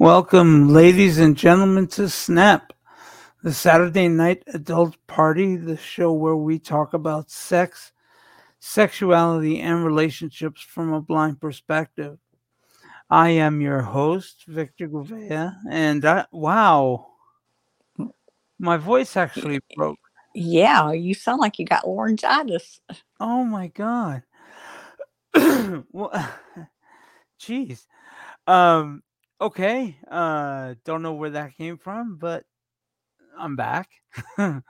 Welcome, 0.00 0.68
ladies 0.68 1.18
and 1.18 1.36
gentlemen, 1.36 1.88
to 1.88 2.08
Snap, 2.08 2.72
the 3.42 3.52
Saturday 3.52 4.06
night 4.06 4.44
adult 4.46 4.96
party, 5.08 5.56
the 5.56 5.76
show 5.76 6.12
where 6.12 6.36
we 6.36 6.60
talk 6.60 6.94
about 6.94 7.32
sex, 7.32 7.90
sexuality, 8.60 9.58
and 9.58 9.84
relationships 9.84 10.62
from 10.62 10.92
a 10.92 11.00
blind 11.00 11.40
perspective. 11.40 12.16
I 13.10 13.30
am 13.30 13.60
your 13.60 13.82
host, 13.82 14.44
Victor 14.46 14.88
Gouveia, 14.88 15.56
and 15.68 16.04
I, 16.04 16.26
wow, 16.30 17.08
my 18.60 18.76
voice 18.76 19.16
actually 19.16 19.58
broke. 19.74 19.98
Yeah, 20.32 20.92
you 20.92 21.12
sound 21.12 21.40
like 21.40 21.58
you 21.58 21.66
got 21.66 21.88
laryngitis. 21.88 22.80
Oh 23.18 23.42
my 23.42 23.66
god. 23.66 24.22
well, 25.34 26.12
jeez. 27.40 27.86
Um. 28.46 29.02
Okay. 29.40 29.96
Uh. 30.10 30.74
Don't 30.84 31.02
know 31.02 31.14
where 31.14 31.30
that 31.30 31.56
came 31.56 31.76
from, 31.78 32.16
but 32.16 32.44
I'm 33.38 33.56
back. 33.56 33.88
uh. 34.38 34.62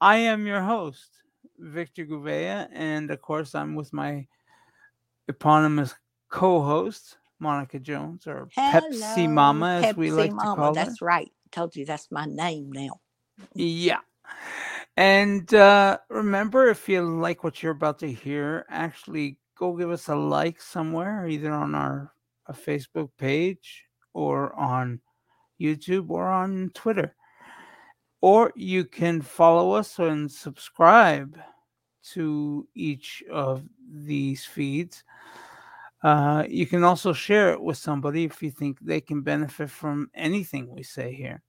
I 0.00 0.16
am 0.16 0.46
your 0.46 0.60
host, 0.62 1.22
Victor 1.58 2.04
Gouveia, 2.04 2.68
and 2.72 3.10
of 3.10 3.20
course, 3.22 3.54
I'm 3.54 3.74
with 3.74 3.92
my 3.92 4.26
eponymous 5.28 5.94
co-host, 6.30 7.18
Monica 7.38 7.78
Jones, 7.78 8.26
or 8.26 8.50
Pepsi 8.58 9.28
Mama, 9.28 9.66
as 9.78 9.96
we 9.96 10.10
Pepsi 10.10 10.12
like 10.12 10.38
to 10.40 10.46
Mama. 10.46 10.56
call 10.56 10.78
her. 10.78 10.96
That's 10.96 11.02
right. 11.02 11.30
Told 11.50 11.76
you 11.76 11.84
that's 11.84 12.10
my 12.10 12.26
name 12.26 12.72
now. 12.72 13.00
Yeah. 13.54 14.00
And 14.96 15.52
uh, 15.54 15.98
remember, 16.08 16.68
if 16.68 16.88
you 16.88 17.02
like 17.02 17.44
what 17.44 17.62
you're 17.62 17.72
about 17.72 17.98
to 18.00 18.10
hear, 18.10 18.66
actually 18.68 19.38
go 19.56 19.76
give 19.76 19.90
us 19.90 20.08
a 20.08 20.14
like 20.14 20.60
somewhere, 20.60 21.26
either 21.26 21.52
on 21.52 21.74
our 21.74 22.12
a 22.46 22.52
Facebook 22.52 23.10
page 23.18 23.84
or 24.14 24.54
on 24.54 25.00
YouTube 25.60 26.10
or 26.10 26.28
on 26.28 26.70
Twitter. 26.74 27.14
Or 28.20 28.52
you 28.56 28.84
can 28.84 29.20
follow 29.20 29.72
us 29.72 29.98
and 29.98 30.30
subscribe 30.30 31.38
to 32.12 32.66
each 32.74 33.22
of 33.30 33.64
these 33.92 34.44
feeds. 34.44 35.04
Uh, 36.02 36.44
you 36.48 36.66
can 36.66 36.84
also 36.84 37.12
share 37.12 37.52
it 37.52 37.60
with 37.60 37.76
somebody 37.76 38.24
if 38.24 38.42
you 38.42 38.50
think 38.50 38.78
they 38.80 39.00
can 39.00 39.22
benefit 39.22 39.70
from 39.70 40.08
anything 40.14 40.68
we 40.68 40.82
say 40.82 41.12
here. 41.12 41.42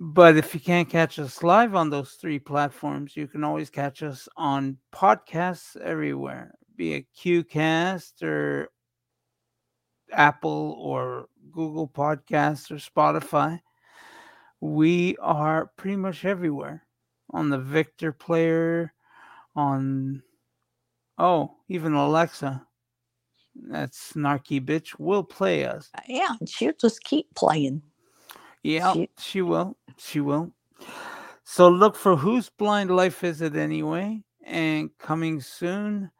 But 0.00 0.36
if 0.36 0.54
you 0.54 0.60
can't 0.60 0.88
catch 0.88 1.18
us 1.18 1.42
live 1.42 1.74
on 1.74 1.90
those 1.90 2.12
three 2.12 2.38
platforms, 2.38 3.16
you 3.16 3.26
can 3.26 3.42
always 3.42 3.68
catch 3.68 4.02
us 4.02 4.28
on 4.36 4.78
podcasts 4.94 5.76
everywhere, 5.76 6.54
be 6.76 6.94
it 6.94 7.06
QCast 7.20 8.22
or 8.22 8.68
Apple 10.12 10.76
or 10.78 11.26
Google 11.50 11.88
Podcasts 11.88 12.70
or 12.70 12.76
Spotify. 12.76 13.60
We 14.60 15.16
are 15.16 15.70
pretty 15.76 15.96
much 15.96 16.24
everywhere 16.24 16.84
on 17.30 17.50
the 17.50 17.58
Victor 17.58 18.12
player, 18.12 18.92
on 19.56 20.22
oh, 21.18 21.56
even 21.68 21.94
Alexa. 21.94 22.64
That 23.70 23.90
snarky 23.90 24.64
bitch 24.64 24.98
will 25.00 25.24
play 25.24 25.64
us. 25.64 25.90
Uh, 25.96 26.02
Yeah, 26.06 26.34
she'll 26.46 26.72
just 26.80 27.02
keep 27.02 27.34
playing. 27.34 27.82
Yeah, 28.62 28.92
She- 28.92 29.10
she 29.18 29.42
will. 29.42 29.76
She 29.96 30.20
will. 30.20 30.52
So 31.44 31.68
look 31.68 31.96
for 31.96 32.16
whose 32.16 32.50
blind 32.50 32.90
life 32.94 33.24
is 33.24 33.40
it 33.40 33.56
anyway? 33.56 34.22
And 34.44 34.90
coming 34.98 35.40
soon. 35.40 36.10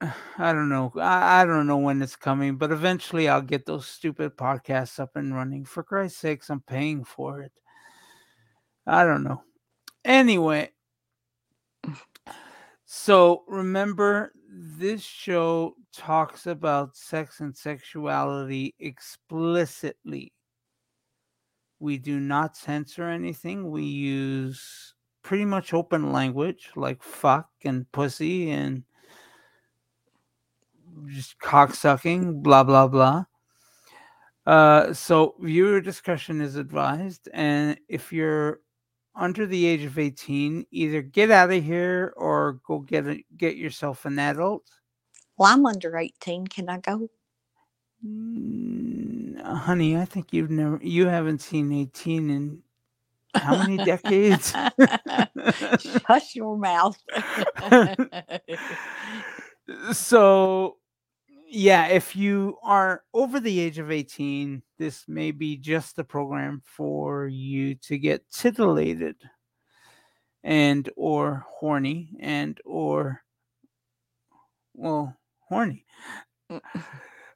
I 0.38 0.52
don't 0.52 0.68
know. 0.68 0.92
I, 0.96 1.42
I 1.42 1.44
don't 1.44 1.66
know 1.66 1.76
when 1.78 2.00
it's 2.02 2.16
coming, 2.16 2.56
but 2.56 2.72
eventually 2.72 3.28
I'll 3.28 3.42
get 3.42 3.66
those 3.66 3.86
stupid 3.86 4.36
podcasts 4.36 4.98
up 4.98 5.16
and 5.16 5.34
running. 5.34 5.64
For 5.64 5.82
Christ's 5.82 6.20
sakes, 6.20 6.50
I'm 6.50 6.60
paying 6.62 7.04
for 7.04 7.40
it. 7.42 7.52
I 8.86 9.04
don't 9.04 9.22
know. 9.22 9.42
Anyway, 10.04 10.70
so 12.84 13.44
remember, 13.46 14.32
this 14.48 15.02
show 15.02 15.74
talks 15.92 16.46
about 16.46 16.96
sex 16.96 17.40
and 17.40 17.56
sexuality 17.56 18.74
explicitly. 18.78 20.32
We 21.80 21.98
do 21.98 22.20
not 22.20 22.56
censor 22.56 23.08
anything. 23.08 23.70
We 23.70 23.84
use 23.84 24.94
pretty 25.22 25.44
much 25.44 25.74
open 25.74 26.12
language 26.12 26.70
like 26.76 27.02
fuck 27.02 27.48
and 27.64 27.90
pussy 27.92 28.50
and 28.50 28.84
just 31.06 31.38
cocksucking, 31.40 32.42
blah, 32.42 32.64
blah, 32.64 32.86
blah. 32.86 33.24
Uh, 34.46 34.92
so 34.92 35.34
viewer 35.40 35.80
discretion 35.80 36.40
is 36.40 36.56
advised. 36.56 37.28
And 37.32 37.78
if 37.88 38.12
you're 38.12 38.60
under 39.14 39.46
the 39.46 39.66
age 39.66 39.84
of 39.84 39.98
18, 39.98 40.66
either 40.70 41.02
get 41.02 41.30
out 41.30 41.52
of 41.52 41.64
here 41.64 42.12
or 42.16 42.60
go 42.66 42.80
get 42.80 43.06
a, 43.06 43.24
get 43.36 43.56
yourself 43.56 44.04
an 44.04 44.18
adult. 44.18 44.64
Well, 45.36 45.52
I'm 45.52 45.66
under 45.66 45.96
18. 45.96 46.46
Can 46.48 46.68
I 46.68 46.78
go? 46.78 47.08
Mm, 48.04 48.99
honey, 49.44 49.96
I 49.96 50.04
think 50.04 50.32
you've 50.32 50.50
never 50.50 50.78
you 50.82 51.06
haven't 51.06 51.40
seen 51.40 51.72
18 51.72 52.30
in 52.30 52.62
how 53.34 53.56
many 53.56 53.76
decades? 53.76 54.52
Hush 56.06 56.34
your 56.34 56.58
mouth. 56.58 56.98
so 59.92 60.76
yeah, 61.46 61.88
if 61.88 62.14
you 62.14 62.58
are 62.62 63.02
over 63.12 63.40
the 63.40 63.60
age 63.60 63.78
of 63.78 63.90
18, 63.90 64.62
this 64.78 65.04
may 65.08 65.30
be 65.30 65.56
just 65.56 65.96
the 65.96 66.04
program 66.04 66.62
for 66.64 67.26
you 67.26 67.74
to 67.76 67.98
get 67.98 68.28
titillated 68.30 69.16
and 70.42 70.88
or 70.96 71.44
horny 71.48 72.16
and 72.20 72.60
or 72.64 73.22
well, 74.74 75.16
horny. 75.48 75.84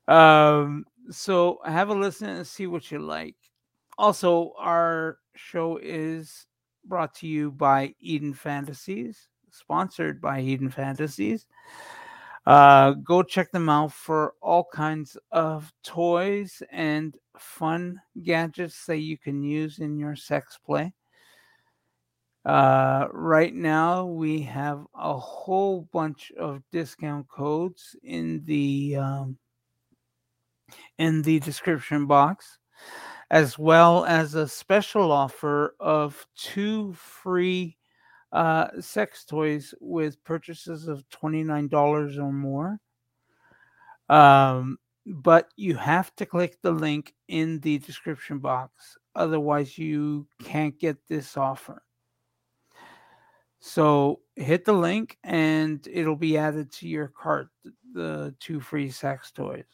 Um, 0.07 0.85
so 1.11 1.59
have 1.65 1.89
a 1.89 1.95
listen 1.95 2.29
and 2.29 2.47
see 2.47 2.67
what 2.67 2.91
you 2.91 2.99
like. 2.99 3.37
Also, 3.99 4.53
our 4.59 5.19
show 5.37 5.79
is 5.83 6.47
brought 6.85 7.15
to 7.17 7.27
you 7.27 7.51
by 7.51 7.95
Eden 8.01 8.35
Fantasies, 8.35 9.29
sponsored 9.51 10.21
by 10.21 10.41
Eden 10.41 10.71
Fantasies. 10.71 11.47
Uh, 12.47 12.91
go 12.93 13.23
check 13.23 13.51
them 13.53 13.69
out 13.69 13.93
for 13.93 14.35
all 14.43 14.67
kinds 14.73 15.17
of 15.33 15.73
toys 15.83 16.63
and 16.71 17.17
fun 17.39 18.01
gadgets 18.23 18.85
that 18.87 18.99
you 18.99 19.17
can 19.17 19.43
use 19.43 19.79
in 19.79 19.99
your 19.99 20.15
sex 20.15 20.59
play. 20.65 20.93
Uh, 22.45 23.09
right 23.13 23.55
now, 23.55 24.05
we 24.05 24.43
have 24.43 24.85
a 24.95 25.17
whole 25.17 25.89
bunch 25.93 26.31
of 26.39 26.63
discount 26.71 27.27
codes 27.29 27.97
in 28.03 28.43
the 28.45 28.97
um, 28.97 29.39
in 30.99 31.23
the 31.23 31.41
description 31.41 32.07
box, 32.07 32.59
as 33.31 33.59
well 33.59 34.05
as 34.05 34.35
a 34.35 34.49
special 34.49 35.11
offer 35.11 35.75
of 35.81 36.27
two 36.37 36.93
free 36.95 37.77
uh, 38.33 38.69
sex 38.81 39.25
toys 39.25 39.75
with 39.81 40.23
purchases 40.25 40.89
of 40.89 41.05
$29 41.11 42.19
or 42.19 42.33
more. 42.33 42.81
Um, 44.09 44.79
but 45.07 45.49
you 45.57 45.77
have 45.77 46.15
to 46.17 46.27
click 46.27 46.59
the 46.63 46.73
link 46.73 47.15
in 47.29 47.61
the 47.61 47.79
description 47.79 48.39
box, 48.39 48.97
otherwise, 49.15 49.79
you 49.79 50.27
can't 50.43 50.79
get 50.79 50.97
this 51.09 51.37
offer. 51.37 51.83
So 53.61 54.21
hit 54.37 54.65
the 54.67 54.75
link 54.75 55.17
and 55.25 55.87
it'll 55.91 56.17
be 56.17 56.37
added 56.37 56.71
to 56.73 56.89
your 56.89 57.09
cart, 57.09 57.49
the 57.95 58.35
two 58.39 58.61
free 58.61 58.91
sex 58.91 59.31
toys. 59.31 59.65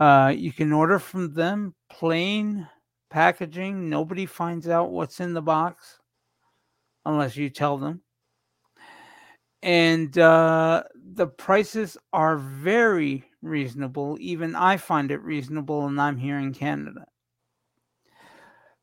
Uh, 0.00 0.32
you 0.36 0.52
can 0.52 0.72
order 0.72 0.98
from 0.98 1.34
them 1.34 1.74
plain 1.90 2.68
packaging. 3.10 3.88
Nobody 3.88 4.26
finds 4.26 4.68
out 4.68 4.90
what's 4.90 5.20
in 5.20 5.34
the 5.34 5.42
box 5.42 5.98
unless 7.04 7.36
you 7.36 7.50
tell 7.50 7.78
them. 7.78 8.02
And 9.62 10.16
uh, 10.16 10.84
the 10.94 11.26
prices 11.26 11.96
are 12.12 12.36
very 12.36 13.24
reasonable. 13.42 14.16
Even 14.20 14.54
I 14.54 14.76
find 14.76 15.10
it 15.10 15.22
reasonable, 15.22 15.86
and 15.86 16.00
I'm 16.00 16.16
here 16.16 16.38
in 16.38 16.54
Canada. 16.54 17.06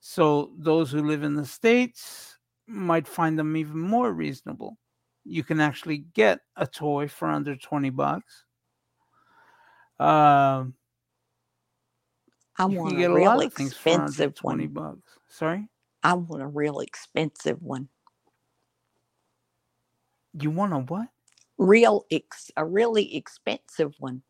So 0.01 0.51
those 0.57 0.91
who 0.91 1.01
live 1.01 1.23
in 1.23 1.35
the 1.35 1.45
States 1.45 2.37
might 2.67 3.07
find 3.07 3.39
them 3.39 3.55
even 3.55 3.79
more 3.79 4.11
reasonable. 4.11 4.77
You 5.23 5.43
can 5.43 5.59
actually 5.61 5.99
get 6.13 6.41
a 6.57 6.67
toy 6.67 7.07
for 7.07 7.29
under 7.29 7.55
20 7.55 7.89
bucks. 7.91 8.43
Um, 9.97 10.75
I 12.57 12.65
want 12.65 12.89
can 12.89 12.97
get 12.97 13.11
a 13.11 13.13
a 13.13 13.15
real 13.15 13.41
of 13.41 13.53
things 13.53 13.73
for 13.73 13.79
expensive 13.79 14.35
20 14.35 14.67
one. 14.67 14.73
bucks. 14.73 15.19
Sorry? 15.29 15.67
I 16.03 16.13
want 16.13 16.41
a 16.41 16.47
real 16.47 16.79
expensive 16.79 17.61
one. 17.61 17.89
You 20.33 20.51
want 20.51 20.73
a 20.73 20.79
what? 20.79 21.07
real 21.57 22.05
ex, 22.11 22.51
a 22.57 22.65
really 22.65 23.15
expensive 23.15 23.95
one. 23.99 24.21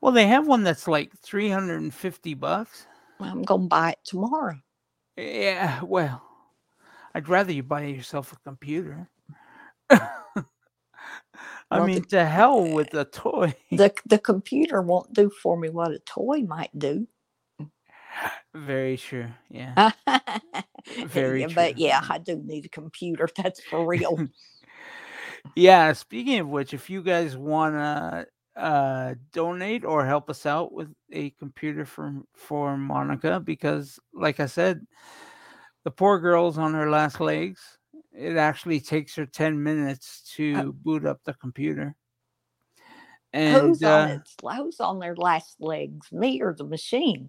Well, 0.00 0.12
they 0.12 0.26
have 0.26 0.46
one 0.46 0.62
that's 0.64 0.88
like 0.88 1.12
350 1.20 2.34
bucks. 2.34 2.86
I'm 3.20 3.42
gonna 3.42 3.66
buy 3.66 3.90
it 3.92 3.98
tomorrow. 4.04 4.58
Yeah, 5.16 5.82
well, 5.82 6.22
I'd 7.14 7.28
rather 7.28 7.52
you 7.52 7.62
buy 7.62 7.82
yourself 7.84 8.32
a 8.32 8.36
computer. 8.44 9.08
I 9.90 10.00
Well, 11.70 11.86
mean, 11.86 12.02
the- 12.02 12.06
to 12.08 12.24
hell 12.26 12.68
with 12.72 12.94
eh, 12.94 13.00
a 13.00 13.04
toy. 13.12 13.54
The 13.70 13.92
the 14.06 14.18
computer 14.18 14.82
won't 14.82 15.12
do 15.12 15.30
for 15.30 15.56
me 15.56 15.68
what 15.70 15.90
a 15.92 15.98
toy 16.00 16.42
might 16.42 16.76
do. 16.78 17.06
Very 18.54 18.96
true. 18.96 19.28
Yeah. 19.50 19.92
Very 21.06 21.42
Yeah, 21.42 21.48
But 21.54 21.78
yeah, 21.78 22.00
I 22.08 22.18
do 22.18 22.42
need 22.44 22.64
a 22.64 22.68
computer. 22.68 23.28
That's 23.36 23.60
for 23.60 23.86
real. 23.86 24.28
Yeah. 25.54 25.92
Speaking 25.92 26.40
of 26.40 26.48
which, 26.48 26.74
if 26.74 26.90
you 26.90 27.02
guys 27.02 27.36
want 27.36 27.74
to 27.74 28.26
uh, 28.60 29.14
donate 29.32 29.84
or 29.84 30.06
help 30.06 30.30
us 30.30 30.46
out 30.46 30.72
with 30.72 30.88
a 31.12 31.30
computer 31.30 31.84
for 31.84 32.22
for 32.34 32.76
Monica, 32.76 33.40
because 33.40 33.98
like 34.14 34.40
I 34.40 34.46
said, 34.46 34.86
the 35.84 35.90
poor 35.90 36.18
girl's 36.18 36.58
on 36.58 36.74
her 36.74 36.90
last 36.90 37.20
legs. 37.20 37.60
It 38.12 38.36
actually 38.36 38.80
takes 38.80 39.14
her 39.16 39.26
ten 39.26 39.62
minutes 39.62 40.32
to 40.36 40.72
boot 40.72 41.04
up 41.04 41.20
the 41.24 41.34
computer. 41.34 41.94
And 43.32 43.60
who's 43.60 43.82
on 43.82 44.10
uh, 44.10 44.14
its 44.14 44.34
who's 44.40 44.80
on 44.80 44.98
their 44.98 45.14
last 45.16 45.56
legs, 45.60 46.10
me 46.10 46.40
or 46.40 46.54
the 46.54 46.64
machine? 46.64 47.28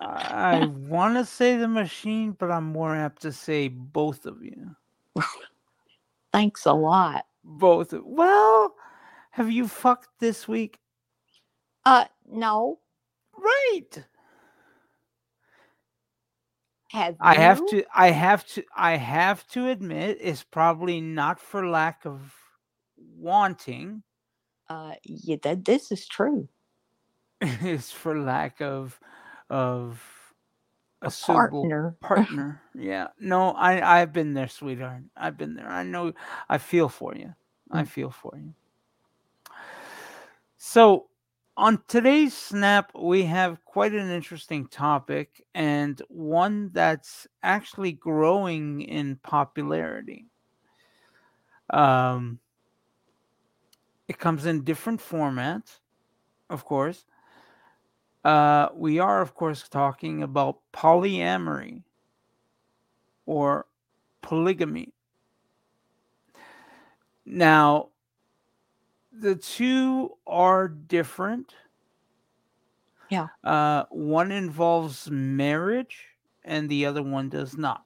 I 0.00 0.66
want 0.66 1.16
to 1.16 1.24
say 1.24 1.56
the 1.56 1.68
machine, 1.68 2.32
but 2.32 2.50
I'm 2.50 2.64
more 2.64 2.96
apt 2.96 3.22
to 3.22 3.32
say 3.32 3.68
both 3.68 4.26
of 4.26 4.42
you. 4.42 4.74
Thanks 6.32 6.66
a 6.66 6.72
lot. 6.72 7.26
Both. 7.44 7.94
Well, 8.02 8.74
have 9.30 9.50
you 9.50 9.66
fucked 9.68 10.08
this 10.18 10.46
week? 10.48 10.78
Uh 11.84 12.04
no. 12.30 12.78
Right. 13.36 14.04
Have 16.90 17.16
I 17.20 17.34
have 17.36 17.64
to. 17.68 17.84
I 17.94 18.10
have 18.10 18.44
to. 18.48 18.64
I 18.76 18.96
have 18.96 19.46
to 19.48 19.68
admit, 19.68 20.18
it's 20.20 20.42
probably 20.42 21.00
not 21.00 21.38
for 21.38 21.68
lack 21.68 22.04
of 22.04 22.34
wanting. 23.16 24.02
Uh, 24.68 24.94
yeah, 25.04 25.36
that 25.44 25.64
this 25.64 25.92
is 25.92 26.08
true. 26.08 26.48
It's 27.62 27.90
for 27.90 28.18
lack 28.18 28.60
of 28.60 28.98
of 29.48 30.00
a, 31.02 31.06
A 31.06 31.10
suitable 31.10 31.76
partner. 31.90 31.96
partner. 32.00 32.62
Yeah. 32.74 33.08
No, 33.18 33.50
I 33.52 34.00
I've 34.00 34.12
been 34.12 34.34
there, 34.34 34.48
sweetheart. 34.48 35.04
I've 35.16 35.36
been 35.36 35.54
there. 35.54 35.68
I 35.68 35.82
know. 35.82 36.12
I 36.48 36.58
feel 36.58 36.88
for 36.88 37.14
you. 37.16 37.34
I 37.70 37.82
Mm. 37.82 37.84
feel 37.84 38.10
for 38.10 38.32
you. 38.36 38.54
So, 40.56 41.08
on 41.56 41.82
today's 41.88 42.36
snap, 42.36 42.92
we 42.94 43.24
have 43.24 43.64
quite 43.64 43.92
an 43.94 44.10
interesting 44.10 44.66
topic 44.68 45.44
and 45.54 46.00
one 46.08 46.70
that's 46.72 47.26
actually 47.42 47.92
growing 47.92 48.80
in 48.82 49.16
popularity. 49.16 50.26
Um, 51.70 52.40
it 54.08 54.18
comes 54.18 54.44
in 54.46 54.62
different 54.64 55.00
formats, 55.00 55.80
of 56.50 56.64
course. 56.64 57.06
Uh, 58.24 58.68
we 58.74 58.98
are, 58.98 59.22
of 59.22 59.34
course, 59.34 59.68
talking 59.68 60.22
about 60.22 60.58
polyamory 60.72 61.82
or 63.26 63.66
polygamy. 64.22 64.92
Now, 67.24 67.88
the 69.12 69.36
two 69.36 70.16
are 70.26 70.68
different. 70.68 71.54
Yeah. 73.08 73.28
Uh, 73.42 73.84
one 73.90 74.32
involves 74.32 75.10
marriage 75.10 76.06
and 76.44 76.68
the 76.68 76.86
other 76.86 77.02
one 77.02 77.28
does 77.28 77.56
not. 77.56 77.84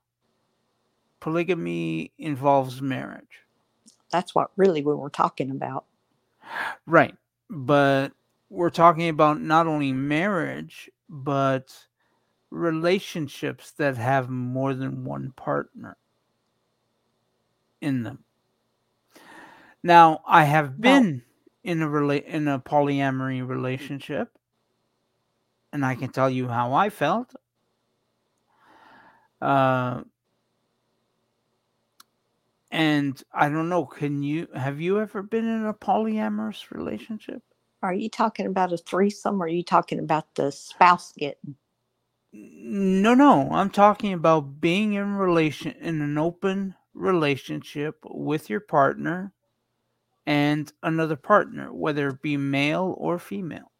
Polygamy 1.21 2.13
involves 2.19 2.83
marriage. 2.83 3.45
That's 4.11 4.35
what 4.35 4.51
really 4.57 4.83
we 4.83 4.95
were 4.95 5.11
talking 5.11 5.51
about. 5.51 5.85
Right. 6.87 7.17
But 7.49 8.13
we're 8.49 8.71
talking 8.71 9.09
about 9.09 9.41
not 9.41 9.67
only 9.67 9.93
marriage, 9.93 10.91
but 11.09 11.87
relationships 12.51 13.73
that 13.73 13.97
have 13.97 14.29
more 14.31 14.75
than 14.75 15.05
one 15.05 15.33
partner 15.33 15.97
in 17.81 18.03
them. 18.03 18.25
Now, 19.83 20.23
I 20.27 20.45
have 20.45 20.79
Now- 20.79 21.01
been 21.01 21.23
in 21.63 21.83
a 21.83 21.87
rela- 21.87 22.25
in 22.25 22.49
a 22.49 22.59
polyamory 22.61 23.47
relationship 23.47 24.39
and 25.73 25.85
I 25.85 25.95
can 25.97 26.11
tell 26.11 26.31
you 26.31 26.49
how 26.49 26.73
I 26.73 26.89
felt. 26.91 27.35
Uh 29.41 30.05
and 32.71 33.23
I 33.33 33.49
don't 33.49 33.69
know, 33.69 33.87
can 33.87 34.23
you 34.23 34.49
have 34.55 34.81
you 34.81 35.01
ever 35.01 35.23
been 35.23 35.47
in 35.47 35.65
a 35.67 35.75
polyamorous 35.75 36.71
relationship? 36.71 37.43
Are 37.85 37.95
you 37.95 38.11
talking 38.11 38.47
about 38.47 38.75
a 38.75 38.79
threesome 38.79 39.43
or 39.43 39.47
are 39.47 39.51
you 39.51 39.65
talking 39.65 40.01
about 40.01 40.35
the 40.37 40.53
spouse 40.53 41.13
getting? 41.19 41.57
No, 42.33 43.15
no. 43.15 43.51
I'm 43.53 43.71
talking 43.71 44.15
about 44.15 44.61
being 44.61 44.95
in 44.95 45.15
relation 45.17 45.73
in 45.81 46.03
an 46.03 46.19
open 46.19 46.77
relationship 46.95 47.99
with 48.05 48.51
your 48.51 48.61
partner 48.61 49.33
and 50.27 50.73
another 50.83 51.17
partner, 51.17 51.73
whether 51.73 52.09
it 52.11 52.23
be 52.23 52.37
male 52.37 52.95
or 52.99 53.19
female. 53.19 53.73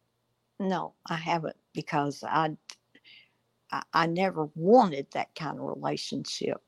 No, 0.59 0.95
I 1.07 1.15
haven't 1.15 1.57
because 1.73 2.23
I, 2.23 2.57
I, 3.71 3.83
I 3.93 4.07
never 4.07 4.49
wanted 4.55 5.07
that 5.13 5.35
kind 5.35 5.59
of 5.59 5.65
relationship. 5.65 6.61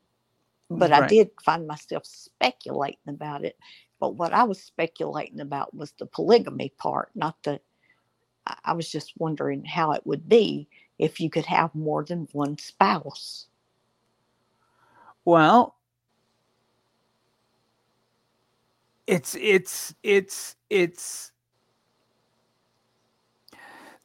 But 0.69 0.94
I 0.94 1.01
did 1.01 1.31
find 1.44 1.68
myself 1.68 2.06
speculating 2.06 3.00
about 3.10 3.45
it. 3.45 3.57
But 4.00 4.16
what 4.16 4.34
I 4.34 4.44
was 4.46 4.62
speculating 4.62 5.42
about 5.42 5.76
was 5.76 5.94
the 5.94 6.06
polygamy 6.08 6.74
part, 6.78 7.12
not 7.16 7.36
the. 7.44 7.62
I- 8.48 8.58
was 8.74 8.92
just 8.92 9.14
wondering 9.20 9.66
how 9.66 9.94
it 9.94 10.06
would 10.08 10.30
be 10.30 10.70
if 11.00 11.20
you 11.22 11.30
could 11.30 11.48
have 11.48 11.76
more 11.76 12.06
than 12.06 12.28
one 12.34 12.58
spouse. 12.60 13.48
Well, 15.26 15.76
it's 19.08 19.36
it's 19.36 19.96
it's 20.04 20.56
it's 20.70 21.34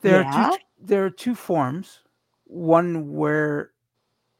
there 0.02 0.18
are 0.20 0.24
two 0.24 0.50
there 0.80 1.04
are 1.06 1.10
two 1.10 1.34
forms. 1.36 2.00
One 2.46 3.12
where 3.14 3.72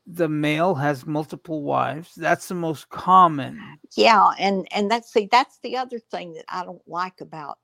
the 0.07 0.29
male 0.29 0.75
has 0.77 1.07
multiple 1.07 1.63
wives. 1.63 2.15
That's 2.17 2.49
the 2.49 2.55
most 2.55 2.89
common. 2.91 3.61
Yeah, 3.97 4.31
and 4.39 4.67
and 4.73 4.91
that's 4.91 5.13
see 5.13 5.29
that's 5.31 5.59
the 5.63 5.77
other 5.77 5.99
thing 5.99 6.35
that 6.35 6.45
I 6.49 6.65
don't 6.65 6.87
like 6.89 7.21
about 7.21 7.59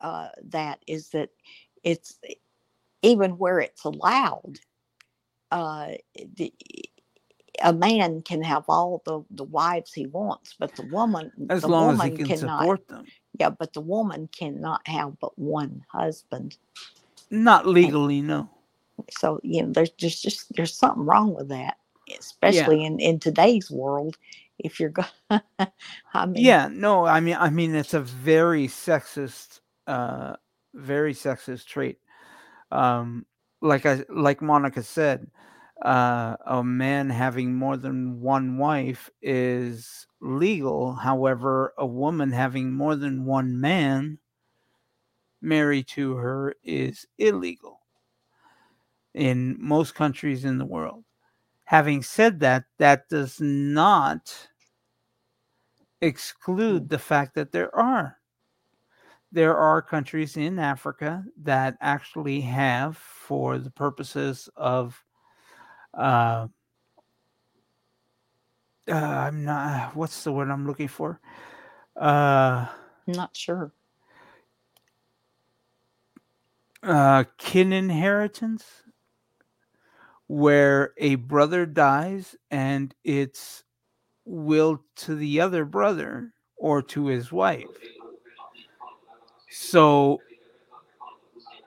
uh, 0.00 0.28
that 0.50 0.80
is 0.86 1.10
that 1.10 1.30
it's 1.82 2.18
even 3.02 3.32
where 3.32 3.60
it's 3.60 3.84
allowed. 3.84 4.58
Uh, 5.50 5.92
the, 6.36 6.52
a 7.62 7.72
man 7.72 8.22
can 8.22 8.42
have 8.42 8.64
all 8.68 9.02
the, 9.04 9.22
the 9.30 9.44
wives 9.44 9.92
he 9.92 10.06
wants, 10.06 10.54
but 10.58 10.74
the 10.76 10.82
woman 10.82 11.30
As 11.50 11.62
the 11.62 11.68
long 11.68 11.90
as 11.90 11.96
woman 11.96 12.10
he 12.10 12.16
can 12.16 12.26
cannot. 12.26 12.60
support 12.60 12.88
them. 12.88 13.06
Yeah, 13.38 13.50
but 13.50 13.72
the 13.72 13.80
woman 13.80 14.28
cannot 14.32 14.86
have 14.88 15.18
but 15.20 15.38
one 15.38 15.84
husband. 15.90 16.56
Not 17.30 17.66
legally, 17.66 18.22
no. 18.22 18.50
So 19.10 19.40
you 19.42 19.62
know, 19.62 19.72
there's 19.72 19.90
just 19.90 20.22
just 20.22 20.54
there's 20.56 20.76
something 20.76 21.04
wrong 21.04 21.34
with 21.34 21.48
that, 21.48 21.76
especially 22.18 22.84
in 22.84 22.98
in 23.00 23.18
today's 23.20 23.70
world. 23.70 24.18
If 24.58 24.80
you're 24.80 24.90
going, 24.90 25.08
I 26.14 26.26
mean, 26.26 26.44
Yeah, 26.44 26.68
no, 26.72 27.04
I 27.06 27.20
mean 27.20 27.36
I 27.38 27.50
mean 27.50 27.74
it's 27.74 27.94
a 27.94 28.00
very 28.00 28.66
sexist 28.68 29.60
uh 29.86 30.36
very 30.74 31.14
sexist 31.14 31.66
trait. 31.66 31.98
Um 32.70 33.26
like 33.62 33.86
I 33.86 34.04
like 34.08 34.42
Monica 34.42 34.82
said, 34.82 35.30
uh 35.84 36.36
a 36.46 36.64
man 36.64 37.10
having 37.10 37.54
more 37.54 37.76
than 37.76 38.20
one 38.20 38.58
wife 38.58 39.10
is 39.22 40.06
legal. 40.20 40.94
However, 40.94 41.74
a 41.78 41.86
woman 41.86 42.32
having 42.32 42.72
more 42.72 42.96
than 42.96 43.24
one 43.26 43.60
man 43.60 44.18
married 45.42 45.88
to 45.88 46.14
her 46.16 46.54
is 46.64 47.06
illegal 47.18 47.80
in 49.14 49.56
most 49.60 49.94
countries 49.94 50.44
in 50.44 50.58
the 50.58 50.64
world. 50.66 51.04
Having 51.64 52.02
said 52.02 52.40
that, 52.40 52.64
that 52.78 53.08
does 53.08 53.40
not 53.40 54.48
exclude 56.00 56.88
the 56.88 56.98
fact 56.98 57.34
that 57.34 57.52
there 57.52 57.74
are 57.74 58.18
there 59.32 59.56
are 59.56 59.80
countries 59.80 60.36
in 60.36 60.58
Africa 60.58 61.24
that 61.42 61.76
actually 61.80 62.42
have, 62.42 62.96
for 62.98 63.58
the 63.58 63.70
purposes 63.70 64.48
of 64.56 65.02
uh, 65.94 66.48
uh, 68.88 68.94
I'm 68.94 69.44
not. 69.44 69.96
What's 69.96 70.24
the 70.24 70.32
word 70.32 70.50
I'm 70.50 70.66
looking 70.66 70.88
for? 70.88 71.20
Uh, 71.96 72.66
I'm 73.06 73.14
not 73.14 73.36
sure. 73.36 73.72
uh, 76.82 77.24
kin 77.38 77.72
inheritance, 77.72 78.81
where 80.32 80.94
a 80.96 81.16
brother 81.16 81.66
dies 81.66 82.34
and 82.50 82.94
it's 83.04 83.64
will 84.24 84.82
to 84.96 85.14
the 85.14 85.38
other 85.38 85.66
brother 85.66 86.32
or 86.56 86.80
to 86.80 87.08
his 87.08 87.30
wife. 87.30 87.68
So, 89.50 90.22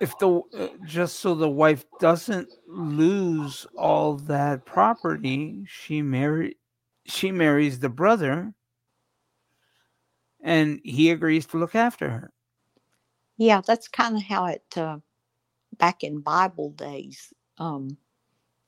if 0.02 0.18
the 0.18 0.42
uh, 0.58 0.70
just 0.84 1.20
so 1.20 1.36
the 1.36 1.48
wife 1.48 1.86
doesn't 2.00 2.50
lose 2.68 3.68
all 3.78 4.16
that 4.16 4.66
property, 4.66 5.64
she 5.68 6.02
marry 6.02 6.58
she 7.06 7.32
marries 7.32 7.80
the 7.80 7.90
brother, 7.90 8.52
and 10.42 10.80
he 10.84 11.12
agrees 11.12 11.46
to 11.48 11.60
look 11.60 11.76
after 11.76 12.10
her. 12.10 12.34
Yeah, 13.38 13.62
that's 13.62 13.88
kind 13.88 14.16
of 14.16 14.24
how 14.24 14.46
it 14.46 14.64
uh, 14.76 14.98
back 15.78 16.04
in 16.04 16.22
Bible 16.22 16.72
days. 16.72 17.32
Um, 17.60 17.98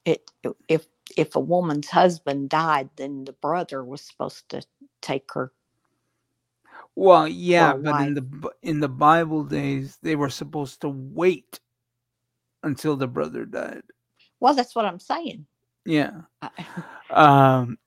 it 0.07 0.31
if 0.67 0.87
if 1.15 1.35
a 1.35 1.39
woman's 1.39 1.89
husband 1.89 2.49
died, 2.49 2.89
then 2.97 3.25
the 3.25 3.33
brother 3.33 3.83
was 3.83 4.01
supposed 4.01 4.49
to 4.49 4.61
take 5.01 5.29
her. 5.33 5.51
Well, 6.95 7.27
yeah, 7.27 7.73
but 7.73 8.01
in 8.01 8.13
the 8.13 8.49
in 8.63 8.79
the 8.79 8.89
Bible 8.89 9.43
days, 9.43 9.97
they 10.01 10.15
were 10.15 10.29
supposed 10.29 10.81
to 10.81 10.89
wait 10.89 11.59
until 12.63 12.95
the 12.95 13.07
brother 13.07 13.45
died. 13.45 13.83
Well, 14.39 14.53
that's 14.53 14.75
what 14.75 14.85
I'm 14.85 14.99
saying. 14.99 15.45
Yeah. 15.85 16.21
Um, 17.09 17.77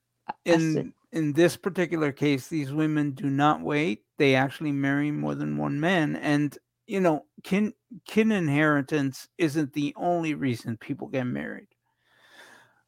in 0.46 0.74
said, 0.74 0.92
in 1.12 1.32
this 1.34 1.54
particular 1.54 2.10
case, 2.10 2.48
these 2.48 2.72
women 2.72 3.10
do 3.10 3.28
not 3.28 3.60
wait. 3.60 4.02
They 4.16 4.34
actually 4.34 4.72
marry 4.72 5.10
more 5.10 5.34
than 5.34 5.58
one 5.58 5.78
man, 5.78 6.16
and 6.16 6.56
you 6.86 7.00
know, 7.00 7.26
kin 7.44 7.74
kin 8.06 8.32
inheritance 8.32 9.28
isn't 9.36 9.74
the 9.74 9.92
only 9.96 10.32
reason 10.32 10.78
people 10.78 11.08
get 11.08 11.24
married. 11.24 11.68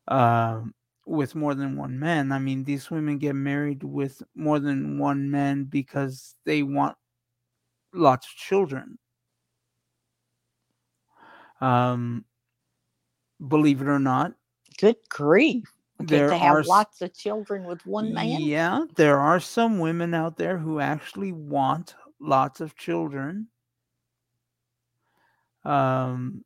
Um, 0.08 0.74
with 1.04 1.34
more 1.34 1.54
than 1.54 1.76
one 1.76 1.98
man. 1.98 2.32
I 2.32 2.38
mean, 2.38 2.64
these 2.64 2.90
women 2.90 3.18
get 3.18 3.34
married 3.34 3.82
with 3.82 4.22
more 4.34 4.58
than 4.60 4.98
one 4.98 5.30
man 5.30 5.64
because 5.64 6.36
they 6.44 6.62
want 6.62 6.96
lots 7.92 8.26
of 8.26 8.34
children. 8.34 8.98
Um, 11.60 12.24
believe 13.48 13.80
it 13.80 13.88
or 13.88 13.98
not, 13.98 14.34
good 14.78 14.96
grief! 15.08 15.72
There 15.98 16.28
they 16.28 16.34
are 16.36 16.38
have 16.38 16.58
s- 16.60 16.68
lots 16.68 17.02
of 17.02 17.14
children 17.14 17.64
with 17.64 17.84
one 17.86 18.12
man? 18.12 18.40
Yeah, 18.40 18.86
there 18.96 19.18
are 19.20 19.38
some 19.40 19.78
women 19.78 20.14
out 20.14 20.36
there 20.36 20.58
who 20.58 20.80
actually 20.80 21.32
want 21.32 21.94
lots 22.20 22.60
of 22.60 22.76
children. 22.76 23.48
Um, 25.64 26.44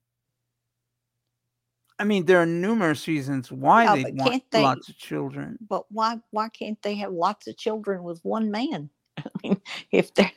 I 1.99 2.05
mean, 2.05 2.27
there 2.27 2.41
are 2.43 2.47
numerous 2.47 3.09
reasons 3.09 3.51
why 3.51 3.85
Yeah, 3.85 3.95
they 3.95 4.13
want 4.13 4.31
can't 4.33 4.51
they- 4.51 4.63
lots 4.63 4.89
of 4.89 4.97
children. 4.99 5.59
But 5.69 5.85
why 5.91 6.21
why 6.31 6.49
can't 6.51 6.81
they 6.83 6.95
have 6.97 7.13
lots 7.13 7.47
of 7.47 7.57
children 7.57 8.03
with 8.03 8.21
one 8.25 8.51
man? 8.51 8.91
I 9.19 9.23
mean, 9.43 9.61
if 9.93 10.13
they're 10.15 10.31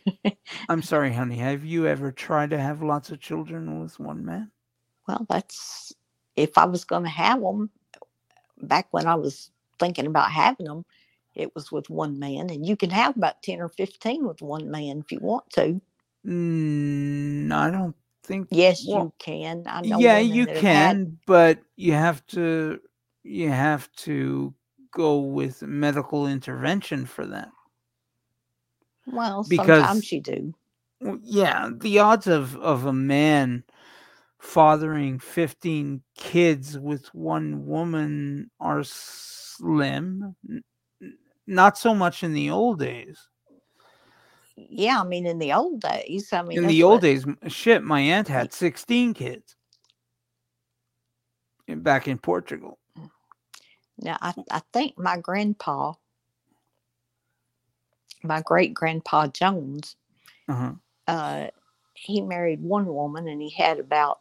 I'm 0.69 0.81
sorry, 0.81 1.11
honey. 1.11 1.35
Have 1.37 1.65
you 1.65 1.85
ever 1.87 2.11
tried 2.11 2.51
to 2.51 2.57
have 2.59 2.81
lots 2.81 3.11
of 3.11 3.19
children 3.19 3.81
with 3.81 3.99
one 3.99 4.23
man? 4.25 4.51
well, 5.07 5.25
that's 5.29 5.91
if 6.35 6.57
I 6.57 6.65
was 6.65 6.85
going 6.85 7.03
to 7.03 7.09
have 7.09 7.41
them 7.41 7.69
back 8.61 8.87
when 8.91 9.07
I 9.07 9.15
was 9.15 9.51
thinking 9.79 10.05
about 10.05 10.31
having 10.31 10.67
them, 10.67 10.85
it 11.35 11.53
was 11.55 11.71
with 11.71 11.89
one 11.89 12.19
man, 12.19 12.49
and 12.49 12.65
you 12.65 12.75
can 12.77 12.89
have 12.91 13.17
about 13.17 13.41
ten 13.43 13.59
or 13.59 13.69
fifteen 13.69 14.25
with 14.25 14.41
one 14.41 14.69
man 14.71 14.99
if 14.99 15.11
you 15.11 15.19
want 15.19 15.49
to. 15.51 15.81
Mm, 16.25 17.51
I 17.51 17.71
don't 17.71 17.95
think. 18.29 18.47
Yes, 18.51 18.85
Well, 18.87 19.03
you 19.03 19.13
can. 19.19 19.63
I 19.65 19.81
know. 19.81 19.99
yeah, 19.99 20.19
you 20.19 20.45
have 20.45 20.55
had- 20.57 20.61
can, 20.61 21.17
but 21.25 21.59
you 21.75 21.93
have 21.93 22.25
to. 22.27 22.79
You 23.23 23.49
have 23.49 23.91
to 24.07 24.53
go 24.91 25.19
with 25.19 25.61
medical 25.63 26.27
intervention 26.27 27.05
for 27.05 27.25
that. 27.27 27.49
well, 29.07 29.43
because- 29.49 29.83
sometimes 29.83 30.11
you 30.11 30.21
do. 30.21 30.53
Yeah, 31.23 31.69
the 31.73 31.99
odds 31.99 32.27
of 32.27 32.55
of 32.57 32.85
a 32.85 32.93
man 32.93 33.63
fathering 34.39 35.19
15 35.19 36.01
kids 36.15 36.77
with 36.77 37.13
one 37.13 37.65
woman 37.65 38.49
are 38.59 38.83
slim. 38.83 40.35
Not 41.47 41.77
so 41.77 41.93
much 41.95 42.23
in 42.23 42.33
the 42.33 42.49
old 42.51 42.79
days. 42.79 43.27
Yeah, 44.69 45.01
I 45.01 45.03
mean, 45.03 45.25
in 45.25 45.39
the 45.39 45.53
old 45.53 45.81
days, 45.81 46.31
I 46.33 46.41
mean, 46.41 46.57
in 46.59 46.67
the 46.67 46.83
old 46.83 46.95
what- 46.95 47.01
days, 47.01 47.25
shit, 47.47 47.83
my 47.83 48.01
aunt 48.01 48.27
had 48.27 48.53
16 48.53 49.13
kids 49.13 49.55
back 51.67 52.07
in 52.07 52.17
Portugal. 52.17 52.79
Now, 54.01 54.17
I, 54.21 54.33
I 54.51 54.61
think 54.73 54.97
my 54.97 55.17
grandpa, 55.17 55.93
my 58.23 58.41
great 58.41 58.73
grandpa 58.73 59.27
Jones, 59.27 59.95
Uh-huh. 60.47 60.73
uh, 61.07 61.47
he 61.93 62.21
married 62.21 62.61
one 62.61 62.85
woman 62.87 63.27
and 63.27 63.41
he 63.41 63.49
had 63.49 63.79
about 63.79 64.19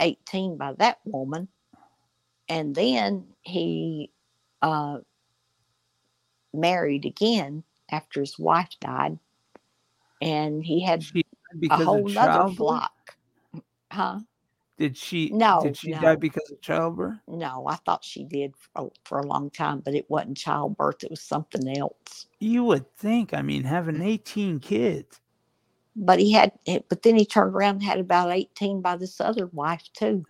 18 0.00 0.56
by 0.56 0.72
that 0.74 0.98
woman. 1.04 1.48
And 2.48 2.74
then 2.74 3.28
he 3.42 4.10
uh, 4.62 4.98
married 6.52 7.04
again 7.04 7.62
after 7.90 8.20
his 8.20 8.38
wife 8.38 8.70
died. 8.80 9.18
And 10.20 10.64
he 10.64 10.82
had 10.82 11.02
She 11.02 11.24
a 11.70 11.84
whole 11.84 12.18
other 12.18 12.54
flock. 12.54 13.16
Huh? 13.90 14.20
Did 14.78 14.96
she? 14.96 15.30
No, 15.30 15.60
Did 15.62 15.76
she 15.76 15.92
die 15.92 16.16
because 16.16 16.50
of 16.50 16.60
childbirth? 16.60 17.18
No, 17.26 17.66
I 17.66 17.76
thought 17.76 18.04
she 18.04 18.24
did 18.24 18.54
for, 18.56 18.82
oh, 18.82 18.92
for 19.04 19.18
a 19.20 19.26
long 19.26 19.48
time, 19.50 19.80
but 19.80 19.94
it 19.94 20.04
wasn't 20.10 20.36
childbirth. 20.36 21.02
It 21.02 21.10
was 21.10 21.22
something 21.22 21.76
else. 21.78 22.26
You 22.40 22.64
would 22.64 22.94
think. 22.96 23.32
I 23.32 23.40
mean, 23.40 23.64
having 23.64 24.02
18 24.02 24.60
kids. 24.60 25.20
But 25.94 26.18
he 26.18 26.32
had, 26.32 26.52
but 26.90 27.02
then 27.02 27.16
he 27.16 27.24
turned 27.24 27.54
around 27.54 27.76
and 27.76 27.84
had 27.84 28.00
about 28.00 28.30
18 28.30 28.82
by 28.82 28.96
this 28.96 29.18
other 29.18 29.46
wife, 29.46 29.84
too. 29.94 30.26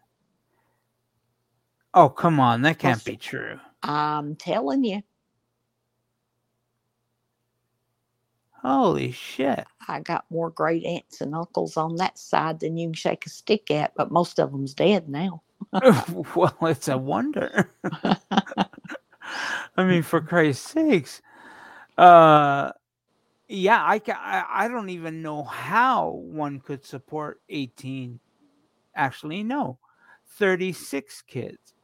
Oh, 1.93 2.09
come 2.09 2.39
on. 2.39 2.63
That 2.63 2.79
can't 2.79 3.05
be 3.05 3.17
true. 3.17 3.59
I'm 3.83 4.37
telling 4.37 4.85
you, 4.85 5.03
Holy 8.67 9.13
shit. 9.13 9.65
I 9.87 10.01
got 10.01 10.25
more 10.29 10.51
great 10.51 10.85
aunts 10.85 11.21
and 11.21 11.37
uncles 11.37 11.77
on 11.77 11.95
that 11.97 12.19
side 12.19 12.59
than 12.59 12.77
you 12.77 12.89
can 12.89 12.95
shake 12.95 13.25
a 13.25 13.29
stick 13.31 13.71
at, 13.71 13.95
but 13.95 14.11
most 14.11 14.41
of 14.41 14.51
them's 14.51 14.75
dead 14.75 15.09
now. 15.09 15.43
well, 16.35 16.57
it's 16.63 16.89
a 16.89 16.99
wonder. 16.99 17.71
I 19.77 19.85
mean, 19.85 20.03
for 20.03 20.21
Christ's 20.21 20.69
sakes. 20.73 21.23
Uh 21.97 22.73
yeah, 23.47 23.81
I, 23.81 24.01
I 24.09 24.45
I 24.51 24.69
don't 24.69 24.91
even 24.91 25.23
know 25.23 25.45
how 25.45 26.11
one 26.11 26.59
could 26.59 26.85
support 26.85 27.41
18. 27.49 28.19
Actually, 28.97 29.45
no. 29.45 29.79
36 30.31 31.23
kids. 31.23 31.75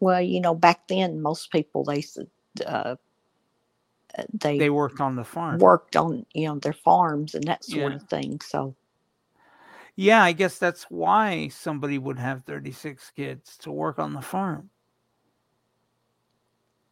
Well, 0.00 0.22
you 0.22 0.40
know, 0.40 0.54
back 0.54 0.88
then, 0.88 1.20
most 1.20 1.52
people, 1.52 1.84
they 1.84 2.00
said, 2.00 2.28
uh, 2.64 2.96
they, 4.32 4.58
They 4.58 4.70
worked 4.70 5.00
on 5.00 5.16
the 5.16 5.24
farm. 5.24 5.58
worked 5.58 5.96
on, 5.96 6.26
you 6.34 6.48
know, 6.48 6.58
their 6.58 6.72
farms 6.72 7.34
and 7.34 7.44
that 7.44 7.64
sort 7.64 7.92
Yeah. 7.92 7.96
of 7.96 8.02
thing. 8.04 8.40
So, 8.40 8.74
Yeah, 9.96 10.22
I 10.22 10.32
guess 10.32 10.58
that's 10.58 10.84
why 10.84 11.48
somebody 11.48 11.98
would 11.98 12.18
have 12.18 12.44
36 12.44 13.10
kids 13.16 13.56
to 13.58 13.72
work 13.72 13.98
on 13.98 14.14
the 14.14 14.22
farm. 14.22 14.70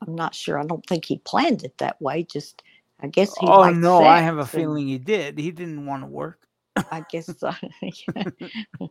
I'm 0.06 0.14
not 0.14 0.35
sure. 0.35 0.59
I 0.59 0.64
don't 0.64 0.85
think 0.87 1.04
he 1.04 1.18
planned 1.18 1.62
it 1.64 1.78
that 1.78 2.00
way. 2.00 2.25
Just, 2.25 2.62
I 3.00 3.09
guess 3.09 3.37
he. 3.37 3.47
oh 3.49 3.71
no, 3.71 4.06
I 4.06 4.21
have 4.21 4.38
a 4.38 4.47
and 4.52 4.52
feeling 4.52 4.88
he 4.88 4.99
did. 4.99 5.38
He 5.38 5.50
didn't 5.50 5.87
want 5.87 6.02
to 6.02 6.06
work. 6.06 6.46
I 6.90 7.02
guess. 7.11 7.42
Uh, 7.42 7.54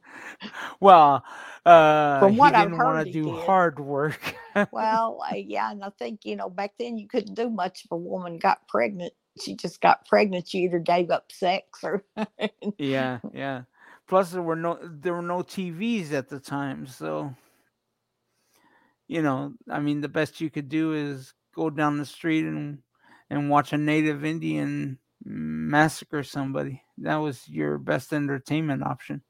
Well, 0.79 1.23
uh, 1.65 2.19
From 2.19 2.37
what 2.37 2.53
he 2.53 2.55
I've 2.55 2.71
didn't 2.71 2.79
want 2.79 2.97
heard, 2.97 3.03
to 3.05 3.05
he 3.05 3.11
do 3.11 3.31
did. 3.31 3.45
hard 3.45 3.79
work. 3.79 4.35
well, 4.71 5.21
uh, 5.31 5.35
yeah, 5.35 5.71
and 5.71 5.83
I 5.83 5.89
think 5.97 6.21
you 6.25 6.35
know 6.35 6.49
back 6.49 6.73
then 6.79 6.97
you 6.97 7.07
couldn't 7.07 7.35
do 7.35 7.49
much 7.49 7.85
if 7.85 7.91
a 7.91 7.97
woman 7.97 8.37
got 8.37 8.67
pregnant. 8.67 9.13
She 9.41 9.55
just 9.55 9.81
got 9.81 10.05
pregnant. 10.07 10.53
You 10.53 10.63
either 10.63 10.79
gave 10.79 11.11
up 11.11 11.31
sex 11.31 11.83
or. 11.83 12.03
yeah, 12.77 13.19
yeah. 13.33 13.63
Plus, 14.07 14.31
there 14.31 14.41
were 14.43 14.55
no 14.55 14.79
there 14.81 15.13
were 15.13 15.21
no 15.21 15.39
TVs 15.39 16.13
at 16.13 16.29
the 16.29 16.39
time, 16.39 16.87
so 16.87 17.35
you 19.07 19.21
know, 19.21 19.53
I 19.69 19.79
mean, 19.79 20.01
the 20.01 20.09
best 20.09 20.41
you 20.41 20.49
could 20.49 20.69
do 20.69 20.93
is 20.93 21.33
go 21.55 21.69
down 21.69 21.97
the 21.97 22.05
street 22.05 22.45
and 22.45 22.79
and 23.29 23.49
watch 23.49 23.73
a 23.73 23.77
native 23.77 24.23
Indian 24.25 24.99
massacre 25.23 26.23
somebody. 26.23 26.83
That 26.99 27.17
was 27.17 27.47
your 27.49 27.77
best 27.77 28.13
entertainment 28.13 28.83
option, 28.83 29.21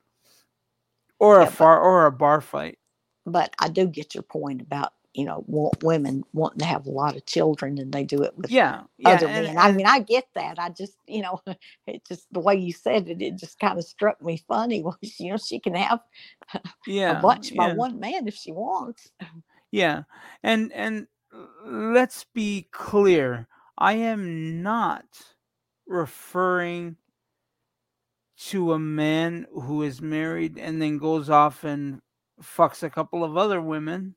or 1.20 1.40
Yeah, 1.40 1.48
a 1.48 1.48
far 1.48 1.80
or 1.82 2.06
a 2.06 2.12
bar 2.12 2.42
fight. 2.42 2.80
but 3.26 3.54
I 3.60 3.70
do 3.70 3.88
get 3.88 4.16
your 4.16 4.24
point 4.24 4.62
about 4.62 4.94
you 5.14 5.26
know 5.26 5.44
want 5.48 5.84
women 5.84 6.24
wanting 6.34 6.60
to 6.60 6.66
have 6.66 6.88
a 6.88 6.92
lot 6.92 7.16
of 7.16 7.26
children 7.26 7.78
and 7.80 7.94
they 7.94 8.04
do 8.04 8.24
it 8.24 8.38
with 8.38 8.52
Yeah, 8.52 8.84
yeah, 8.98 9.22
other 9.22 9.28
and, 9.28 9.52
men. 9.52 9.58
I 9.58 9.72
mean, 9.72 9.88
I 9.88 10.00
get 10.00 10.26
that. 10.36 10.60
I 10.60 10.70
just, 10.70 10.98
you 11.08 11.22
know, 11.24 11.42
it 11.88 12.06
just 12.08 12.28
the 12.32 12.40
way 12.42 12.56
you 12.56 12.74
said 12.74 13.10
it, 13.10 13.22
it 13.22 13.38
just 13.38 13.60
kind 13.60 13.78
of 13.80 13.86
struck 13.86 14.22
me 14.22 14.38
funny. 14.48 14.84
Was 14.84 14.98
you 15.20 15.32
know, 15.32 15.38
she 15.38 15.60
can 15.60 15.76
have 15.76 16.02
yeah 16.54 16.56
a 17.08 17.16
yeah, 17.16 17.16
bunch 17.16 17.56
by 17.56 17.68
yeah, 17.68 17.76
one 17.76 18.00
man 18.00 18.28
if 18.28 18.36
she 18.36 18.52
wants. 18.52 19.12
yeah, 19.72 20.04
and 20.44 20.72
and 20.74 21.08
let's 21.66 22.26
be 22.34 22.68
clear. 22.72 23.48
I 23.78 23.94
am 23.94 24.64
not 24.64 25.06
referring 25.88 26.98
to 28.38 28.74
a 28.74 28.80
man 28.80 29.46
who 29.54 29.84
is 29.84 30.02
married 30.02 30.58
and 30.58 30.82
then 30.82 30.98
goes 30.98 31.30
off 31.30 31.64
and 31.64 32.02
fucks 32.42 32.84
a 32.84 32.90
couple 32.90 33.24
of 33.24 33.38
other 33.38 33.62
women 33.62 34.16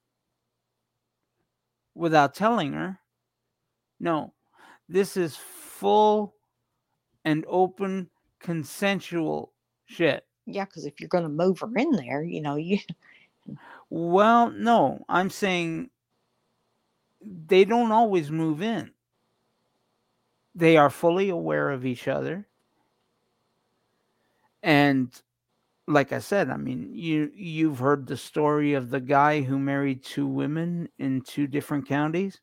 without 1.95 2.35
telling 2.35 2.73
her. 2.73 2.99
No, 4.01 4.33
this 4.89 5.17
is 5.17 5.37
full 5.37 6.35
and 7.25 7.45
open 7.49 8.11
consensual 8.41 9.53
shit. 9.87 10.25
Yeah, 10.47 10.65
because 10.65 10.87
if 10.87 11.01
you're 11.01 11.09
going 11.09 11.25
to 11.25 11.29
move 11.29 11.61
her 11.61 11.71
in 11.77 11.93
there, 11.93 12.23
you 12.23 12.41
know, 12.41 12.57
you 12.57 12.79
Well, 13.91 14.51
no, 14.51 15.05
I'm 15.09 15.31
saying 15.31 15.91
they 17.23 17.65
don't 17.65 17.93
always 17.93 18.31
move 18.31 18.63
in. 18.63 18.93
They 20.55 20.77
are 20.77 20.91
fully 20.91 21.31
aware 21.31 21.71
of 21.71 21.87
each 21.87 22.09
other. 22.09 22.47
And 24.63 25.13
like 25.89 26.13
I 26.13 26.21
said, 26.21 26.51
I 26.51 26.57
mean, 26.59 26.95
you 26.95 27.31
you've 27.35 27.79
heard 27.81 28.07
the 28.07 28.17
story 28.17 28.75
of 28.75 28.91
the 28.91 29.01
guy 29.01 29.43
who 29.43 29.59
married 29.59 30.05
two 30.05 30.27
women 30.29 30.91
in 30.99 31.23
two 31.23 31.47
different 31.49 31.89
counties? 31.89 32.41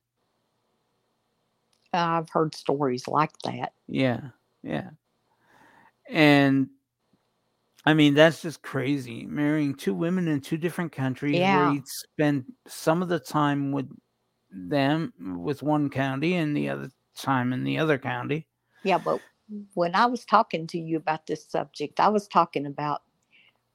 I've 1.93 2.29
heard 2.29 2.53
stories 2.53 3.07
like 3.07 3.31
that. 3.43 3.73
Yeah. 3.87 4.31
Yeah. 4.63 4.91
And 6.09 6.69
I 7.85 7.93
mean, 7.93 8.15
that's 8.15 8.41
just 8.41 8.61
crazy. 8.63 9.25
Marrying 9.25 9.75
two 9.75 9.93
women 9.93 10.27
in 10.27 10.41
two 10.41 10.57
different 10.57 10.91
countries 10.91 11.45
where 11.45 11.65
Yeah, 11.65 11.65
you 11.65 11.83
spend 11.85 12.45
some 12.67 13.01
of 13.03 13.09
the 13.09 13.19
time 13.19 13.71
with 13.71 13.89
them 14.49 15.13
with 15.43 15.61
one 15.63 15.89
county 15.89 16.35
and 16.35 16.55
the 16.57 16.69
other 16.69 16.91
time 17.15 17.53
in 17.53 17.63
the 17.63 17.77
other 17.77 17.97
county. 17.99 18.47
yeah, 18.83 18.97
but 18.97 19.21
when 19.73 19.95
I 19.95 20.05
was 20.07 20.25
talking 20.25 20.67
to 20.67 20.79
you 20.79 20.97
about 20.97 21.27
this 21.27 21.45
subject, 21.45 21.99
I 21.99 22.09
was 22.09 22.27
talking 22.27 22.65
about 22.65 23.03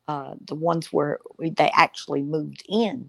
uh, 0.08 0.34
the 0.46 0.54
ones 0.54 0.92
where 0.92 1.20
they 1.38 1.70
actually 1.74 2.22
moved 2.22 2.64
in 2.68 3.08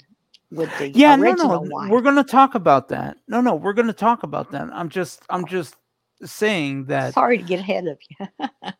with 0.51 0.70
the 0.77 0.89
Yeah, 0.94 1.15
no, 1.15 1.34
no, 1.36 1.62
wife. 1.62 1.89
we're 1.89 2.01
going 2.01 2.15
to 2.18 2.24
talk 2.24 2.56
about 2.56 2.89
that. 2.89 3.18
No, 3.27 3.41
no, 3.41 3.56
we're 3.56 3.74
going 3.74 3.88
to 3.88 3.94
talk 3.94 4.24
about 4.24 4.51
that. 4.51 4.70
I'm 4.74 4.89
just, 4.89 5.24
I'm 5.30 5.46
just 5.46 5.75
saying 6.24 6.86
that. 6.86 7.15
Sorry 7.15 7.38
to 7.38 7.44
get 7.44 7.60
ahead 7.62 7.88
of 7.88 8.00
you. 8.20 8.27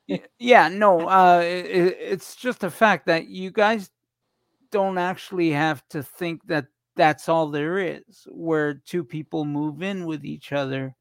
Yeah, 0.39 0.69
no, 0.69 1.07
uh, 1.07 1.39
i 1.41 1.45
i- 1.45 1.97
it's 2.00 2.35
just 2.35 2.63
a 2.63 2.69
fact 2.71 3.07
that 3.07 3.27
you 3.27 3.51
guys 3.51 3.89
don't 4.71 4.97
actually 4.97 5.51
have 5.51 5.88
to 5.89 6.03
think 6.03 6.45
that 6.47 6.67
that's 6.95 7.29
all 7.29 7.50
there 7.50 7.79
is, 7.79 8.27
where 8.31 8.75
two 8.75 9.03
people 9.03 9.45
move 9.45 9.81
in 9.83 10.05
with 10.05 10.25
each 10.25 10.51
other 10.53 10.95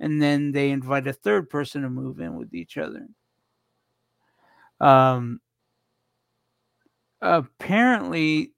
and 0.00 0.20
then 0.20 0.50
they 0.50 0.70
invite 0.70 1.06
a 1.06 1.12
third 1.12 1.50
person 1.50 1.82
to 1.82 1.90
move 1.90 2.20
in 2.20 2.34
with 2.36 2.54
each 2.54 2.78
other. 2.78 3.06
Um, 4.80 5.40
apparently, 7.20 8.54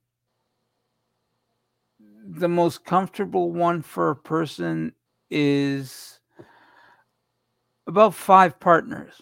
the 2.25 2.47
most 2.47 2.85
comfortable 2.85 3.51
one 3.51 3.81
for 3.81 4.09
a 4.09 4.15
person 4.15 4.93
is 5.29 6.21
about 7.85 8.15
five 8.15 8.57
partners. 8.61 9.21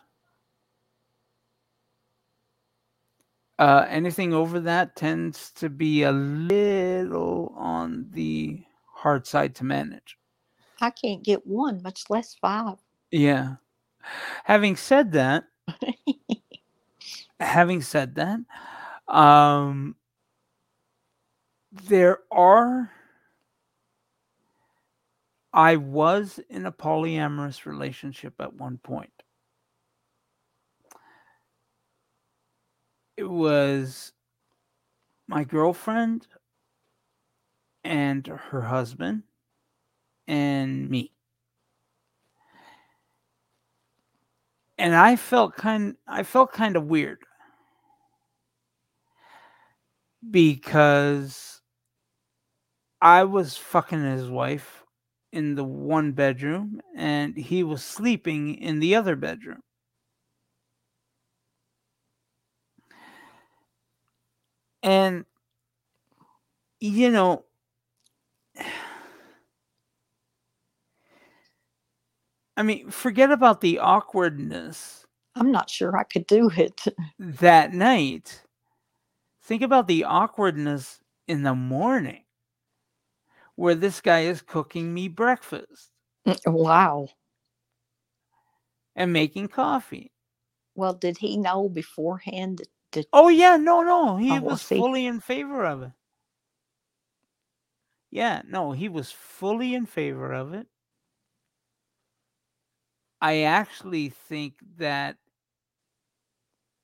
Uh, 3.57 3.85
anything 3.89 4.33
over 4.33 4.59
that 4.59 4.96
tends 4.96 5.51
to 5.51 5.69
be 5.69 6.03
a 6.03 6.11
little 6.11 7.53
on 7.57 8.07
the 8.11 8.63
hard 8.93 9.25
side 9.25 9.55
to 9.55 9.63
manage. 9.63 10.17
I 10.81 10.89
can't 10.89 11.24
get 11.24 11.46
one, 11.46 11.81
much 11.81 12.09
less 12.09 12.35
five. 12.35 12.77
Yeah. 13.11 13.55
Having 14.46 14.77
said 14.77 15.11
that, 15.13 15.46
having 17.39 17.81
said 17.81 18.15
that, 18.15 18.39
um, 19.07 19.96
there 21.72 22.20
are. 22.31 22.91
I 25.53 25.75
was 25.75 26.39
in 26.50 26.65
a 26.65 26.72
polyamorous 26.72 27.65
relationship 27.65 28.35
at 28.39 28.53
one 28.53 28.77
point. 28.77 29.11
It 33.17 33.29
was 33.29 34.13
my 35.27 35.44
girlfriend 35.44 36.27
and 37.83 38.25
her 38.27 38.61
husband 38.61 39.24
and 40.31 40.89
me. 40.89 41.11
And 44.77 44.96
I 44.96 45.15
felt 45.15 45.55
kind 45.55 45.96
I 46.07 46.24
felt 46.24 46.51
kind 46.51 46.75
of 46.75 46.85
weird 46.85 47.20
because 50.29 51.61
I 53.01 53.25
was 53.25 53.57
fucking 53.57 54.03
his 54.03 54.27
wife 54.27 54.83
in 55.31 55.53
the 55.55 55.63
one 55.63 56.13
bedroom 56.13 56.81
and 56.96 57.37
he 57.37 57.63
was 57.63 57.83
sleeping 57.83 58.55
in 58.55 58.79
the 58.79 58.96
other 58.96 59.15
bedroom. 59.15 59.61
And 64.83 65.25
you 66.79 67.11
know, 67.11 67.46
I 72.57 72.64
mean, 72.64 72.90
forget 72.92 73.31
about 73.31 73.61
the 73.61 73.79
awkwardness 73.79 75.05
I'm 75.35 75.51
not 75.51 75.70
sure 75.70 75.98
I 75.98 76.03
could 76.03 76.27
do 76.27 76.50
it. 76.50 76.85
that 77.20 77.74
night. 77.74 78.44
Think 79.44 79.61
about 79.61 79.87
the 79.87 80.03
awkwardness 80.03 81.00
in 81.27 81.44
the 81.44 81.55
morning 81.55 82.24
where 83.55 83.75
this 83.75 84.01
guy 84.01 84.22
is 84.22 84.42
cooking 84.42 84.94
me 84.94 85.07
breakfast 85.07 85.92
mm, 86.27 86.37
wow. 86.51 87.07
and 88.96 89.14
making 89.14 89.48
coffee. 89.48 90.11
Well, 90.75 90.94
did 90.94 91.18
he 91.18 91.37
know 91.37 91.70
beforehand 91.70 92.59
that, 92.59 92.68
that 92.92 93.05
Oh 93.14 93.29
yeah, 93.29 93.57
no, 93.57 93.81
no, 93.81 94.18
he 94.18 94.31
Oh, 94.31 94.42
was 94.42 94.61
see. 94.61 94.75
fully 94.75 95.05
in 95.05 95.20
favor 95.20 95.66
of 95.66 95.83
it. 95.83 95.92
Yeah, 98.09 98.42
no, 98.46 98.74
he 98.74 98.90
was 98.90 99.11
fully 99.11 99.74
in 99.74 99.85
favor 99.85 100.33
of 100.33 100.53
it. 100.53 100.68
I 103.22 103.44
actually 103.44 104.10
think 104.10 104.55
that 104.77 105.18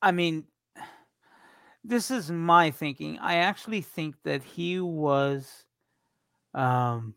I 0.02 0.12
mean 0.12 0.46
this 1.84 2.12
is 2.12 2.32
my 2.32 2.72
thinking. 2.72 3.18
I 3.20 3.36
actually 3.36 3.82
think 3.82 4.16
that 4.24 4.44
he 4.44 4.80
was 4.80 5.66
um 6.54 7.16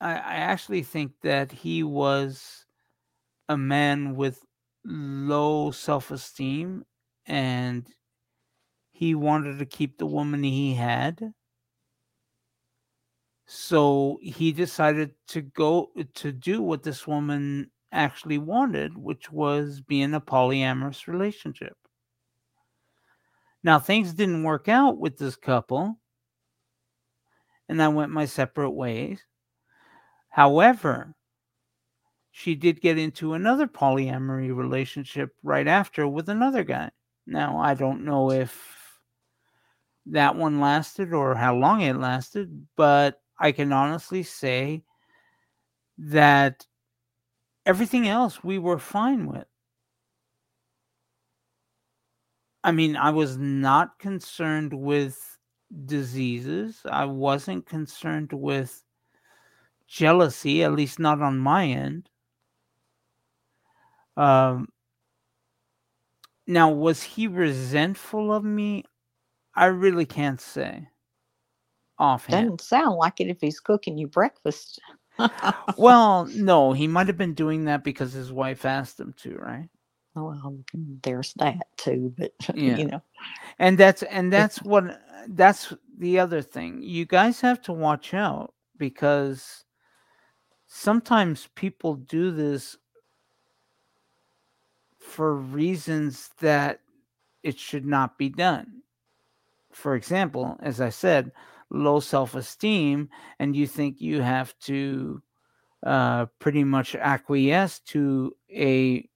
I, 0.00 0.12
I 0.12 0.34
actually 0.36 0.82
think 0.82 1.12
that 1.22 1.52
he 1.52 1.82
was 1.82 2.66
a 3.48 3.56
man 3.56 4.16
with 4.16 4.44
low 4.84 5.70
self-esteem 5.70 6.84
and 7.26 7.88
he 8.92 9.14
wanted 9.14 9.58
to 9.58 9.66
keep 9.66 9.98
the 9.98 10.06
woman 10.06 10.42
he 10.42 10.74
had 10.74 11.34
so 13.46 14.18
he 14.22 14.52
decided 14.52 15.14
to 15.28 15.42
go 15.42 15.90
uh, 15.98 16.04
to 16.14 16.32
do 16.32 16.62
what 16.62 16.82
this 16.82 17.06
woman 17.06 17.70
actually 17.92 18.38
wanted 18.38 18.96
which 18.98 19.30
was 19.30 19.80
be 19.80 20.02
in 20.02 20.14
a 20.14 20.20
polyamorous 20.20 21.06
relationship. 21.06 21.76
Now 23.62 23.78
things 23.78 24.12
didn't 24.12 24.42
work 24.42 24.68
out 24.68 24.98
with 24.98 25.16
this 25.16 25.36
couple. 25.36 25.98
And 27.68 27.82
i 27.82 27.88
went 27.88 28.12
my 28.12 28.26
separate 28.26 28.72
ways. 28.72 29.20
However 30.28 31.14
she 32.36 32.56
did 32.56 32.80
get 32.80 32.98
into 32.98 33.34
another 33.34 33.68
polyamory 33.68 34.54
relationship 34.54 35.30
right 35.44 35.68
after 35.68 36.08
with 36.08 36.28
another 36.28 36.64
guy. 36.64 36.90
Now, 37.28 37.58
I 37.58 37.74
don't 37.74 38.04
know 38.04 38.32
if 38.32 38.98
that 40.06 40.34
one 40.34 40.58
lasted 40.60 41.12
or 41.12 41.36
how 41.36 41.54
long 41.54 41.80
it 41.80 41.94
lasted, 41.94 42.66
but 42.76 43.20
I 43.44 43.52
can 43.52 43.74
honestly 43.74 44.22
say 44.22 44.82
that 45.98 46.66
everything 47.66 48.08
else 48.08 48.42
we 48.42 48.58
were 48.58 48.78
fine 48.78 49.26
with. 49.26 49.46
I 52.64 52.72
mean, 52.72 52.96
I 52.96 53.10
was 53.10 53.36
not 53.36 53.98
concerned 53.98 54.72
with 54.72 55.38
diseases. 55.84 56.80
I 56.90 57.04
wasn't 57.04 57.66
concerned 57.66 58.32
with 58.32 58.82
jealousy, 59.86 60.64
at 60.64 60.72
least 60.72 60.98
not 60.98 61.20
on 61.20 61.38
my 61.38 61.66
end. 61.66 62.08
Um, 64.16 64.68
now, 66.46 66.70
was 66.70 67.02
he 67.02 67.26
resentful 67.26 68.32
of 68.32 68.42
me? 68.42 68.84
I 69.54 69.66
really 69.66 70.06
can't 70.06 70.40
say 70.40 70.88
offhand. 71.98 72.44
Doesn't 72.44 72.60
sound 72.60 72.96
like 72.96 73.20
it 73.20 73.28
if 73.28 73.40
he's 73.40 73.60
cooking 73.60 73.98
you 73.98 74.06
breakfast. 74.06 74.80
well, 75.78 76.26
no, 76.26 76.72
he 76.72 76.86
might 76.86 77.06
have 77.06 77.18
been 77.18 77.34
doing 77.34 77.64
that 77.64 77.84
because 77.84 78.12
his 78.12 78.32
wife 78.32 78.64
asked 78.64 78.98
him 78.98 79.14
to, 79.18 79.36
right? 79.36 79.68
well, 80.14 80.56
mm, 80.76 81.02
there's 81.02 81.32
that 81.34 81.66
too, 81.76 82.14
but 82.16 82.32
Yeah. 82.54 82.76
you 82.78 82.86
know, 82.86 83.02
And 83.58 83.78
that's 83.78 84.02
and 84.04 84.32
that's 84.32 84.62
what 84.62 85.00
that's 85.28 85.72
the 85.98 86.18
other 86.18 86.42
thing. 86.42 86.82
You 86.82 87.04
guys 87.04 87.40
have 87.40 87.62
to 87.62 87.72
watch 87.72 88.14
out 88.14 88.54
because 88.76 89.64
sometimes 90.66 91.48
people 91.54 91.94
do 91.94 92.30
this 92.30 92.76
for 94.98 95.34
reasons 95.36 96.30
that 96.40 96.80
it 97.42 97.58
should 97.58 97.86
not 97.86 98.18
be 98.18 98.28
done. 98.28 98.82
For 99.72 99.94
example, 99.94 100.56
as 100.60 100.80
I 100.80 100.88
said, 100.88 101.32
low 101.74 102.00
self 102.00 102.34
esteem, 102.34 103.08
and 103.38 103.56
you 103.56 103.66
think 103.66 104.00
you 104.00 104.22
have 104.22 104.58
to 104.60 105.22
uh, 105.84 106.26
pretty 106.38 106.64
much 106.64 106.94
acquiesce 106.94 107.80
to 107.80 108.34
a, 108.50 109.08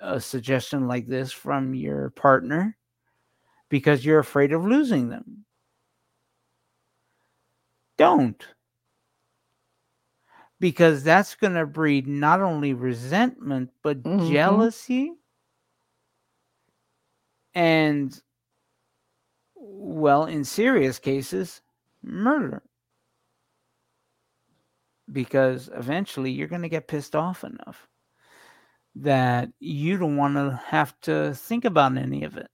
a 0.00 0.20
suggestion 0.20 0.86
like 0.88 1.06
this 1.06 1.32
from 1.32 1.74
your 1.74 2.10
partner 2.10 2.76
because 3.68 4.04
you're 4.04 4.18
afraid 4.20 4.52
of 4.52 4.64
losing 4.64 5.08
them. 5.08 5.44
Don't. 7.96 8.46
Because 10.60 11.02
that's 11.02 11.34
going 11.34 11.54
to 11.54 11.66
breed 11.66 12.06
not 12.06 12.40
only 12.40 12.72
resentment, 12.74 13.70
but 13.82 14.02
Mhm. 14.04 14.28
jealousy 14.28 15.14
and, 17.54 18.22
well, 19.56 20.26
in 20.26 20.44
serious 20.44 20.98
cases, 20.98 21.62
murder. 22.02 22.62
Because 25.10 25.68
eventually 25.74 26.30
you're 26.30 26.48
going 26.48 26.62
to 26.62 26.68
get 26.68 26.88
pissed 26.88 27.14
off 27.14 27.44
enough 27.44 27.88
that 28.94 29.50
you 29.58 29.96
don't 29.96 30.16
want 30.16 30.36
to 30.36 30.60
have 30.66 30.98
to 31.02 31.34
think 31.34 31.64
about 31.64 31.96
any 31.96 32.24
of 32.24 32.36
it. 32.36 32.48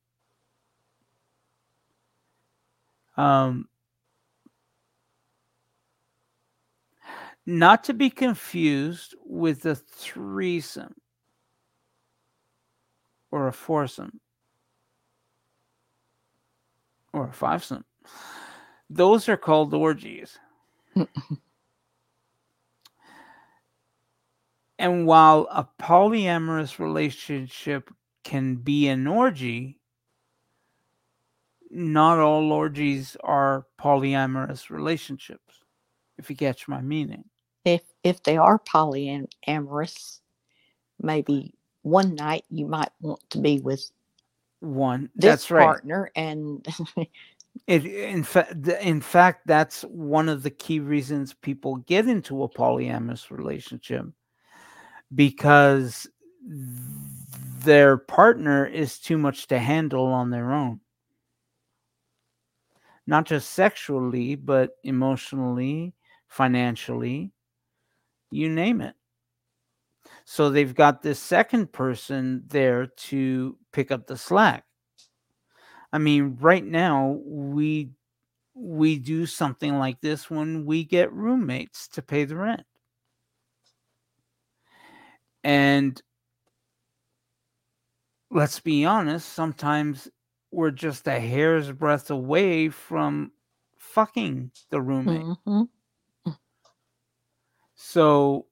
Um, 3.16 3.68
not 7.44 7.84
to 7.84 7.94
be 7.94 8.10
confused 8.10 9.16
with 9.24 9.64
a 9.66 9.74
threesome 9.74 10.94
or 13.30 13.48
a 13.48 13.52
foursome 13.52 14.20
or 17.12 17.28
a 17.28 17.32
fivesome. 17.32 17.84
Those 18.90 19.28
are 19.28 19.36
called 19.36 19.74
orgies. 19.74 20.38
and 24.78 25.06
while 25.06 25.46
a 25.50 25.66
polyamorous 25.80 26.78
relationship 26.78 27.90
can 28.24 28.56
be 28.56 28.88
an 28.88 29.06
orgy, 29.06 29.80
not 31.70 32.18
all 32.18 32.52
orgies 32.52 33.16
are 33.22 33.66
polyamorous 33.80 34.70
relationships, 34.70 35.62
if 36.18 36.30
you 36.30 36.36
catch 36.36 36.68
my 36.68 36.80
meaning. 36.80 37.24
if 37.64 37.82
if 38.04 38.22
they 38.22 38.36
are 38.36 38.58
polyamorous, 38.58 40.20
maybe 41.00 41.54
one 41.82 42.14
night 42.14 42.44
you 42.50 42.66
might 42.66 42.90
want 43.00 43.20
to 43.30 43.38
be 43.38 43.60
with 43.60 43.90
One, 44.60 45.10
this 45.14 45.24
that's 45.24 45.50
right. 45.50 45.64
partner, 45.64 46.10
and 46.16 46.66
It, 47.66 47.84
in 47.84 48.22
fact, 48.22 48.66
in 48.66 49.00
fact, 49.00 49.46
that's 49.46 49.82
one 49.82 50.28
of 50.28 50.42
the 50.42 50.50
key 50.50 50.80
reasons 50.80 51.34
people 51.34 51.76
get 51.76 52.08
into 52.08 52.42
a 52.42 52.48
polyamorous 52.48 53.30
relationship 53.30 54.06
because 55.14 56.06
their 57.64 57.96
partner 57.96 58.66
is 58.66 58.98
too 58.98 59.18
much 59.18 59.46
to 59.48 59.58
handle 59.58 60.06
on 60.06 60.30
their 60.30 60.52
own. 60.52 60.80
Not 63.06 63.26
just 63.26 63.50
sexually, 63.50 64.34
but 64.34 64.72
emotionally, 64.84 65.94
financially, 66.28 67.32
you 68.30 68.48
name 68.50 68.80
it. 68.80 68.94
So 70.24 70.50
they've 70.50 70.74
got 70.74 71.02
this 71.02 71.18
second 71.18 71.72
person 71.72 72.44
there 72.48 72.86
to 72.86 73.56
pick 73.72 73.90
up 73.90 74.06
the 74.06 74.16
slack. 74.16 74.64
I 75.92 75.98
mean, 75.98 76.36
right 76.40 76.64
now 76.64 77.20
we 77.24 77.90
we 78.54 78.98
do 78.98 79.26
something 79.26 79.78
like 79.78 80.00
this 80.02 80.30
when 80.30 80.66
we 80.66 80.84
get 80.84 81.12
roommates 81.12 81.88
to 81.88 82.02
pay 82.02 82.24
the 82.24 82.36
rent. 82.36 82.66
And 85.44 86.00
let's 88.30 88.60
be 88.60 88.84
honest, 88.84 89.28
sometimes 89.28 90.08
we're 90.50 90.70
just 90.70 91.06
a 91.06 91.20
hair's 91.20 91.72
breadth 91.72 92.10
away 92.10 92.68
from 92.68 93.32
fucking 93.78 94.50
the 94.70 94.80
roommate. 94.80 95.30
Mhm. 95.46 95.68
So 97.76 98.48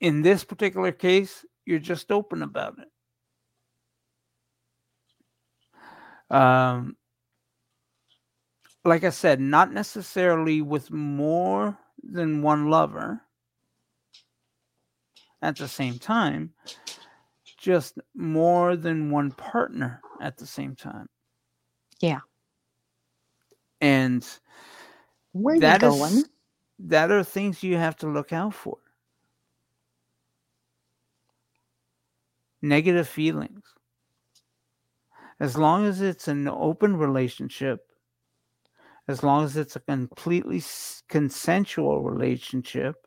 in 0.00 0.20
this 0.20 0.44
particular 0.44 0.92
case, 0.92 1.46
you're 1.64 1.78
just 1.78 2.12
open 2.12 2.42
about 2.42 2.78
it. 2.78 2.91
Um, 6.32 6.96
like 8.84 9.04
I 9.04 9.10
said, 9.10 9.40
not 9.40 9.72
necessarily 9.72 10.62
with 10.62 10.90
more 10.90 11.78
than 12.02 12.42
one 12.42 12.68
lover 12.68 13.20
at 15.42 15.56
the 15.56 15.68
same 15.68 15.98
time, 15.98 16.52
just 17.58 17.98
more 18.14 18.76
than 18.76 19.10
one 19.10 19.30
partner 19.30 20.00
at 20.20 20.38
the 20.38 20.46
same 20.46 20.74
time. 20.74 21.08
Yeah. 22.00 22.20
And 23.80 24.26
where 25.32 25.56
you 25.56 25.60
that 25.60 25.82
is 25.82 25.94
going? 25.94 26.24
that 26.78 27.10
are 27.10 27.22
things 27.22 27.62
you 27.62 27.76
have 27.76 27.96
to 27.96 28.08
look 28.08 28.32
out 28.32 28.54
for. 28.54 28.78
Negative 32.62 33.06
feelings. 33.06 33.62
As 35.42 35.58
long 35.58 35.84
as 35.86 36.00
it's 36.00 36.28
an 36.28 36.46
open 36.46 36.96
relationship, 36.96 37.80
as 39.08 39.24
long 39.24 39.44
as 39.44 39.56
it's 39.56 39.74
a 39.74 39.80
completely 39.80 40.62
consensual 41.08 42.00
relationship 42.00 43.04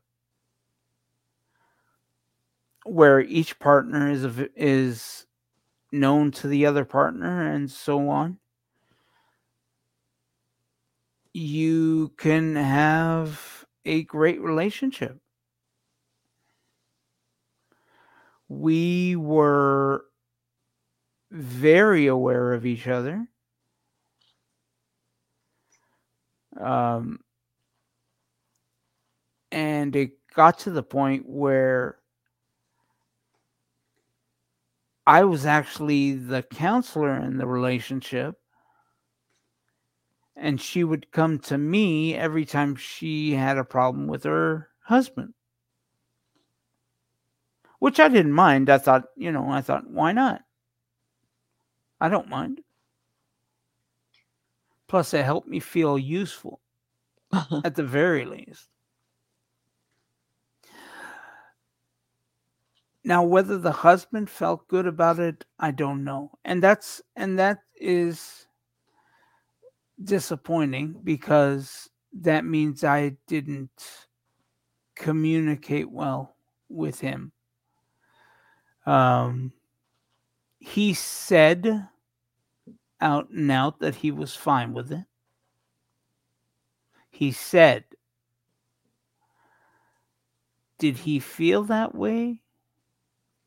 where 2.85 3.21
each 3.21 3.57
partner 3.57 4.11
is 4.11 4.25
is 4.53 5.25
known 5.93 6.29
to 6.31 6.49
the 6.49 6.65
other 6.65 6.83
partner 6.83 7.49
and 7.49 7.71
so 7.71 8.09
on 8.09 8.37
you 11.33 12.13
can 12.17 12.55
have 12.55 13.65
a 13.85 14.03
great 14.03 14.41
relationship. 14.41 15.19
We 18.47 19.15
were 19.15 20.05
very 21.31 22.07
aware 22.07 22.53
of 22.53 22.65
each 22.65 22.87
other. 22.87 23.27
Um, 26.59 27.19
and 29.51 29.95
it 29.95 30.11
got 30.33 30.59
to 30.59 30.71
the 30.71 30.83
point 30.83 31.27
where 31.27 31.97
I 35.07 35.23
was 35.23 35.45
actually 35.45 36.13
the 36.13 36.43
counselor 36.43 37.19
in 37.19 37.37
the 37.37 37.47
relationship 37.47 38.37
and 40.35 40.59
she 40.59 40.83
would 40.83 41.11
come 41.11 41.39
to 41.39 41.57
me 41.57 42.13
every 42.13 42.45
time 42.45 42.75
she 42.75 43.33
had 43.33 43.57
a 43.57 43.63
problem 43.63 44.07
with 44.07 44.23
her 44.23 44.69
husband. 44.81 45.33
Which 47.79 47.99
i 47.99 48.07
didn't 48.07 48.33
mind. 48.33 48.69
I 48.69 48.77
thought 48.77 49.05
you 49.15 49.31
know 49.31 49.49
i 49.49 49.61
thought 49.61 49.89
why 49.89 50.11
not 50.11 50.41
i 52.01 52.09
don't 52.09 52.29
mind. 52.29 52.61
Plus 54.87 55.13
it 55.13 55.25
helped 55.25 55.47
me 55.47 55.59
feel 55.59 55.97
useful 55.97 56.61
at 57.63 57.75
the 57.75 57.83
very 57.83 58.25
least. 58.25 58.67
Now 63.03 63.23
whether 63.23 63.57
the 63.57 63.71
husband 63.71 64.29
felt 64.29 64.67
good 64.67 64.87
about 64.87 65.19
it 65.19 65.45
i 65.59 65.71
don't 65.71 66.03
know. 66.03 66.31
And 66.43 66.61
that's 66.61 67.01
and 67.15 67.39
that 67.39 67.59
is 67.75 68.47
disappointing 70.03 70.99
because 71.03 71.89
that 72.21 72.45
means 72.45 72.83
I 72.83 73.17
didn't 73.27 74.07
communicate 74.95 75.89
well 75.89 76.35
with 76.69 76.99
him. 76.99 77.31
Um, 78.85 79.51
he 80.65 80.95
said 80.95 81.87
out 82.99 83.29
and 83.29 83.51
out 83.51 83.79
that 83.79 83.93
he 83.93 84.09
was 84.09 84.35
fine 84.35 84.73
with 84.73 84.91
it. 84.91 85.05
He 87.11 87.31
said, 87.31 87.83
Did 90.79 90.97
he 90.97 91.19
feel 91.19 91.63
that 91.65 91.93
way? 91.93 92.41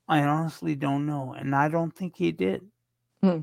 I 0.07 0.22
honestly 0.22 0.76
don't 0.76 1.07
know. 1.07 1.35
And 1.37 1.57
I 1.57 1.68
don't 1.68 1.94
think 1.94 2.14
he 2.16 2.31
did. 2.31 2.62
Hmm. 3.20 3.40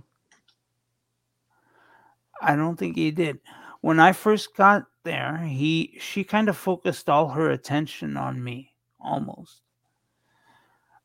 I 2.42 2.56
don't 2.56 2.78
think 2.78 2.96
he 2.96 3.12
did. 3.12 3.42
When 3.82 4.00
I 4.00 4.14
first 4.14 4.56
got 4.56 4.86
there, 5.04 5.38
he 5.38 5.98
she 6.00 6.24
kind 6.24 6.48
of 6.48 6.56
focused 6.56 7.10
all 7.10 7.28
her 7.28 7.52
attention 7.52 8.16
on 8.16 8.42
me 8.42 8.74
almost. 9.02 9.62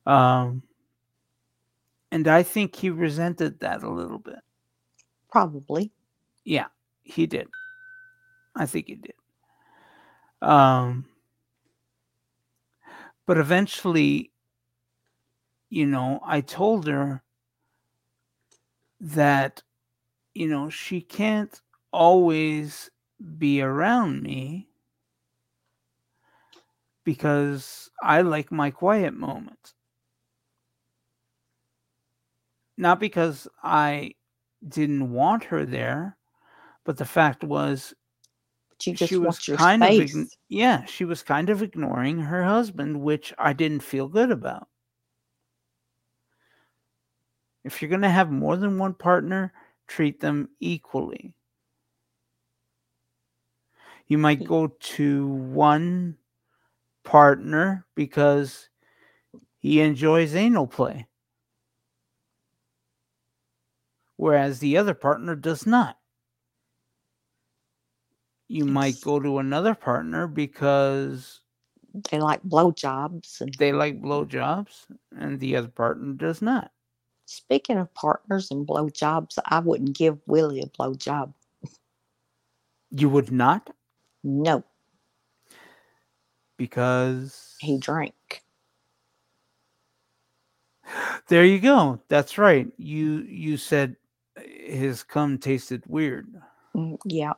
Um 0.07 0.63
and 2.13 2.27
I 2.29 2.43
think 2.43 2.77
he 2.77 2.91
resented 2.91 3.61
that 3.61 3.83
a 3.83 3.91
little 3.91 4.19
bit. 4.19 4.41
Probably. 5.31 5.93
Yeah, 6.45 6.67
he 7.03 7.27
did. 7.27 7.49
I 8.57 8.67
think 8.67 8.87
he 8.89 8.97
did. 8.97 9.15
Um 10.43 11.07
but 13.27 13.39
eventually 13.39 14.33
you 15.69 15.87
know, 15.87 16.21
I 16.27 16.41
told 16.41 16.87
her 16.89 17.23
that 19.01 19.63
you 20.35 20.49
know, 20.49 20.69
she 20.71 21.01
can't 21.01 21.61
always 21.93 22.91
be 23.39 23.61
around 23.61 24.23
me 24.23 24.69
because 27.05 27.91
I 28.03 28.23
like 28.23 28.53
my 28.53 28.71
quiet 28.71 29.15
moments. 29.15 29.75
Not 32.81 32.99
because 32.99 33.47
I 33.63 34.15
didn't 34.67 35.13
want 35.13 35.45
her 35.45 35.67
there, 35.67 36.17
but 36.85 36.97
the 36.97 37.05
fact 37.05 37.45
was 37.45 37.93
she 39.09 39.17
was 39.17 39.39
kind 39.39 39.83
of 39.83 39.91
space. 39.91 40.15
ign- 40.15 40.31
yeah, 40.49 40.85
she 40.87 41.05
was 41.05 41.23
kind 41.23 41.51
of 41.51 41.63
ignoring 41.63 42.19
her 42.21 42.43
husband, 42.43 43.03
which 43.03 43.35
I 43.39 43.53
didn't 43.53 43.83
feel 43.83 44.09
good 44.09 44.31
about. 44.31 44.67
If 47.65 47.83
you're 47.83 47.91
going 47.91 48.01
to 48.01 48.09
have 48.09 48.31
more 48.31 48.57
than 48.57 48.79
one 48.79 48.95
partner, 48.95 49.53
treat 49.87 50.19
them 50.21 50.49
equally. 50.61 51.35
You 54.07 54.17
might 54.17 54.45
go 54.47 54.69
to 54.69 55.27
one 55.27 56.17
partner 57.05 57.87
because 57.95 58.71
he 59.59 59.83
enjoys 59.83 60.35
anal 60.35 60.67
play, 60.67 61.07
whereas 64.21 64.59
the 64.59 64.77
other 64.77 64.93
partner 64.93 65.35
does 65.35 65.67
not. 65.67 65.97
You 68.49 68.67
might 68.67 69.01
go 69.01 69.19
to 69.19 69.39
another 69.39 69.75
partner 69.75 70.27
because 70.27 71.41
They 72.11 72.21
like 72.21 72.43
blowjobs. 72.43 73.41
And 73.41 73.55
they 73.55 73.73
like 73.73 74.03
blowjobs 74.03 74.87
and 75.17 75.41
the 75.41 75.57
other 75.57 75.69
partner 75.69 76.13
does 76.13 76.43
not. 76.43 76.71
speaking 77.25 77.79
of 77.79 77.93
partners 77.95 78.51
and 78.51 78.67
blowjobs, 78.67 79.39
I 79.47 79.61
wouldn't 79.61 79.97
give 79.97 80.19
Willie 80.27 80.61
a 80.61 80.67
blowjob. 80.67 81.33
You 82.91 83.09
would 83.09 83.33
not 83.33 83.71
No, 84.23 84.65
because 86.59 87.57
he 87.59 87.79
drank. 87.79 88.43
there 91.29 91.45
you 91.45 91.61
go. 91.61 92.01
That's 92.09 92.39
right. 92.39 92.69
You 92.77 93.21
you 93.23 93.57
said 93.57 93.97
his 94.71 95.03
cum 95.05 95.39
tasted 95.39 95.85
weird. 95.89 96.29
Mm, 96.77 96.99
Yeah, 97.07 97.35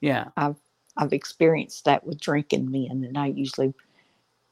Yeah. 0.00 0.28
I've 0.36 0.56
I've 0.96 1.12
experienced 1.14 1.86
that 1.86 2.06
with 2.06 2.20
drinking 2.20 2.70
men, 2.70 3.04
and 3.04 3.18
I 3.18 3.28
usually, 3.28 3.74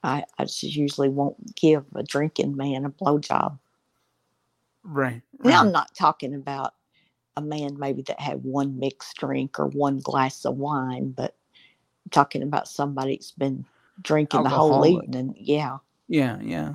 I, 0.03 0.25
I 0.39 0.45
just 0.45 0.63
usually 0.65 1.09
won't 1.11 1.57
give 1.57 1.85
a 1.95 2.03
drinking 2.05 2.57
man 2.57 2.85
a 2.87 2.91
blowjob. 2.91 3.59
Right. 4.85 5.23
Now, 5.45 5.61
right. 5.61 5.61
I'm 5.61 5.73
not 5.73 5.95
talking 5.97 6.35
about 6.35 6.75
a 7.37 7.43
man 7.43 7.79
maybe 7.79 8.03
that 8.05 8.21
had 8.21 8.45
one 8.45 8.79
mixed 8.79 9.17
drink 9.19 9.59
or 9.61 9.69
one 9.69 10.01
glass 10.01 10.45
of 10.47 10.57
wine, 10.57 11.13
but 11.13 11.37
I'm 12.07 12.11
talking 12.11 12.43
about 12.43 12.69
somebody 12.69 13.17
that's 13.17 13.33
been 13.33 13.67
drinking 14.03 14.45
the 14.45 14.51
whole 14.51 14.87
evening. 14.87 15.35
Yeah. 15.39 15.79
Yeah, 16.09 16.39
yeah. 16.43 16.75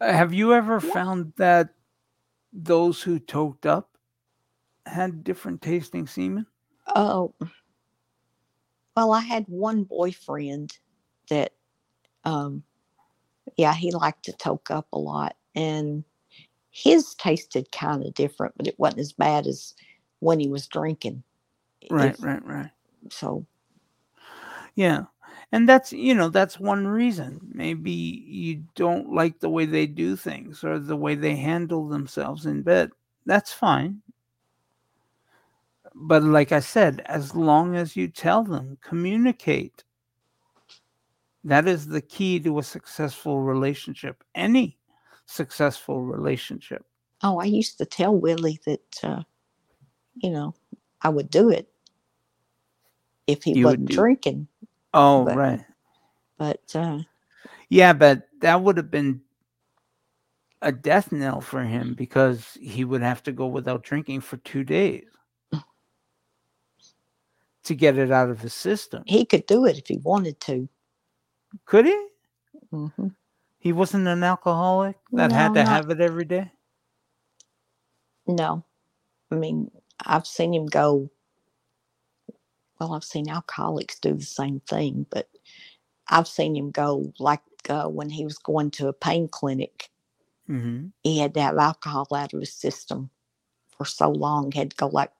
Uh, 0.00 0.12
Have 0.12 0.34
you 0.34 0.54
ever 0.54 0.80
found 0.80 1.34
that 1.38 1.70
those 2.52 3.02
who 3.02 3.18
toked 3.20 3.66
up 3.66 3.97
had 4.88 5.24
different 5.24 5.62
tasting 5.62 6.06
semen? 6.06 6.46
Oh, 6.94 7.34
well, 8.96 9.12
I 9.12 9.20
had 9.20 9.44
one 9.46 9.84
boyfriend 9.84 10.76
that, 11.30 11.52
um, 12.24 12.62
yeah, 13.56 13.74
he 13.74 13.92
liked 13.92 14.24
to 14.24 14.32
toke 14.32 14.70
up 14.70 14.88
a 14.92 14.98
lot, 14.98 15.36
and 15.54 16.04
his 16.70 17.14
tasted 17.14 17.70
kind 17.72 18.04
of 18.04 18.14
different, 18.14 18.54
but 18.56 18.66
it 18.66 18.78
wasn't 18.78 19.00
as 19.00 19.12
bad 19.12 19.46
as 19.46 19.74
when 20.20 20.40
he 20.40 20.48
was 20.48 20.66
drinking. 20.66 21.22
Right, 21.90 22.14
If- 22.14 22.22
right, 22.22 22.44
right. 22.44 22.70
So, 23.10 23.46
Yeah. 24.74 25.04
And 25.50 25.68
that's, 25.68 25.92
you 25.92 26.14
know, 26.14 26.28
that's 26.28 26.60
one 26.60 26.86
reason. 26.86 27.40
Maybe 27.52 27.90
you 27.90 28.64
don't 28.74 29.12
like 29.12 29.40
the 29.40 29.48
way 29.48 29.64
they 29.64 29.86
do 29.86 30.14
things 30.14 30.62
or 30.62 30.78
the 30.78 30.96
way 30.96 31.14
they 31.14 31.36
handle 31.36 31.88
themselves 31.88 32.46
in 32.46 32.62
bed. 32.62 32.90
That's 33.26 33.52
fine. 33.52 34.02
But 36.00 36.22
like 36.22 36.52
I 36.52 36.60
said, 36.60 37.02
as 37.06 37.34
long 37.34 37.74
as 37.74 37.96
you 37.96 38.06
tell 38.08 38.44
them, 38.44 38.78
communicate. 38.82 39.82
That 41.44 41.66
is 41.66 41.86
the 41.88 42.00
key 42.00 42.38
to 42.40 42.58
a 42.58 42.62
successful 42.62 43.40
relationship. 43.40 44.22
Any 44.34 44.78
successful 45.26 46.02
relationship. 46.02 46.84
oh, 47.24 47.38
I 47.40 47.44
used 47.44 47.78
to 47.78 47.84
tell 47.84 48.14
Willie 48.14 48.60
that, 48.64 49.00
uh, 49.02 49.22
you 50.14 50.30
know, 50.30 50.54
I 51.02 51.08
would 51.08 51.30
do 51.30 51.50
it 51.50 51.68
if 53.26 53.42
he 53.42 53.58
You 53.58 53.64
wasn't 53.66 53.88
drinking, 53.90 54.46
Oh, 54.94 55.24
But- 55.24 55.36
right. 55.36 55.64
but 56.38 56.76
uh, 56.76 57.00
Yeah, 57.70 57.92
but 57.92 58.28
that 58.40 58.62
would 58.62 58.76
have 58.76 58.90
been 58.90 59.20
a 60.62 60.70
death 60.72 61.10
knell 61.12 61.40
for 61.40 61.62
him 61.64 61.94
because 61.94 62.56
he 62.60 62.84
would 62.84 63.02
have 63.02 63.22
to 63.24 63.32
go 63.32 63.46
without 63.48 63.82
drinking 63.82 64.20
for 64.20 64.36
two 64.38 64.62
days 64.64 65.08
to 67.68 67.76
get 67.76 67.98
it 67.98 68.12
out 68.12 68.30
of 68.30 68.40
his 68.42 68.54
system. 68.54 69.04
he 69.06 69.24
could 69.26 69.46
do 69.46 69.66
it 69.66 69.78
if 69.78 69.88
he 69.88 69.98
wanted 69.98 70.40
to. 70.42 70.68
Could 71.66 71.86
he? 71.86 72.08
hmm 72.70 73.08
He 73.58 73.72
wasn't 73.72 74.08
an 74.08 74.24
alcoholic 74.24 74.98
that 75.12 75.32
had 75.32 75.54
to 75.54 75.64
not- 75.64 75.68
have 75.68 75.90
it 75.90 76.00
every 76.00 76.26
day. 76.26 76.52
No, 78.26 78.64
I 79.32 79.36
mean, 79.36 79.70
I've 80.06 80.26
seen 80.26 80.54
him 80.54 80.66
go. 80.66 81.10
Well, 82.80 82.94
I've 82.94 83.04
seen 83.04 83.28
alcoholics 83.30 84.00
do 84.00 84.14
the 84.14 84.24
same 84.24 84.60
thing, 84.60 85.06
but 85.10 85.28
I've 86.08 86.28
seen 86.28 86.56
him 86.56 86.70
go 86.70 87.12
like 87.18 87.42
uh, 87.70 87.88
when 87.88 88.10
he 88.10 88.24
was 88.24 88.38
going 88.38 88.70
to 88.72 88.88
a 88.88 88.92
pain 88.94 89.28
clinic. 89.28 89.90
hmm 90.46 90.88
He 91.02 91.18
had 91.20 91.34
to 91.34 91.42
have 91.42 91.58
alcohol 91.58 92.08
out 92.14 92.34
of 92.34 92.40
his 92.40 92.52
system 92.54 93.10
for 93.76 93.84
so 93.86 94.10
long, 94.10 94.52
had 94.52 94.70
to 94.72 94.76
go 94.76 94.88
like 94.88 95.12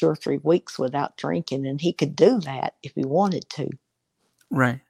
two 0.00 0.06
or 0.06 0.16
three 0.16 0.38
weeks 0.38 0.78
without 0.78 1.18
drinking, 1.18 1.66
and 1.66 1.78
he 1.80 1.92
could 1.92 2.16
do 2.16 2.40
that 2.40 2.74
if 2.82 2.92
he 2.94 3.04
wanted 3.04 3.48
to. 3.50 3.68
Right. 4.50 4.80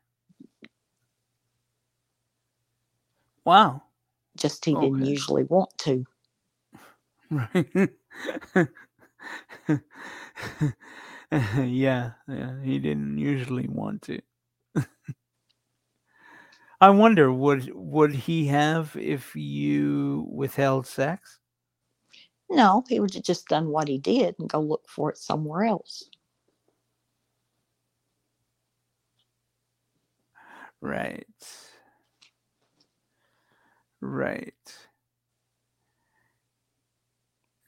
Wow. 3.44 3.82
Just 4.38 4.64
he 4.64 4.74
oh, 4.74 4.80
didn't 4.80 5.04
usually 5.04 5.42
want 5.44 5.76
to. 5.78 6.04
Right. 7.28 7.90
yeah, 11.32 12.12
yeah, 12.28 12.62
he 12.62 12.78
didn't 12.78 13.18
usually 13.18 13.66
want 13.68 14.02
to. 14.02 14.20
I 16.80 16.90
wonder 16.90 17.32
would 17.32 17.68
would 17.74 18.14
he 18.14 18.46
have 18.46 18.96
if 18.96 19.34
you 19.34 20.28
withheld 20.30 20.86
sex? 20.86 21.39
No, 22.50 22.84
he 22.88 23.00
would 23.00 23.14
have 23.14 23.22
just 23.22 23.48
done 23.48 23.68
what 23.70 23.88
he 23.88 23.96
did 23.96 24.38
and 24.38 24.46
go 24.50 24.60
look 24.60 24.86
for 24.88 25.10
it 25.10 25.16
somewhere 25.16 25.64
else. 25.64 26.10
Right. 30.80 31.26
Right. 34.00 34.54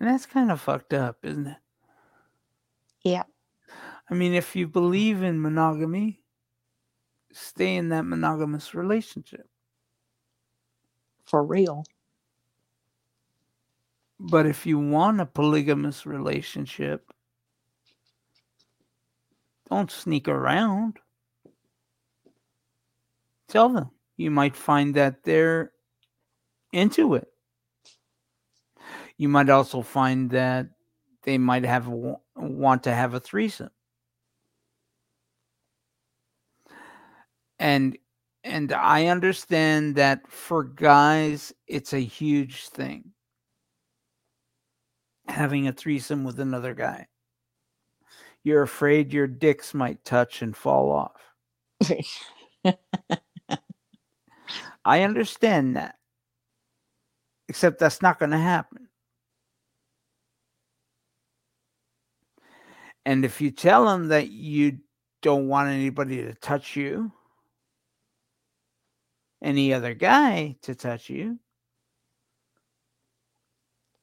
And 0.01 0.09
that's 0.11 0.27
kind 0.27 0.51
of 0.51 0.61
fucked 0.61 0.93
up, 0.93 1.25
isn't 1.25 1.47
it? 1.47 1.57
Yeah. 3.05 3.25
I 4.11 4.15
mean, 4.15 4.35
if 4.35 4.55
you 4.57 4.69
believe 4.69 5.23
in 5.23 5.41
monogamy, 5.41 6.23
stay 7.33 7.77
in 7.77 7.89
that 7.91 8.05
monogamous 8.05 8.75
relationship. 8.75 9.49
For 11.25 11.43
real. 11.45 11.85
But 14.25 14.47
if 14.47 14.67
you 14.67 14.79
want 14.79 15.21
a 15.21 15.27
polygamous 15.27 16.07
relationship, 16.07 17.13
don't 19.69 19.91
sneak 19.91 20.29
around. 20.29 20.99
Tell 23.49 23.69
them. 23.69 23.91
You 24.17 24.31
might 24.31 24.55
find 24.55 24.95
that 24.95 25.25
they're 25.25 25.73
into 26.73 27.15
it. 27.17 27.27
You 29.17 29.29
might 29.29 29.49
also 29.49 29.83
find 29.83 30.31
that 30.31 30.69
they 31.25 31.37
might 31.37 31.65
have 31.65 31.89
want 31.89 32.85
to 32.85 32.95
have 32.95 33.15
a 33.15 33.21
threesome. 33.21 33.71
And 37.59 37.99
and 38.45 38.73
I 38.73 39.07
understand 39.07 39.97
that 39.97 40.29
for 40.29 40.63
guys 40.63 41.53
it's 41.67 41.93
a 41.93 41.99
huge 41.99 42.69
thing 42.69 43.13
having 45.27 45.69
a 45.69 45.73
threesome 45.73 46.25
with 46.25 46.41
another 46.41 46.75
guy. 46.75 47.07
You're 48.45 48.63
afraid 48.63 49.13
your 49.13 49.27
dicks 49.27 49.73
might 49.73 50.05
touch 50.05 50.43
and 50.43 50.57
fall 50.57 50.91
off. 50.91 51.23
I 54.85 55.03
understand 55.03 55.77
that. 55.77 55.97
Except 57.49 57.79
that's 57.79 58.03
not 58.03 58.19
going 58.19 58.31
to 58.31 58.39
happen. 58.39 58.89
And 63.05 63.25
if 63.25 63.41
you 63.41 63.51
tell 63.51 63.87
them 63.87 64.09
that 64.09 64.31
you 64.31 64.79
don't 65.23 65.49
want 65.49 65.71
anybody 65.71 66.23
to 66.23 66.35
touch 66.35 66.77
you, 66.77 67.13
any 69.43 69.75
other 69.75 69.95
guy 69.95 70.57
to 70.63 70.75
touch 70.75 71.11
you, 71.11 71.39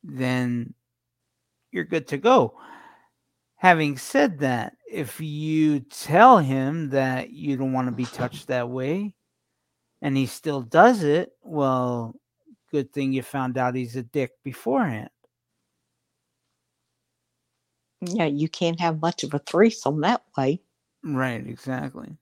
then 0.04 0.74
you're 1.72 1.84
good 1.84 2.08
to 2.10 2.18
go. 2.18 2.58
Having 3.56 3.98
said 3.98 4.40
that, 4.40 4.78
if 4.90 5.20
you 5.20 5.82
tell 5.82 6.40
him 6.40 6.90
that 6.90 7.32
you 7.32 7.58
don't 7.58 7.74
want 7.74 7.88
to 7.88 7.92
be 7.92 8.06
touched 8.06 8.48
that 8.48 8.70
way 8.70 9.14
and 10.02 10.16
he 10.16 10.26
still 10.26 10.62
does 10.62 11.04
it, 11.04 11.34
well, 11.44 12.16
good 12.72 12.94
thing 12.94 13.12
you 13.12 13.22
found 13.22 13.58
out 13.58 13.76
he's 13.76 13.96
a 13.96 14.04
dick 14.04 14.32
beforehand. 14.44 15.10
Yeah, 18.02 18.26
you 18.26 18.48
can't 18.48 18.80
have 18.80 19.02
much 19.02 19.24
of 19.24 19.34
a 19.34 19.40
threesome 19.40 20.02
that 20.02 20.24
way. 20.38 20.62
Right, 21.04 21.46
exactly. 21.46 22.18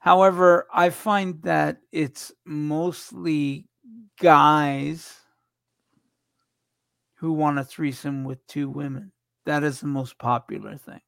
However, 0.00 0.66
I 0.72 0.90
find 0.90 1.42
that 1.42 1.78
it's 1.92 2.30
mostly 2.44 3.66
guys 4.20 5.17
who 7.18 7.32
want 7.32 7.58
a 7.58 7.64
threesome 7.64 8.24
with 8.24 8.46
two 8.46 8.68
women. 8.68 9.12
That 9.44 9.64
is 9.64 9.80
the 9.80 9.86
most 9.86 10.18
popular 10.18 10.76
thing. 10.76 11.00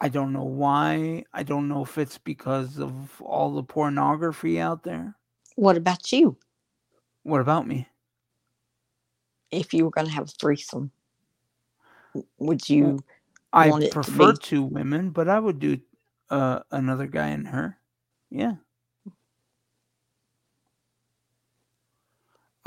I 0.00 0.08
don't 0.08 0.32
know 0.32 0.44
why. 0.44 1.24
I 1.32 1.42
don't 1.42 1.66
know 1.66 1.82
if 1.82 1.98
it's 1.98 2.18
because 2.18 2.78
of 2.78 3.20
all 3.20 3.54
the 3.54 3.62
pornography 3.62 4.60
out 4.60 4.82
there. 4.82 5.16
What 5.56 5.76
about 5.76 6.12
you? 6.12 6.36
What 7.22 7.40
about 7.40 7.66
me? 7.66 7.88
If 9.50 9.72
you 9.72 9.84
were 9.84 9.90
going 9.90 10.06
to 10.06 10.12
have 10.12 10.28
a 10.28 10.32
threesome, 10.40 10.92
would 12.38 12.68
you? 12.68 13.02
I 13.52 13.70
prefer 13.90 14.34
two 14.34 14.62
women, 14.62 15.10
but 15.10 15.28
I 15.28 15.40
would 15.40 15.58
do 15.58 15.78
uh, 16.28 16.60
another 16.70 17.06
guy 17.06 17.28
and 17.28 17.48
her. 17.48 17.78
Yeah. 18.30 18.56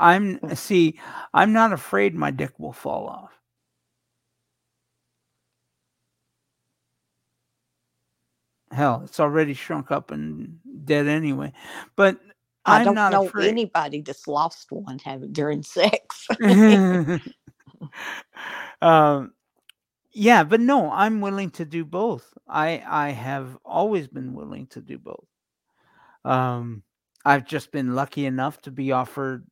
I'm 0.02 0.56
see, 0.56 0.98
I'm 1.34 1.54
not 1.54 1.72
afraid 1.72 2.14
my 2.16 2.32
dick 2.32 2.58
will 2.58 2.72
fall 2.74 3.08
off. 3.08 3.32
Hell, 8.72 9.02
it's 9.04 9.20
already 9.20 9.54
shrunk 9.54 9.90
up 9.92 10.10
and 10.10 10.58
dead 10.84 11.06
anyway. 11.06 11.52
But 11.96 12.18
I 12.66 12.78
I'm 12.78 12.84
don't 12.84 12.94
not 12.94 13.12
know 13.12 13.26
afraid. 13.28 13.48
anybody 13.48 14.02
that's 14.02 14.26
lost 14.28 14.72
one 14.72 14.98
having 14.98 15.32
during 15.32 15.62
sex. 15.64 16.26
um, 18.82 19.32
yeah, 20.12 20.44
but 20.44 20.60
no, 20.60 20.90
I'm 20.90 21.20
willing 21.20 21.50
to 21.52 21.64
do 21.64 21.84
both. 21.84 22.32
I 22.48 22.82
I 22.86 23.10
have 23.10 23.58
always 23.64 24.08
been 24.08 24.34
willing 24.34 24.66
to 24.68 24.80
do 24.80 24.98
both. 24.98 25.26
Um, 26.24 26.82
I've 27.24 27.46
just 27.46 27.72
been 27.72 27.94
lucky 27.94 28.26
enough 28.26 28.60
to 28.62 28.72
be 28.72 28.92
offered 28.92 29.46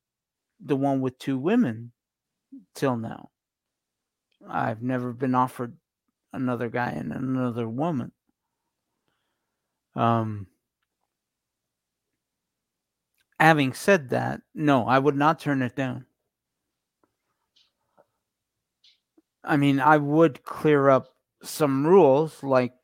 the 0.63 0.77
one 0.77 1.01
with 1.01 1.19
two 1.19 1.39
women 1.39 1.93
till 2.75 2.97
now. 2.97 3.31
I've 4.49 4.83
never 4.83 5.13
been 5.13 5.35
offered 5.35 5.77
another 6.33 6.69
guy 6.69 6.91
and 6.91 7.13
another 7.13 7.69
woman. 7.69 8.13
Um, 9.95 10.47
having 13.39 13.73
said 13.73 14.11
that, 14.11 14.43
no, 14.55 14.87
I 14.87 14.99
would 14.99 15.17
not 15.17 15.41
turn 15.41 15.63
it 15.63 15.77
down. 15.77 16.07
I 19.43 19.57
mean, 19.57 19.81
I 19.81 19.97
would 19.97 20.45
clear 20.45 20.91
up 20.91 21.15
some 21.43 21.87
rules, 21.87 22.43
like 22.43 22.75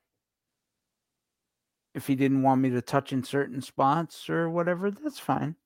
if 1.95 2.07
he 2.07 2.15
didn't 2.15 2.43
want 2.43 2.61
me 2.61 2.71
to 2.71 2.83
touch 2.83 3.12
in 3.12 3.23
certain 3.23 3.61
spots 3.61 4.29
or 4.29 4.49
whatever, 4.51 4.91
that's 4.91 5.19
fine. 5.19 5.57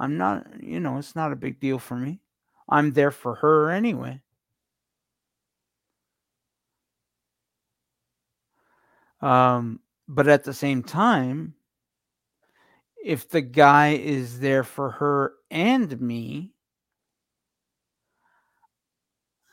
I'm 0.00 0.16
not, 0.16 0.46
you 0.62 0.80
know, 0.80 0.98
it's 0.98 1.16
not 1.16 1.32
a 1.32 1.36
big 1.36 1.60
deal 1.60 1.78
for 1.78 1.96
me. 1.96 2.20
I'm 2.68 2.92
there 2.92 3.10
for 3.10 3.36
her 3.36 3.70
anyway. 3.70 4.20
Um, 9.20 9.80
but 10.06 10.28
at 10.28 10.44
the 10.44 10.54
same 10.54 10.82
time, 10.82 11.54
if 13.04 13.28
the 13.28 13.40
guy 13.40 13.94
is 13.94 14.40
there 14.40 14.64
for 14.64 14.90
her 14.92 15.34
and 15.50 16.00
me, 16.00 16.52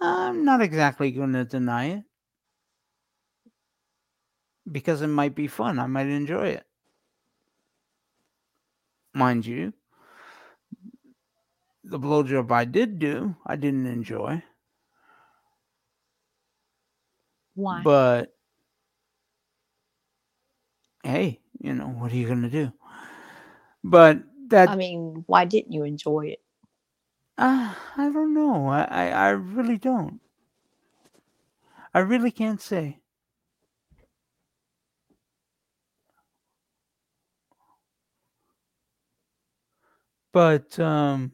I'm 0.02 0.46
not 0.46 0.62
exactly 0.62 1.12
going 1.12 1.34
to 1.34 1.46
deny 1.46 1.86
it 1.86 2.04
because 4.72 5.02
it 5.02 5.08
might 5.08 5.36
be 5.36 5.48
fun. 5.48 5.80
I 5.80 5.88
might 5.88 6.08
enjoy 6.08 6.50
it. 6.50 6.66
Mind 9.14 9.46
you, 9.46 9.74
the 11.86 12.00
blowjob 12.00 12.52
I 12.52 12.66
did 12.66 13.00
do, 13.00 13.36
I 13.46 13.56
didn't 13.56 13.86
enjoy. 13.86 14.44
Why? 17.56 17.88
But 17.88 18.34
hey, 21.04 21.40
you 21.60 21.74
know, 21.74 21.88
what 21.88 22.12
are 22.12 22.16
you 22.16 22.28
going 22.28 22.42
to 22.42 22.50
do? 22.50 22.72
But 23.84 24.24
that 24.50 24.72
I 24.72 24.76
mean, 24.76 25.24
why 25.28 25.46
didn't 25.46 25.72
you 25.74 25.84
enjoy 25.84 26.28
it? 26.28 26.42
uh, 27.38 27.74
I 27.96 28.10
don't 28.12 28.34
know. 28.34 28.68
I, 28.68 28.84
I 28.84 29.08
I 29.08 29.30
really 29.30 29.78
don't. 29.78 30.20
I 31.96 32.00
really 32.00 32.30
can't 32.32 32.62
say. 32.62 33.02
But 40.32 40.78
um 40.80 41.34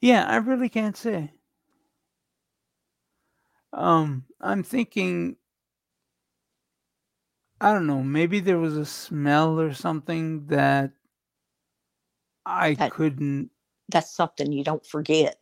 yeah, 0.00 0.24
I 0.26 0.36
really 0.36 0.68
can't 0.68 0.96
say. 0.96 1.32
Um 3.72 4.24
I'm 4.40 4.62
thinking 4.62 5.36
I 7.60 7.72
don't 7.72 7.86
know, 7.86 8.02
maybe 8.02 8.40
there 8.40 8.58
was 8.58 8.76
a 8.78 8.84
smell 8.86 9.60
or 9.60 9.72
something 9.74 10.46
that 10.46 10.92
I 12.46 12.74
That 12.74 12.92
couldn't 12.92 13.50
that's 13.88 14.14
something 14.14 14.52
you 14.52 14.64
don't 14.64 14.84
forget. 14.84 15.38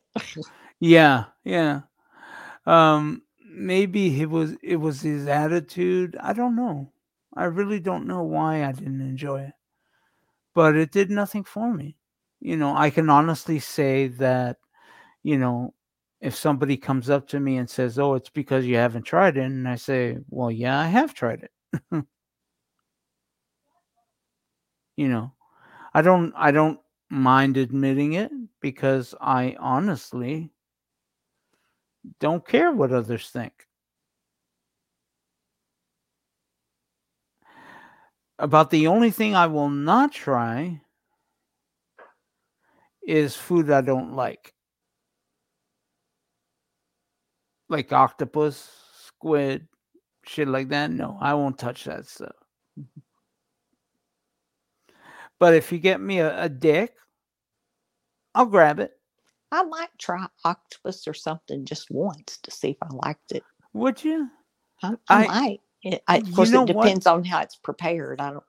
Yeah, 0.81 1.25
yeah. 1.45 1.83
Um 2.67 3.23
maybe 3.47 4.21
it 4.21 4.31
was 4.31 4.55
it 4.63 4.77
was 4.77 5.03
his 5.03 5.27
attitude. 5.29 6.17
I 6.21 6.33
don't 6.35 6.57
know. 6.57 6.93
I 7.35 7.45
really 7.45 7.81
don't 7.81 8.07
know 8.07 8.23
why 8.23 8.65
I 8.65 8.73
didn't 8.73 9.01
enjoy 9.03 9.43
it. 9.43 9.55
But 10.55 10.75
it 10.77 10.91
did 10.91 11.11
nothing 11.11 11.45
for 11.45 11.75
me. 11.75 11.99
You 12.45 12.57
know, 12.57 12.77
I 12.77 12.91
can 12.91 13.11
honestly 13.11 13.59
say 13.59 14.07
that, 14.09 14.59
you 15.25 15.39
know, 15.39 15.75
if 16.21 16.37
somebody 16.37 16.77
comes 16.77 17.11
up 17.11 17.29
to 17.29 17.41
me 17.41 17.57
and 17.59 17.69
says, 17.71 17.99
"Oh, 17.99 18.15
it's 18.15 18.31
because 18.31 18.67
you 18.67 18.77
haven't 18.77 19.05
tried 19.05 19.37
it." 19.39 19.43
And 19.45 19.69
I 19.69 19.77
say, 19.77 20.19
"Well, 20.31 20.51
yeah, 20.53 20.79
I 20.81 20.87
have 20.89 21.15
tried 21.15 21.45
it." 21.45 21.53
you 24.97 25.09
know, 25.09 25.33
I 25.95 26.03
don't 26.03 26.33
I 26.37 26.51
don't 26.53 26.81
mind 27.11 27.57
admitting 27.57 28.15
it 28.15 28.33
because 28.61 29.15
I 29.21 29.57
honestly 29.61 30.51
don't 32.19 32.45
care 32.47 32.73
what 32.73 32.93
others 32.93 33.31
think. 33.31 33.69
About 38.39 38.71
the 38.71 38.87
only 38.87 39.11
thing 39.11 39.35
I 39.35 39.49
will 39.49 39.69
not 39.69 40.13
try 40.13 40.83
is 43.07 43.37
food 43.37 43.71
I 43.71 43.81
don't 43.81 44.15
like. 44.15 44.53
Like 47.69 47.93
octopus, 47.93 48.71
squid, 49.07 49.67
shit 50.27 50.49
like 50.49 50.69
that. 50.69 50.91
No, 50.91 51.19
I 51.21 51.35
won't 51.35 51.59
touch 51.59 51.85
that 51.85 52.07
stuff. 52.07 52.35
But 55.39 55.55
if 55.55 55.73
you 55.73 55.79
get 55.79 56.01
me 56.01 56.21
a, 56.21 56.45
a 56.45 56.49
dick, 56.49 56.95
I'll 58.35 58.47
grab 58.47 58.81
it. 58.81 58.93
I 59.53 59.63
might 59.65 59.91
try 59.99 60.27
octopus 60.45 61.07
or 61.07 61.15
something 61.15 61.65
just 61.65 61.91
once 61.91 62.39
to 62.43 62.51
see 62.51 62.71
if 62.71 62.77
I 62.83 62.89
liked 63.07 63.33
it. 63.33 63.45
Would 63.73 64.03
you? 64.05 64.29
I, 64.83 64.95
I, 65.09 65.25
I- 65.25 65.27
might. 65.27 65.61
It, 65.83 66.03
I, 66.09 66.17
of 66.19 66.33
course, 66.33 66.53
it 66.53 66.59
what? 66.67 66.67
depends 66.67 67.07
on 67.07 67.25
how 67.25 67.41
it's 67.43 67.57
prepared. 67.57 68.21
I 68.21 68.31
don't. 68.33 68.45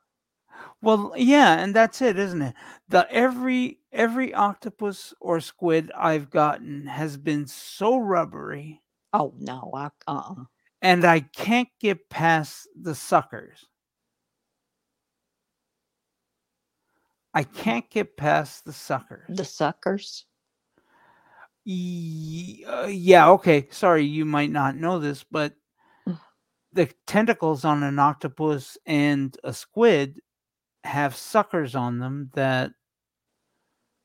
Well, 0.82 1.14
yeah, 1.18 1.60
and 1.60 1.76
that's 1.76 2.02
it, 2.02 2.20
isn't 2.20 2.42
it? 2.42 2.56
The 2.90 3.12
every 3.12 3.80
every 3.92 4.34
octopus 4.34 5.14
or 5.20 5.40
squid 5.40 5.92
I've 5.98 6.30
gotten 6.30 6.88
has 6.88 7.18
been 7.18 7.48
so 7.48 7.98
rubbery, 7.98 8.82
Oh 9.14 9.34
no, 9.40 9.72
I 9.76 9.90
uh. 10.08 10.36
and 10.82 11.06
I 11.06 11.22
can't 11.22 11.70
get 11.80 12.10
past 12.10 12.68
the 12.80 12.96
suckers. 12.96 13.66
I 17.34 17.44
can't 17.44 17.90
get 17.90 18.18
past 18.18 18.66
the 18.66 18.74
suckers. 18.74 19.30
The 19.30 19.46
suckers. 19.46 20.26
Ye- 21.66 22.66
uh, 22.66 22.88
yeah, 22.88 23.30
okay. 23.32 23.68
Sorry, 23.72 24.06
you 24.06 24.26
might 24.26 24.52
not 24.52 24.76
know 24.78 25.00
this, 25.00 25.24
but 25.24 25.54
Mm. 26.08 26.20
the 26.74 26.88
tentacles 27.08 27.66
on 27.66 27.84
an 27.84 28.00
octopus 28.00 28.78
and 28.86 29.38
a 29.44 29.54
squid 29.54 30.22
have 30.86 31.16
suckers 31.16 31.76
on 31.76 32.00
them 32.00 32.30
that 32.34 32.72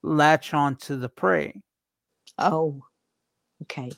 latch 0.02 0.54
onto 0.54 0.96
the 0.96 1.08
prey. 1.08 1.60
Oh, 2.38 2.82
okay. 3.62 3.92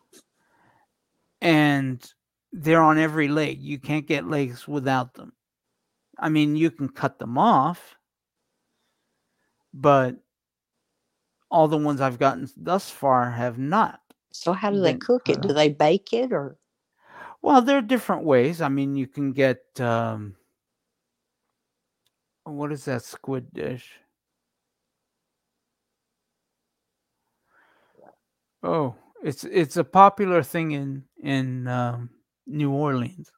And 1.40 2.04
they're 2.52 2.82
on 2.82 2.98
every 2.98 3.28
leg. 3.28 3.62
You 3.62 3.78
can't 3.78 4.06
get 4.06 4.28
legs 4.28 4.66
without 4.68 5.14
them. 5.14 5.32
I 6.18 6.28
mean, 6.28 6.56
you 6.56 6.70
can 6.70 6.88
cut 6.88 7.18
them 7.18 7.38
off, 7.38 7.96
but 9.72 10.16
all 11.50 11.68
the 11.68 11.78
ones 11.78 12.00
I've 12.00 12.18
gotten 12.18 12.48
thus 12.56 12.90
far 12.90 13.30
have 13.30 13.58
not. 13.58 14.00
So 14.32 14.52
how 14.52 14.70
do 14.70 14.80
they 14.80 14.94
cook 14.94 15.28
it? 15.28 15.40
Do 15.40 15.52
they 15.52 15.68
bake 15.68 16.12
it 16.12 16.32
or? 16.32 16.56
Well, 17.42 17.60
there 17.60 17.78
are 17.78 17.82
different 17.82 18.24
ways. 18.24 18.60
I 18.60 18.68
mean, 18.68 18.94
you 18.94 19.06
can 19.06 19.32
get 19.32 19.62
um, 19.80 20.36
what 22.44 22.72
is 22.72 22.84
that 22.86 23.02
squid 23.02 23.52
dish? 23.52 23.90
Oh, 28.62 28.94
it's 29.22 29.44
it's 29.44 29.76
a 29.76 29.84
popular 29.84 30.42
thing 30.42 30.72
in 30.72 31.04
in 31.22 31.66
um, 31.68 32.10
New 32.46 32.70
Orleans. 32.70 33.30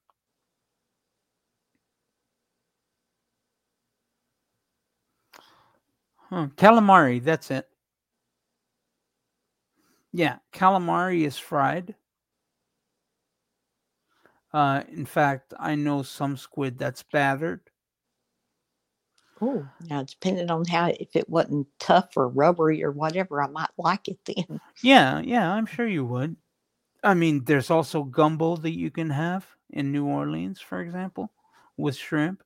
Huh, 6.17 6.49
calamari, 6.57 7.23
that's 7.23 7.51
it. 7.51 7.69
Yeah, 10.13 10.39
calamari 10.53 11.27
is 11.27 11.39
fried. 11.39 11.95
Uh, 14.53 14.85
in 14.89 15.05
fact, 15.05 15.53
I 15.59 15.75
know 15.75 16.03
some 16.03 16.37
squid 16.37 16.79
that's 16.79 17.03
battered. 17.03 17.71
Oh, 19.41 19.67
now 19.91 20.03
depending 20.05 20.51
on 20.51 20.65
how 20.65 20.87
if 20.89 21.15
it 21.17 21.29
wasn't 21.29 21.67
tough 21.79 22.17
or 22.17 22.29
rubbery 22.29 22.85
or 22.85 22.93
whatever, 22.93 23.43
I 23.43 23.49
might 23.49 23.71
like 23.77 24.09
it 24.09 24.19
then. 24.25 24.61
Yeah, 24.83 25.21
yeah, 25.21 25.53
I'm 25.53 25.67
sure 25.67 25.87
you 25.87 26.05
would. 26.05 26.37
I 27.03 27.15
mean, 27.15 27.45
there's 27.45 27.71
also 27.71 28.03
gumbo 28.05 28.57
that 28.57 28.77
you 28.79 28.91
can 28.91 29.11
have 29.11 29.47
in 29.71 29.93
New 29.93 30.07
Orleans, 30.07 30.61
for 30.61 30.81
example, 30.81 31.31
with 31.77 31.97
shrimp. 31.97 32.43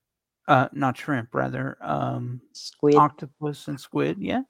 Uh, 0.47 0.67
not 0.73 0.97
shrimp, 0.97 1.33
rather, 1.33 1.77
um, 1.79 2.41
Squid. 2.53 2.95
octopus 2.95 3.67
and 3.67 3.79
squid. 3.79 4.17
Yeah. 4.19 4.41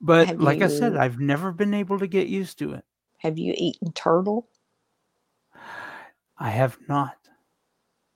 But 0.00 0.28
Have 0.28 0.40
like 0.40 0.62
I 0.62 0.68
said, 0.68 0.96
I've 0.96 1.18
never 1.18 1.50
been 1.50 1.74
able 1.74 1.98
to 1.98 2.06
get 2.06 2.28
used 2.28 2.58
to 2.60 2.74
it. 2.74 2.84
Have 3.18 3.36
you 3.38 3.52
eaten 3.56 3.92
turtle? 3.92 4.48
I 6.38 6.50
have 6.50 6.78
not, 6.88 7.16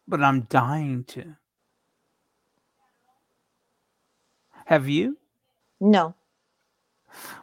but 0.07 0.23
I'm 0.23 0.43
dying 0.43 1.05
to. 1.09 1.37
Have 4.69 4.87
you? 4.87 5.17
No. 5.81 6.15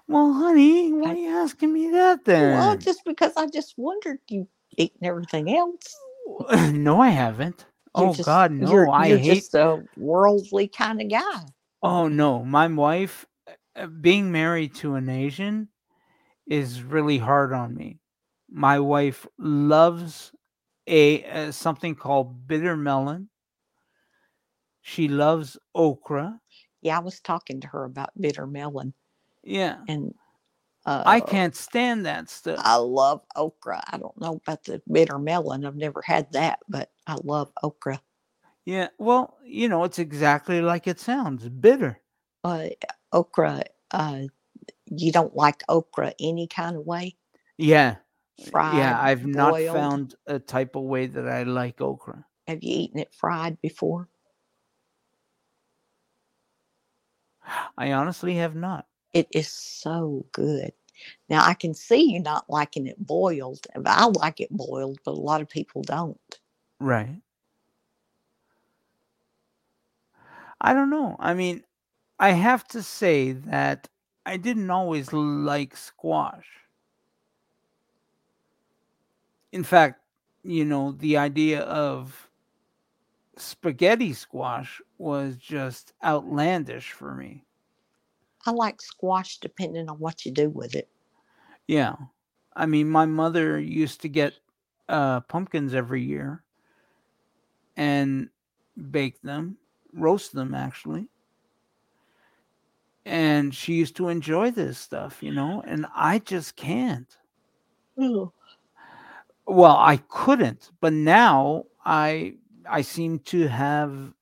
Well, 0.07 0.31
honey, 0.31 0.93
why 0.93 1.09
are 1.09 1.15
you 1.15 1.29
asking 1.29 1.73
me 1.73 1.89
that 1.89 2.23
then? 2.23 2.55
Well, 2.55 2.77
just 2.77 3.03
because 3.03 3.33
I 3.35 3.47
just 3.47 3.73
wondered 3.77 4.19
you 4.29 4.47
eaten 4.77 5.03
everything 5.03 5.49
else. 5.49 5.95
no, 6.71 7.01
I 7.01 7.09
haven't. 7.09 7.65
You're 7.97 8.09
oh 8.09 8.13
just- 8.13 8.27
God, 8.27 8.51
no! 8.51 8.69
You're, 8.69 8.91
I 8.91 9.07
you're 9.07 9.17
hate. 9.17 9.35
just 9.37 9.55
a 9.55 9.83
worldly 9.97 10.67
kind 10.67 11.01
of 11.01 11.09
guy. 11.09 11.41
Oh 11.81 12.07
no, 12.07 12.45
my 12.45 12.67
wife, 12.67 13.25
uh, 13.75 13.87
being 13.87 14.31
married 14.31 14.75
to 14.75 14.93
an 14.93 15.09
Asian, 15.09 15.69
is 16.45 16.83
really 16.83 17.17
hard 17.17 17.53
on 17.53 17.73
me. 17.73 17.97
My 18.51 18.79
wife 18.79 19.25
loves 19.39 20.31
a 20.85 21.23
uh, 21.25 21.51
something 21.51 21.95
called 21.95 22.47
bitter 22.47 22.77
melon. 22.77 23.29
She 24.83 25.07
loves 25.07 25.57
okra. 25.73 26.39
Yeah, 26.85 26.97
I 26.97 27.01
was 27.01 27.19
talking 27.19 27.61
to 27.61 27.67
her 27.69 27.83
about 27.83 28.11
bitter 28.21 28.45
melon, 28.47 28.93
Yeah, 29.43 29.85
and 29.87 30.13
uh, 30.85 31.03
I 31.05 31.21
can't 31.21 31.55
stand 31.55 32.05
that 32.05 32.29
stuff. 32.29 32.59
I 32.59 32.75
love 32.77 33.21
okra. 33.35 33.83
I 33.87 33.97
don't 33.97 34.19
know 34.19 34.35
about 34.35 34.63
the 34.65 34.81
bitter 34.91 35.17
melon. 35.19 35.65
I've 35.65 35.75
never 35.75 36.01
had 36.01 36.31
that, 36.33 36.59
but 36.69 36.91
I 37.07 37.15
love 37.23 37.51
okra. 37.63 38.01
Yeah, 38.65 38.89
well, 38.97 39.37
you 39.43 39.69
know, 39.69 39.83
it's 39.85 39.97
exactly 39.99 40.61
like 40.61 40.87
it 40.87 40.99
sounds 40.99 41.47
bitter. 41.49 42.01
Uh, 42.43 42.69
okra. 43.11 43.63
Uh, 43.91 44.23
you 44.87 45.11
don't 45.11 45.35
like 45.35 45.63
okra 45.69 46.13
any 46.19 46.47
kind 46.47 46.77
of 46.77 46.85
way, 46.85 47.17
Yeah, 47.57 47.97
fried. 48.51 48.71
yeah, 48.71 48.99
I've 49.01 49.25
not 49.25 49.59
found 49.59 50.15
a 50.27 50.39
type 50.39 50.75
of 50.75 50.83
way 50.83 51.07
that 51.07 51.27
I 51.27 51.43
like 51.43 51.81
okra. 51.81 52.27
Have 52.47 52.63
you 52.63 52.75
eaten 52.75 52.97
it 52.99 53.13
fried 53.13 53.61
before? 53.61 54.09
I 57.77 57.91
honestly 57.91 58.35
have 58.35 58.55
not. 58.55 58.87
It 59.13 59.27
is 59.31 59.47
so 59.47 60.25
good. 60.31 60.73
Now 61.29 61.45
I 61.45 61.53
can 61.53 61.73
see 61.73 62.11
you 62.11 62.19
not 62.19 62.49
liking 62.49 62.87
it 62.87 62.97
boiled. 62.99 63.65
I 63.85 64.07
like 64.07 64.39
it 64.39 64.49
boiled, 64.51 64.99
but 65.03 65.11
a 65.11 65.13
lot 65.19 65.41
of 65.41 65.49
people 65.49 65.81
don't. 65.83 66.39
Right. 66.79 67.21
I 70.61 70.73
don't 70.73 70.89
know. 70.89 71.15
I 71.19 71.33
mean, 71.33 71.63
I 72.19 72.31
have 72.31 72.67
to 72.69 72.81
say 72.81 73.33
that 73.33 73.87
I 74.25 74.37
didn't 74.37 74.71
always 74.71 75.13
like 75.13 75.75
squash. 75.75 76.47
In 79.51 79.63
fact, 79.63 80.01
you 80.43 80.65
know, 80.65 80.93
the 80.93 81.17
idea 81.17 81.61
of 81.61 82.24
spaghetti 83.37 84.13
squash 84.13 84.81
was 84.97 85.35
just 85.37 85.93
outlandish 86.03 86.91
for 86.91 87.13
me. 87.13 87.43
I 88.45 88.51
like 88.51 88.81
squash 88.81 89.39
depending 89.39 89.89
on 89.89 89.97
what 89.97 90.25
you 90.25 90.31
do 90.31 90.49
with 90.49 90.75
it. 90.75 90.89
Yeah. 91.67 91.95
I 92.55 92.65
mean, 92.65 92.89
my 92.89 93.05
mother 93.05 93.59
used 93.59 94.01
to 94.01 94.09
get 94.09 94.33
uh, 94.87 95.21
pumpkins 95.21 95.73
every 95.73 96.03
year 96.03 96.43
and 97.75 98.29
bake 98.91 99.21
them, 99.21 99.57
roast 99.93 100.33
them 100.33 100.53
actually. 100.53 101.07
And 103.05 103.53
she 103.53 103.73
used 103.73 103.95
to 103.97 104.09
enjoy 104.09 104.51
this 104.51 104.79
stuff, 104.79 105.21
you 105.21 105.31
know, 105.31 105.63
and 105.65 105.85
I 105.95 106.19
just 106.19 106.55
can't. 106.55 107.15
Ooh. 108.01 108.31
Well, 109.47 109.77
I 109.77 109.97
couldn't, 110.07 110.71
but 110.81 110.93
now 110.93 111.65
I 111.85 112.35
I 112.69 112.81
seem 112.81 113.19
to 113.19 113.47
have 113.47 114.13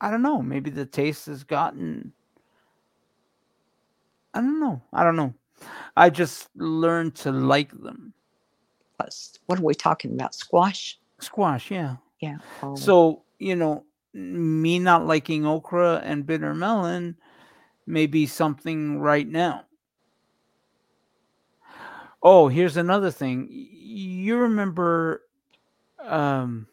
I 0.00 0.10
don't 0.10 0.22
know, 0.22 0.42
maybe 0.42 0.70
the 0.70 0.86
taste 0.86 1.26
has 1.26 1.44
gotten 1.44 2.12
I 4.34 4.40
don't 4.40 4.60
know. 4.60 4.82
I 4.92 5.02
don't 5.04 5.16
know. 5.16 5.34
I 5.96 6.10
just 6.10 6.48
learned 6.54 7.16
to 7.16 7.32
like 7.32 7.72
them. 7.72 8.12
What 9.46 9.58
are 9.58 9.62
we 9.62 9.74
talking 9.74 10.12
about? 10.12 10.34
Squash? 10.34 10.98
Squash, 11.20 11.70
yeah. 11.70 11.96
Yeah. 12.20 12.38
oh, 12.62 12.74
So, 12.74 13.22
you 13.38 13.56
know, 13.56 13.84
me 14.12 14.78
not 14.78 15.06
liking 15.06 15.46
okra 15.46 16.02
and 16.04 16.26
bitter 16.26 16.54
melon 16.54 17.16
may 17.86 18.06
be 18.06 18.26
something 18.26 18.98
right 18.98 19.26
now. 19.26 19.64
Oh, 22.22 22.48
here's 22.48 22.76
another 22.76 23.10
thing. 23.10 23.48
You 23.50 24.38
remember 24.38 25.22
um, 26.08 26.66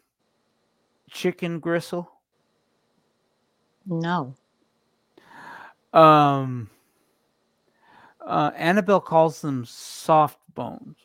chicken 1.10 1.60
gristle? 1.60 2.10
No. 3.86 4.34
Um, 5.92 6.68
uh, 8.20 8.50
Annabelle 8.56 9.00
calls 9.00 9.40
them 9.40 9.64
soft 9.64 10.38
bones. 10.54 10.96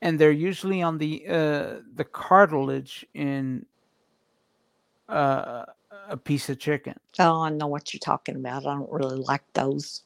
And 0.00 0.18
they're 0.18 0.32
usually 0.32 0.82
on 0.82 0.98
the 0.98 1.24
uh, 1.28 1.74
the 1.94 2.04
cartilage 2.04 3.06
in 3.14 3.64
uh, 5.08 5.64
a 6.08 6.16
piece 6.16 6.48
of 6.48 6.58
chicken. 6.58 6.94
Oh, 7.20 7.42
I 7.42 7.50
know 7.50 7.68
what 7.68 7.94
you're 7.94 8.00
talking 8.00 8.34
about. 8.34 8.66
I 8.66 8.74
don't 8.74 8.90
really 8.90 9.18
like 9.18 9.44
those. 9.52 10.02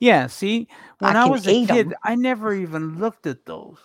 Yeah, 0.00 0.26
see, 0.26 0.66
when 0.98 1.14
I 1.14 1.22
I, 1.22 1.26
was 1.26 1.46
a 1.46 1.50
'em. 1.50 1.66
kid, 1.66 1.94
I 2.02 2.16
never 2.16 2.52
even 2.52 2.98
looked 2.98 3.28
at 3.28 3.46
those. 3.46 3.78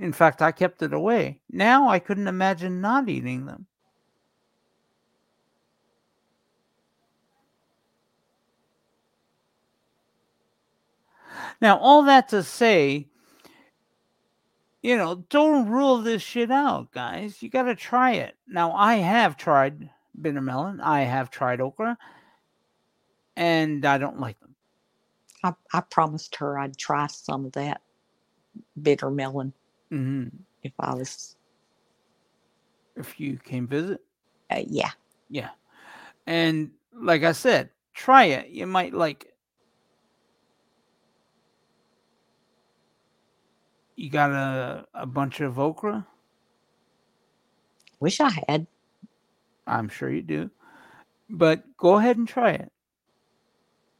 In 0.00 0.14
fact, 0.14 0.40
I 0.40 0.50
kept 0.50 0.82
it 0.82 0.94
away. 0.94 1.40
Now 1.50 1.88
I 1.90 1.98
couldn't 1.98 2.26
imagine 2.26 2.80
not 2.80 3.10
eating 3.10 3.44
them. 3.44 3.66
Now, 11.60 11.76
all 11.76 12.04
that 12.04 12.30
to 12.30 12.42
say, 12.42 13.08
you 14.82 14.96
know, 14.96 15.26
don't 15.28 15.68
rule 15.68 15.98
this 15.98 16.22
shit 16.22 16.50
out, 16.50 16.90
guys. 16.92 17.42
You 17.42 17.50
got 17.50 17.64
to 17.64 17.74
try 17.74 18.12
it. 18.12 18.34
Now, 18.48 18.72
I 18.72 18.96
have 18.96 19.36
tried 19.36 19.90
bitter 20.18 20.40
melon, 20.40 20.80
I 20.80 21.02
have 21.02 21.30
tried 21.30 21.60
okra, 21.60 21.98
and 23.36 23.84
I 23.84 23.98
don't 23.98 24.18
like 24.18 24.40
them. 24.40 24.54
I, 25.44 25.52
I 25.74 25.80
promised 25.82 26.36
her 26.36 26.58
I'd 26.58 26.78
try 26.78 27.06
some 27.08 27.44
of 27.44 27.52
that 27.52 27.82
bitter 28.80 29.10
melon 29.10 29.52
hmm 29.90 30.28
if 30.62 30.72
I 30.78 30.94
was, 30.94 31.36
If 32.96 33.18
you 33.20 33.38
came 33.38 33.66
visit. 33.66 34.00
uh, 34.50 34.62
yeah. 34.66 34.90
Yeah. 35.28 35.50
And 36.26 36.72
like 36.94 37.22
I 37.24 37.32
said, 37.32 37.70
try 37.94 38.24
it. 38.26 38.50
You 38.50 38.66
might 38.66 38.94
like 38.94 39.24
it. 39.24 39.34
You 43.96 44.10
got 44.10 44.30
a, 44.32 44.86
a 44.94 45.06
bunch 45.06 45.40
of 45.40 45.58
okra? 45.58 46.06
Wish 48.00 48.20
I 48.20 48.30
had. 48.48 48.66
I'm 49.66 49.88
sure 49.88 50.10
you 50.10 50.22
do. 50.22 50.50
But 51.30 51.64
go 51.76 51.98
ahead 51.98 52.16
and 52.18 52.28
try 52.28 52.52
it. 52.52 52.72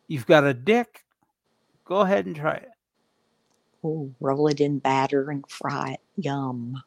You've 0.08 0.26
got 0.26 0.44
a 0.44 0.54
dick? 0.54 1.04
Go 1.84 2.00
ahead 2.00 2.26
and 2.26 2.36
try 2.36 2.54
it. 2.56 2.69
Ooh, 3.84 4.14
roll 4.20 4.48
it 4.48 4.60
in 4.60 4.78
batter 4.80 5.30
and 5.30 5.48
fry 5.50 5.92
it. 5.92 6.00
Yum. 6.16 6.82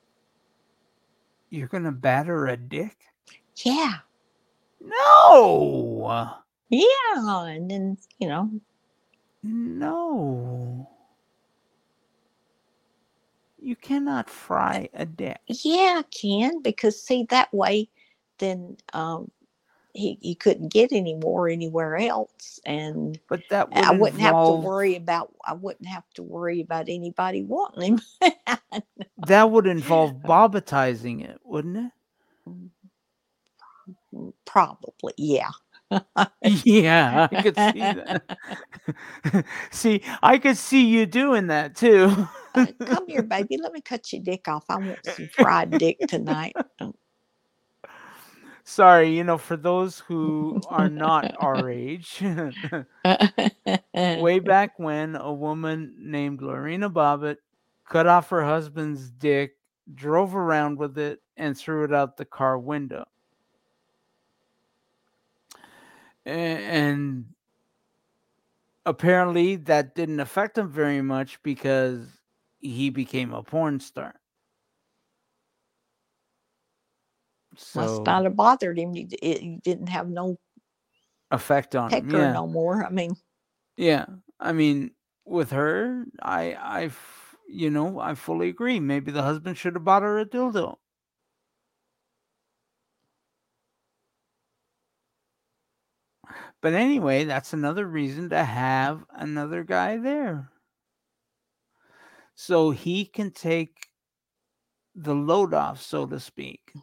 You're 1.50 1.70
going 1.70 1.86
to 1.86 1.92
batter 1.94 2.48
a 2.48 2.58
dick? 2.58 2.98
Yeah. 3.66 4.00
No. 4.82 6.30
Yeah. 6.70 6.86
And 7.46 7.72
then, 7.72 7.98
you 8.20 8.28
know, 8.30 8.52
No. 9.44 10.90
You 13.60 13.76
cannot 13.76 14.30
fry 14.30 14.90
a 14.94 15.06
dick. 15.06 15.42
yeah, 15.48 16.02
I 16.02 16.06
can 16.12 16.62
because 16.62 17.02
see 17.04 17.26
that 17.30 17.54
way 17.54 17.90
then 18.40 18.78
um 18.94 19.32
he, 19.94 20.18
he 20.22 20.36
couldn't 20.36 20.74
get 20.74 20.92
any 20.92 21.16
more 21.16 21.50
anywhere 21.50 21.98
else 21.98 22.60
and 22.66 23.20
But 23.30 23.44
that 23.50 23.72
would 23.72 23.88
I 23.88 23.92
wouldn't 23.92 24.22
have 24.22 24.44
to 24.44 24.54
worry 24.54 24.96
about 24.96 25.34
I 25.46 25.54
wouldn't 25.54 25.88
have 25.88 26.06
to 26.16 26.24
worry 26.24 26.62
about 26.62 26.90
anybody 26.90 27.44
wanting 27.44 28.00
him. 28.22 28.34
That 29.18 29.52
would 29.52 29.68
involve 29.68 30.16
bobbitizing 30.24 31.24
it, 31.24 31.40
wouldn't 31.44 31.78
it? 31.78 31.92
Probably, 34.46 35.14
yeah. 35.18 35.52
Yeah, 36.44 37.20
I 37.32 37.36
could 37.36 37.58
see 37.58 37.90
that. 37.94 38.24
see, 39.72 40.04
I 40.24 40.38
could 40.40 40.58
see 40.58 40.86
you 40.86 41.06
doing 41.06 41.48
that 41.48 41.76
too. 41.76 42.30
Uh, 42.56 42.68
come 42.86 43.08
here, 43.08 43.24
baby. 43.24 43.58
Let 43.62 43.74
me 43.74 43.82
cut 43.82 44.14
your 44.14 44.24
dick 44.24 44.48
off. 44.48 44.66
I 44.70 44.78
want 44.78 45.06
some 45.06 45.30
fried 45.30 45.78
dick 45.78 46.06
tonight. 46.08 46.58
Sorry, 48.66 49.16
you 49.16 49.24
know, 49.24 49.38
for 49.38 49.58
those 49.58 50.00
who 50.00 50.62
are 50.70 50.90
not 50.90 51.36
our 51.38 51.70
age, 51.72 52.22
way 53.94 54.40
back 54.40 54.80
when 54.80 55.16
a 55.16 55.34
woman 55.34 55.94
named 55.98 56.42
Lorena 56.42 56.90
Bobbitt 56.90 57.38
cut 57.90 58.08
off 58.08 58.30
her 58.30 58.44
husband's 58.44 59.12
dick, 59.12 59.58
drove 59.94 60.36
around 60.36 60.78
with 60.78 60.98
it, 60.98 61.22
and 61.36 61.58
threw 61.58 61.84
it 61.84 61.94
out 61.94 62.16
the 62.18 62.26
car 62.26 62.58
window. 62.58 63.06
And 66.26 67.26
apparently 68.86 69.58
that 69.58 69.96
didn't 69.96 70.20
affect 70.22 70.58
him 70.58 70.70
very 70.70 71.02
much 71.02 71.42
because 71.44 72.08
he 72.60 72.90
became 72.90 73.34
a 73.34 73.44
porn 73.44 73.80
star. 73.80 74.16
Must 77.76 78.04
not 78.06 78.24
have 78.24 78.36
bothered 78.36 78.78
him. 78.80 78.96
It, 78.96 79.64
didn't 79.64 79.88
have 79.88 80.10
no 80.10 80.38
effect 81.32 81.76
on 81.76 81.92
him. 81.92 82.10
Yeah. 82.10 82.34
no 82.34 82.48
more. 82.48 82.86
I 82.86 82.90
mean, 82.90 83.16
Yeah, 83.78 84.06
I 84.40 84.54
mean, 84.54 84.92
with 85.26 85.52
her, 85.52 86.06
I, 86.22 86.54
I, 86.54 86.90
you 87.48 87.70
know, 87.70 88.00
I 88.00 88.16
fully 88.16 88.50
agree. 88.50 88.80
Maybe 88.80 89.12
the 89.12 89.24
husband 89.24 89.58
should 89.58 89.76
have 89.76 89.84
bought 89.84 90.04
her 90.04 90.20
a 90.20 90.26
dildo. 90.26 90.78
But 96.62 96.74
anyway, 96.74 97.26
that's 97.26 97.54
another 97.54 97.86
reason 97.86 98.30
to 98.30 98.44
have 98.44 99.06
another 99.10 99.64
guy 99.64 99.98
there. 99.98 100.50
So 102.36 102.72
he 102.72 103.06
can 103.06 103.32
take 103.32 103.90
the 104.96 105.14
load 105.16 105.54
off, 105.54 105.82
so 105.82 106.06
to 106.06 106.20
speak. 106.20 106.74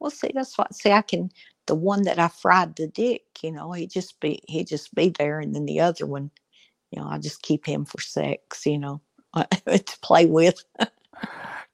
Well, 0.00 0.10
see, 0.10 0.30
that's 0.34 0.58
what. 0.58 0.74
See, 0.74 0.92
I 0.92 1.02
can. 1.02 1.30
The 1.66 1.76
one 1.76 2.02
that 2.04 2.18
I 2.18 2.28
fried 2.28 2.76
the 2.76 2.88
dick, 2.88 3.22
you 3.42 3.52
know, 3.52 3.72
he 3.72 3.86
just 3.86 4.20
be 4.20 4.42
he 4.48 4.64
just 4.64 4.94
be 4.94 5.10
there, 5.18 5.40
and 5.40 5.54
then 5.54 5.66
the 5.66 5.80
other 5.80 6.06
one, 6.06 6.30
you 6.92 7.02
know, 7.02 7.08
I 7.08 7.18
just 7.18 7.42
keep 7.42 7.66
him 7.66 7.84
for 7.84 8.00
sex, 8.00 8.66
you 8.66 8.78
know, 8.78 9.02
uh, 9.34 9.44
to 9.66 9.98
play 10.02 10.26
with. 10.26 10.64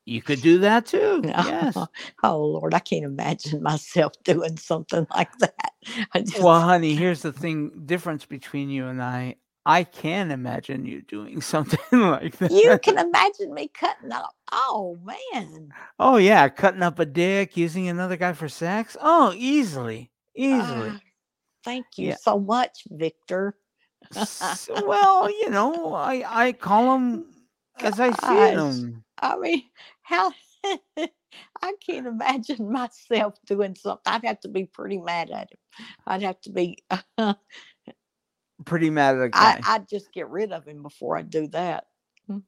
You 0.07 0.23
could 0.23 0.43
do 0.43 0.59
that 0.61 0.87
too. 0.87 1.23
No. 1.23 1.35
Yes. 1.45 1.89
Oh 2.23 2.45
Lord, 2.45 2.75
I 2.75 2.81
can't 2.81 3.05
imagine 3.05 3.63
myself 3.63 4.13
doing 4.25 4.57
something 4.59 5.07
like 5.15 5.37
that. 5.39 5.73
Just, 6.17 6.37
Well, 6.41 6.61
honey, 6.63 6.97
here's 6.97 7.23
the 7.23 7.33
thing 7.33 7.73
difference 7.87 8.25
between 8.27 8.71
you 8.71 8.87
and 8.89 9.03
I. 9.03 9.37
I 9.67 9.85
can 9.85 10.31
imagine 10.31 10.87
you 10.87 11.03
doing 11.03 11.41
something 11.43 11.81
like 12.01 12.39
that. 12.39 12.53
you 12.53 12.79
can 12.83 12.99
imagine 12.99 13.55
me 13.55 13.69
cutting 13.69 14.13
up. 14.13 14.35
Oh 14.53 14.99
man, 15.05 15.75
Oh 15.99 16.17
yeah, 16.19 16.49
cutting 16.49 16.83
up 16.83 16.99
a 16.99 17.07
dick, 17.07 17.57
using 17.57 17.89
another 17.89 18.17
guy 18.17 18.33
for 18.35 18.49
sex. 18.49 18.97
Oh, 19.01 19.33
easily, 19.37 20.11
easily. 20.37 20.91
Ah, 20.91 21.01
thank 21.65 21.87
you 21.99 22.09
Yeah. 22.09 22.17
so 22.17 22.39
much, 22.39 22.85
Victor. 22.91 23.57
S- 24.15 24.69
well, 24.87 25.31
you 25.31 25.51
know, 25.51 25.95
I 25.95 26.25
I 26.47 26.53
call 26.53 26.93
them 26.93 27.27
as 27.81 28.01
I 28.01 28.13
see 28.13 28.35
them. 28.35 29.05
I 29.19 29.39
mean, 29.39 29.63
how 30.03 30.33
I 31.63 31.73
can't 31.87 32.07
imagine 32.07 32.71
myself 32.73 33.35
doing 33.47 33.75
something. 33.75 34.03
I'd 34.07 34.25
have 34.25 34.41
to 34.41 34.49
be 34.49 34.67
pretty 34.67 34.99
mad 34.99 35.31
at 35.31 35.51
him. 35.51 35.59
I'd 36.07 36.23
have 36.23 36.41
to 36.43 36.51
be. 36.51 36.79
Pretty 38.65 38.91
mad 38.91 39.17
at 39.17 39.21
a 39.21 39.25
I, 39.25 39.29
guy. 39.29 39.61
I'd 39.67 39.89
just 39.89 40.13
get 40.13 40.29
rid 40.31 40.53
of 40.53 40.67
him 40.67 40.83
before 40.83 41.17
I 41.17 41.23
do 41.23 41.47
that. 41.49 41.85
Hmm. 42.27 42.39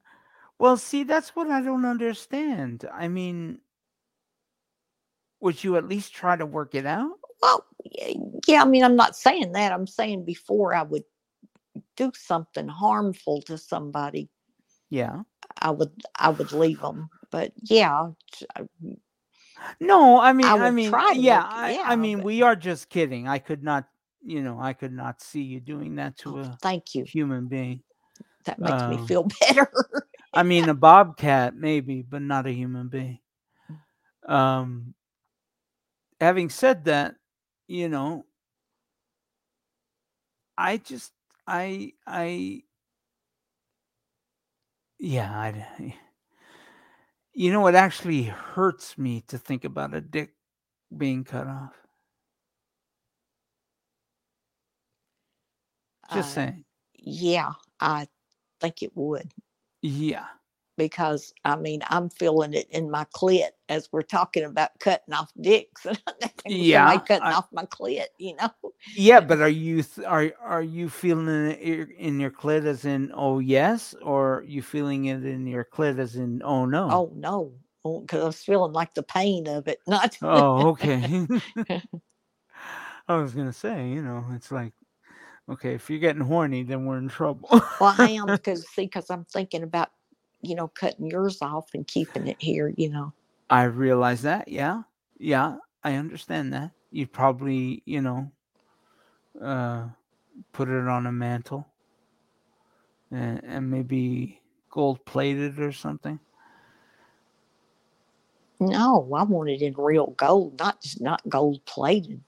well, 0.57 0.75
see, 0.77 1.03
that's 1.03 1.35
what 1.35 1.49
I 1.49 1.61
don't 1.61 1.85
understand. 1.85 2.85
I 2.91 3.07
mean, 3.07 3.59
would 5.39 5.63
you 5.63 5.77
at 5.77 5.87
least 5.87 6.13
try 6.13 6.35
to 6.35 6.45
work 6.45 6.75
it 6.75 6.85
out? 6.85 7.11
Well, 7.41 7.65
yeah. 8.47 8.61
I 8.61 8.65
mean, 8.65 8.83
I'm 8.83 8.95
not 8.95 9.15
saying 9.15 9.53
that. 9.53 9.71
I'm 9.71 9.87
saying 9.87 10.25
before 10.25 10.73
I 10.73 10.81
would 10.83 11.03
do 11.95 12.11
something 12.15 12.67
harmful 12.67 13.41
to 13.43 13.57
somebody, 13.57 14.29
Yeah. 14.89 15.21
I 15.61 15.71
would 15.71 15.91
I 16.17 16.29
would 16.29 16.51
leave 16.51 16.81
them. 16.81 17.09
But 17.31 17.53
yeah, 17.63 18.07
t- 18.33 18.45
I- 18.55 18.67
No, 19.79 20.19
I 20.19 20.33
mean, 20.33 20.45
I 20.47 20.57
I, 20.57 20.71
mean, 20.71 20.89
try 20.89 21.13
to 21.13 21.19
yeah, 21.19 21.43
work- 21.43 21.51
I, 21.53 21.93
I 21.93 21.95
mean, 21.95 22.17
but- 22.17 22.25
we 22.25 22.41
are 22.41 22.55
just 22.55 22.89
kidding. 22.89 23.27
I 23.27 23.39
could 23.39 23.63
not, 23.63 23.87
you 24.21 24.41
know, 24.41 24.59
I 24.59 24.73
could 24.73 24.93
not 24.93 25.21
see 25.21 25.41
you 25.41 25.59
doing 25.59 25.95
that 25.95 26.17
to 26.19 26.39
oh, 26.39 26.41
a 26.41 26.57
thank 26.61 26.95
you. 26.95 27.03
human 27.03 27.47
being. 27.47 27.81
That 28.45 28.59
makes 28.59 28.87
me 28.87 28.97
um, 28.97 29.07
feel 29.07 29.23
better. 29.41 29.71
I 30.33 30.43
mean, 30.43 30.69
a 30.69 30.73
bobcat 30.73 31.55
maybe, 31.55 32.01
but 32.01 32.21
not 32.21 32.45
a 32.45 32.51
human 32.51 32.87
being. 32.87 33.19
Um, 34.27 34.93
having 36.19 36.49
said 36.49 36.85
that, 36.85 37.15
you 37.67 37.89
know, 37.89 38.25
I 40.57 40.77
just, 40.77 41.11
I, 41.47 41.93
I, 42.05 42.63
yeah, 44.99 45.31
I, 45.31 45.95
you 47.33 47.51
know, 47.51 47.65
it 47.67 47.75
actually 47.75 48.23
hurts 48.23 48.97
me 48.97 49.21
to 49.29 49.37
think 49.37 49.63
about 49.63 49.93
a 49.93 50.01
dick 50.01 50.33
being 50.95 51.23
cut 51.23 51.47
off. 51.47 51.73
Just 56.13 56.31
Uh, 56.31 56.33
saying. 56.33 56.65
yeah, 56.97 57.51
I 57.79 58.07
think 58.61 58.81
it 58.83 58.91
would 58.95 59.31
Yeah. 59.81 60.25
because 60.77 61.33
I 61.45 61.55
mean 61.55 61.81
I'm 61.89 62.09
feeling 62.09 62.53
it 62.53 62.67
in 62.71 62.89
my 62.89 63.05
clit 63.15 63.49
as 63.69 63.89
we're 63.91 64.01
talking 64.01 64.43
about 64.43 64.71
cutting 64.79 65.13
off 65.13 65.31
dicks. 65.39 65.85
and 65.85 65.99
I 66.07 66.27
think 66.27 66.33
Yeah, 66.47 66.97
cutting 66.99 67.23
I- 67.27 67.33
off 67.33 67.47
my 67.51 67.65
clit, 67.65 68.07
you 68.17 68.35
know. 68.35 68.49
Yeah, 68.95 69.19
but 69.19 69.39
are 69.39 69.49
you 69.49 69.83
th- 69.83 70.07
are 70.07 70.31
are 70.41 70.63
you 70.63 70.89
feeling 70.89 71.51
it 71.51 71.59
in- 71.59 71.91
in 71.91 72.19
your 72.19 72.31
clit 72.31 72.65
as 72.65 72.85
in 72.85 73.11
oh 73.13 73.39
yes, 73.39 73.93
or 74.01 74.43
you 74.47 74.61
feeling 74.61 75.05
it 75.05 75.23
in 75.25 75.45
your 75.47 75.65
clit 75.65 75.99
as 75.99 76.15
in 76.15 76.41
oh 76.43 76.65
no? 76.65 76.89
Oh 76.89 77.11
no, 77.15 77.53
because 78.01 78.21
I 78.21 78.25
was 78.25 78.41
feeling 78.43 78.73
like 78.73 78.93
the 78.93 79.03
pain 79.03 79.47
of 79.47 79.67
it. 79.67 79.79
Not 79.87 80.17
Oh, 80.21 80.69
okay. 80.69 81.27
I 83.07 83.15
was 83.17 83.33
gonna 83.33 83.53
say, 83.53 83.89
you 83.89 84.01
know, 84.01 84.23
it's 84.33 84.51
like, 84.51 84.73
okay, 85.49 85.73
if 85.73 85.89
you're 85.89 85.99
getting 85.99 86.21
horny, 86.21 86.63
then 86.63 86.85
we're 86.85 86.97
in 86.97 87.09
trouble. 87.09 87.49
well, 87.51 87.95
I 87.97 88.09
am 88.19 88.27
because 88.27 88.67
see, 88.69 88.83
because 88.83 89.09
I'm 89.09 89.25
thinking 89.25 89.63
about 89.63 89.89
you 90.41 90.55
know 90.55 90.67
cutting 90.67 91.07
yours 91.07 91.41
off 91.41 91.69
and 91.73 91.85
keeping 91.87 92.27
it 92.27 92.37
here. 92.39 92.73
You 92.77 92.89
know, 92.89 93.13
I 93.49 93.63
realize 93.63 94.21
that. 94.23 94.47
Yeah, 94.47 94.83
yeah, 95.17 95.57
I 95.83 95.95
understand 95.95 96.53
that. 96.53 96.71
You'd 96.91 97.11
probably, 97.11 97.83
you 97.85 98.01
know, 98.01 98.31
uh, 99.41 99.87
put 100.53 100.69
it 100.69 100.87
on 100.87 101.05
a 101.05 101.11
mantle, 101.11 101.67
and, 103.11 103.43
and 103.43 103.69
maybe 103.69 104.41
gold 104.69 105.05
plated 105.05 105.59
or 105.59 105.71
something. 105.71 106.19
no, 108.59 109.09
I 109.15 109.23
want 109.23 109.49
it 109.49 109.61
in 109.61 109.73
real 109.77 110.07
gold, 110.17 110.59
not 110.59 110.81
just 110.81 111.01
not 111.01 111.21
gold 111.29 111.63
plated. 111.65 112.21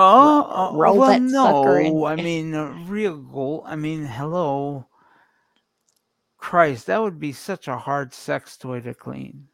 Oh, 0.00 0.46
oh, 0.48 0.76
roll 0.76 0.96
well, 0.96 1.08
that 1.08 1.28
sucker 1.28 1.80
in. 1.80 1.92
no. 1.92 2.06
I 2.06 2.14
mean, 2.14 2.54
uh, 2.54 2.68
real 2.86 3.16
gold. 3.16 3.64
I 3.66 3.74
mean, 3.74 4.06
hello. 4.06 4.86
Christ, 6.36 6.86
that 6.86 7.02
would 7.02 7.18
be 7.18 7.32
such 7.32 7.66
a 7.66 7.76
hard 7.76 8.14
sex 8.14 8.56
toy 8.56 8.78
to 8.82 8.94
clean. 8.94 9.48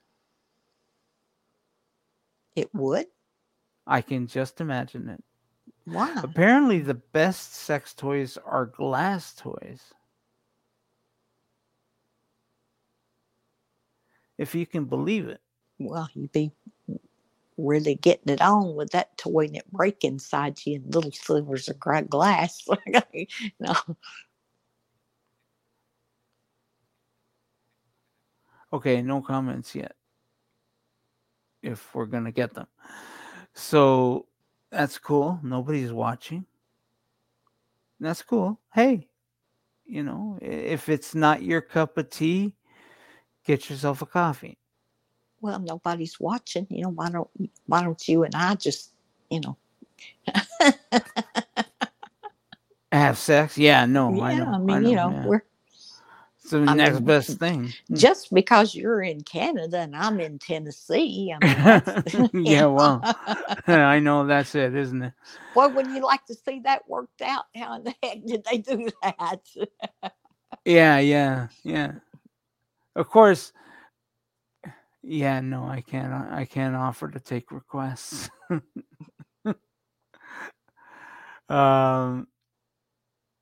It 2.54 2.68
would. 2.74 3.06
I 3.86 4.02
can 4.02 4.26
just 4.26 4.60
imagine 4.60 5.08
it. 5.08 5.24
Why? 5.86 6.14
Apparently, 6.22 6.80
the 6.80 6.92
best 6.92 7.54
sex 7.54 7.94
toys 7.94 8.36
are 8.44 8.66
glass 8.66 9.34
toys. 9.34 9.94
If 14.36 14.54
you 14.54 14.66
can 14.66 14.84
believe 14.84 15.26
it. 15.26 15.40
Well, 15.78 16.10
you'd 16.12 16.32
be 16.32 16.52
really 17.56 17.94
getting 17.94 18.32
it 18.32 18.42
on 18.42 18.74
with 18.74 18.90
that 18.90 19.16
toy 19.16 19.44
and 19.44 19.56
it 19.56 19.70
break 19.70 20.04
inside 20.04 20.58
you 20.64 20.76
in 20.76 20.90
little 20.90 21.12
slivers 21.12 21.68
of 21.68 21.78
glass. 21.78 22.66
no, 23.60 23.74
Okay, 28.74 29.02
no 29.02 29.22
comments 29.22 29.76
yet. 29.76 29.94
If 31.62 31.94
we're 31.94 32.06
gonna 32.06 32.32
get 32.32 32.54
them. 32.54 32.66
So 33.54 34.26
that's 34.70 34.98
cool. 34.98 35.38
Nobody's 35.44 35.92
watching. 35.92 36.44
That's 38.00 38.22
cool. 38.22 38.60
Hey, 38.74 39.08
you 39.86 40.02
know, 40.02 40.38
if 40.42 40.88
it's 40.88 41.14
not 41.14 41.44
your 41.44 41.60
cup 41.60 41.96
of 41.96 42.10
tea, 42.10 42.54
get 43.44 43.70
yourself 43.70 44.02
a 44.02 44.06
coffee. 44.06 44.58
Well, 45.44 45.58
nobody's 45.60 46.18
watching. 46.18 46.66
You 46.70 46.84
know, 46.84 46.88
why 46.88 47.10
don't 47.10 47.28
why 47.66 47.82
don't 47.82 48.08
you 48.08 48.24
and 48.24 48.34
I 48.34 48.54
just, 48.54 48.92
you 49.30 49.40
know, 49.40 49.56
Have 52.92 53.18
sex? 53.18 53.58
Yeah, 53.58 53.84
no, 53.86 54.14
yeah, 54.14 54.22
I 54.22 54.34
know. 54.36 54.46
I 54.46 54.58
mean, 54.58 54.84
you 54.86 54.96
know, 54.96 55.10
yeah. 55.10 55.26
we're 55.26 55.42
it's 56.38 56.50
the 56.50 56.60
I 56.60 56.74
next 56.74 56.96
mean, 56.96 57.04
best 57.04 57.38
thing. 57.38 57.72
Hmm. 57.88 57.94
just 57.94 58.32
because 58.32 58.74
you're 58.74 59.02
in 59.02 59.22
Canada 59.22 59.78
and 59.78 59.94
I'm 59.94 60.20
in 60.20 60.38
Tennessee. 60.38 61.34
I 61.34 61.38
mean, 62.14 62.30
yeah, 62.46 62.66
well, 62.66 63.00
I 63.66 63.98
know 63.98 64.26
that's 64.26 64.54
it, 64.54 64.74
isn't 64.74 65.02
it? 65.02 65.12
Boy, 65.54 65.68
would 65.68 65.88
you 65.88 66.02
like 66.02 66.24
to 66.26 66.34
see 66.34 66.60
that 66.60 66.88
worked 66.88 67.20
out? 67.20 67.44
How 67.54 67.74
in 67.76 67.84
the 67.84 67.94
heck 68.02 68.24
did 68.24 68.44
they 68.50 68.58
do 68.58 68.88
that? 69.02 69.40
Yeah, 70.64 70.98
yeah, 70.98 71.48
yeah. 71.64 71.92
Of 72.96 73.08
course. 73.10 73.52
Yeah, 75.06 75.40
no, 75.40 75.64
I 75.68 75.82
can't. 75.82 76.12
I 76.12 76.46
can't 76.46 76.74
offer 76.74 77.08
to 77.10 77.20
take 77.20 77.52
requests. 77.52 78.30
um, 81.48 82.26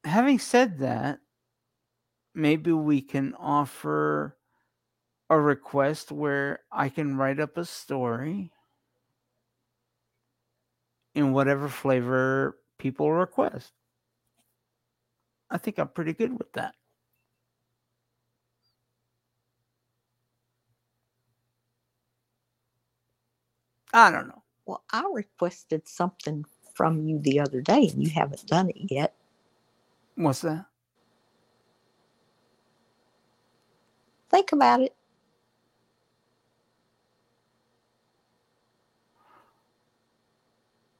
having 0.05 0.39
said 0.39 0.79
that, 0.79 1.19
maybe 2.35 2.73
we 2.73 3.01
can 3.01 3.35
offer 3.35 4.37
a 5.31 5.41
request 5.41 6.13
where 6.13 6.61
I 6.73 6.91
can 6.91 7.17
write 7.17 7.41
up 7.41 7.59
a 7.59 7.67
story 7.67 8.53
in 11.15 11.33
whatever 11.33 11.69
flavor 11.71 12.59
people 12.79 13.11
request. 13.13 13.73
I 15.51 15.59
think 15.59 15.79
I'm 15.79 15.87
pretty 15.89 16.15
good 16.15 16.37
with 16.37 16.53
that. 16.55 16.75
I 23.93 24.11
don't 24.13 24.29
know. 24.29 24.43
Well, 24.67 24.85
I 24.93 25.05
requested 25.13 25.89
something 25.89 26.45
from 26.75 27.07
you 27.09 27.19
the 27.21 27.41
other 27.41 27.61
day 27.63 27.89
and 27.93 28.03
you 28.05 28.11
haven't 28.11 28.47
done 28.47 28.71
it 28.71 28.93
yet. 28.93 29.15
What's 30.17 30.43
that? 30.43 30.67
Think 34.31 34.53
about 34.53 34.83
it. 34.83 34.95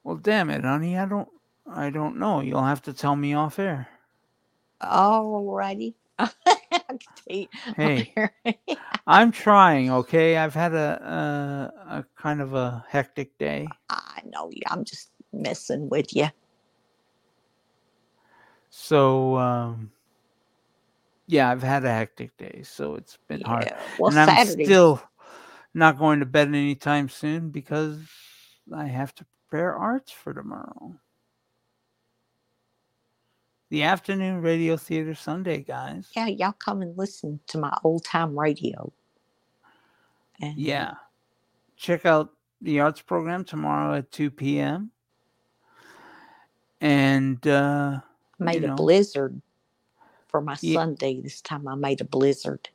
Well, 0.03 0.17
damn 0.17 0.49
it, 0.51 0.63
honey. 0.63 0.97
I 0.97 1.05
don't. 1.05 1.29
I 1.69 1.91
don't 1.91 2.17
know. 2.19 2.41
You'll 2.41 2.63
have 2.63 2.81
to 2.83 2.93
tell 2.93 3.15
me 3.15 3.33
off 3.35 3.59
air. 3.59 3.87
Alrighty. 4.81 5.95
I 6.19 6.31
can 6.87 6.99
tell 6.99 7.37
you- 7.37 7.47
Hey, 7.75 8.13
I'm 9.07 9.31
trying. 9.31 9.91
Okay, 9.91 10.37
I've 10.37 10.53
had 10.53 10.73
a, 10.73 11.71
a 11.89 11.97
a 11.97 12.05
kind 12.15 12.41
of 12.41 12.53
a 12.53 12.83
hectic 12.87 13.37
day. 13.37 13.67
I 13.89 14.21
know. 14.25 14.51
I'm 14.67 14.83
just 14.83 15.09
messing 15.31 15.89
with 15.89 16.15
you. 16.15 16.27
So, 18.69 19.37
um, 19.37 19.91
yeah, 21.27 21.49
I've 21.49 21.63
had 21.63 21.85
a 21.85 21.91
hectic 21.93 22.35
day, 22.37 22.61
so 22.63 22.95
it's 22.95 23.17
been 23.27 23.41
hard. 23.41 23.71
Well, 23.99 24.09
and 24.09 24.19
I'm 24.19 24.27
Saturday. 24.27 24.65
still 24.65 25.01
not 25.73 25.97
going 25.97 26.19
to 26.19 26.25
bed 26.25 26.47
anytime 26.47 27.09
soon 27.09 27.49
because 27.49 27.99
I 28.73 28.85
have 28.85 29.13
to 29.15 29.25
prepare 29.49 29.75
arts 29.75 30.11
for 30.11 30.33
tomorrow. 30.33 30.95
The 33.73 33.81
afternoon 33.81 34.43
radio 34.43 34.77
theater 34.77 35.15
Sunday, 35.15 35.63
guys. 35.63 36.07
yeah, 36.15 36.27
y'all 36.27 36.51
come 36.51 36.83
and 36.83 36.95
listen 36.95 37.39
to 37.47 37.57
my 37.57 37.75
old 37.83 38.05
time 38.05 38.37
radio. 38.37 38.93
And 40.39 40.55
Yeah. 40.59 40.93
Check 41.75 42.05
out 42.05 42.33
the 42.61 42.81
arts 42.81 43.01
program 43.01 43.43
tomorrow 43.43 43.95
at 43.95 44.11
2 44.11 44.29
p.m. 44.29 44.91
And 46.81 47.45
uh, 47.47 48.01
made 48.37 48.57
you 48.61 48.67
a 48.67 48.67
know. 48.67 48.75
blizzard 48.75 49.41
for 50.27 50.39
my 50.39 50.55
Ye- 50.61 50.75
Sunday. 50.75 51.19
This 51.19 51.41
time 51.41 51.67
I 51.67 51.73
made 51.73 51.99
a 51.99 52.05
blizzard. 52.05 52.69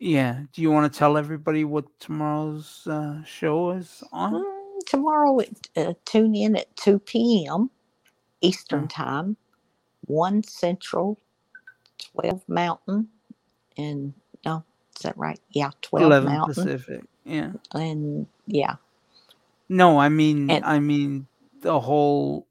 yeah, 0.00 0.40
do 0.52 0.62
you 0.62 0.72
want 0.72 0.92
to 0.92 0.98
tell 0.98 1.16
everybody 1.16 1.62
what 1.62 1.84
tomorrow's 2.00 2.88
uh, 2.88 3.22
show 3.22 3.70
is 3.70 4.02
on? 4.12 4.32
Mm, 4.34 4.78
tomorrow, 4.86 5.38
at, 5.42 5.48
uh, 5.76 5.94
tune 6.04 6.34
in 6.34 6.56
at 6.56 6.74
2 6.76 6.98
p.m. 6.98 7.70
Eastern 8.40 8.86
Mm. 8.86 8.90
Time, 8.90 9.36
1 10.10 10.44
Central, 10.44 11.20
12 12.14 12.42
Mountain, 12.48 13.08
and 13.78 14.14
no, 14.46 14.64
is 14.96 15.02
that 15.04 15.18
right? 15.18 15.40
Yeah, 15.50 15.70
12 15.82 16.04
11 16.04 16.28
Mountain. 16.32 16.54
Pacific. 16.64 17.04
Yeah. 17.24 17.52
And 17.74 18.26
yeah, 18.46 18.76
No, 19.68 19.98
I 20.00 20.08
mean, 20.10 20.50
And- 20.50 20.64
I 20.64 20.80
mean 20.80 21.28
the 21.62 21.80
whole 21.80 22.46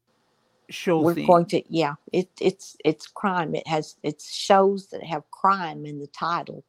show 0.70 1.02
we're 1.02 1.16
theme. 1.16 1.28
going 1.28 1.46
to, 1.48 1.64
yeah, 1.70 1.96
it, 2.14 2.30
it's 2.42 2.78
it's 2.86 3.08
crime. 3.08 3.56
It 3.56 3.68
has, 3.68 3.98
it's 4.04 4.34
shows 4.34 4.88
that 4.90 5.04
have 5.04 5.30
crime 5.32 5.86
in 5.86 6.00
the 6.00 6.08
title. 6.08 6.64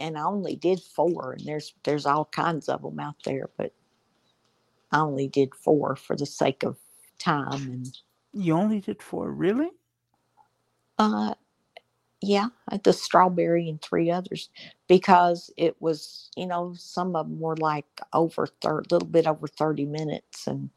and 0.00 0.18
I 0.18 0.24
only 0.24 0.56
did 0.56 0.80
four, 0.82 1.34
and 1.38 1.46
there's 1.46 1.74
there's 1.84 2.06
all 2.06 2.26
kinds 2.26 2.68
of 2.70 2.82
them 2.82 3.00
out 3.00 3.16
there, 3.24 3.50
but 3.58 3.74
I 4.92 5.00
only 5.00 5.28
did 5.28 5.54
four 5.54 5.96
for 5.96 6.16
the 6.16 6.26
sake 6.26 6.64
of 6.64 6.78
time 7.18 7.70
and 7.70 7.98
You 8.32 8.54
only 8.54 8.80
did 8.80 9.02
four, 9.02 9.32
really? 9.32 9.70
uh 10.98 11.34
yeah, 12.22 12.48
the 12.84 12.92
strawberry 12.92 13.68
and 13.68 13.82
three 13.82 14.10
others 14.10 14.50
because 14.88 15.52
it 15.58 15.76
was 15.80 16.30
you 16.36 16.46
know 16.46 16.74
some 16.76 17.16
of 17.16 17.28
them 17.28 17.40
were 17.40 17.56
like 17.58 17.86
over 18.14 18.46
third, 18.62 18.92
little 18.92 19.08
bit 19.08 19.26
over 19.26 19.48
thirty 19.48 19.86
minutes, 19.86 20.46
and 20.48 20.70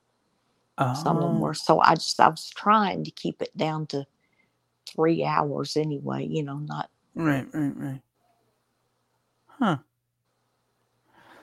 some 0.93 1.17
of 1.23 1.31
them 1.31 1.39
Oh, 1.39 1.41
were 1.41 1.55
so 1.55 1.79
I 1.81 1.95
just 1.95 2.19
I 2.19 2.29
was 2.29 2.49
trying 2.51 3.03
to 3.05 3.11
keep 3.11 3.41
it 3.41 3.55
down 3.57 3.87
to 3.87 4.05
three 4.87 5.23
hours 5.25 5.77
anyway, 5.77 6.25
you 6.27 6.43
know, 6.43 6.59
not 6.59 6.89
right, 7.15 7.47
right, 7.53 7.77
right. 7.77 8.01
Huh. 9.47 9.77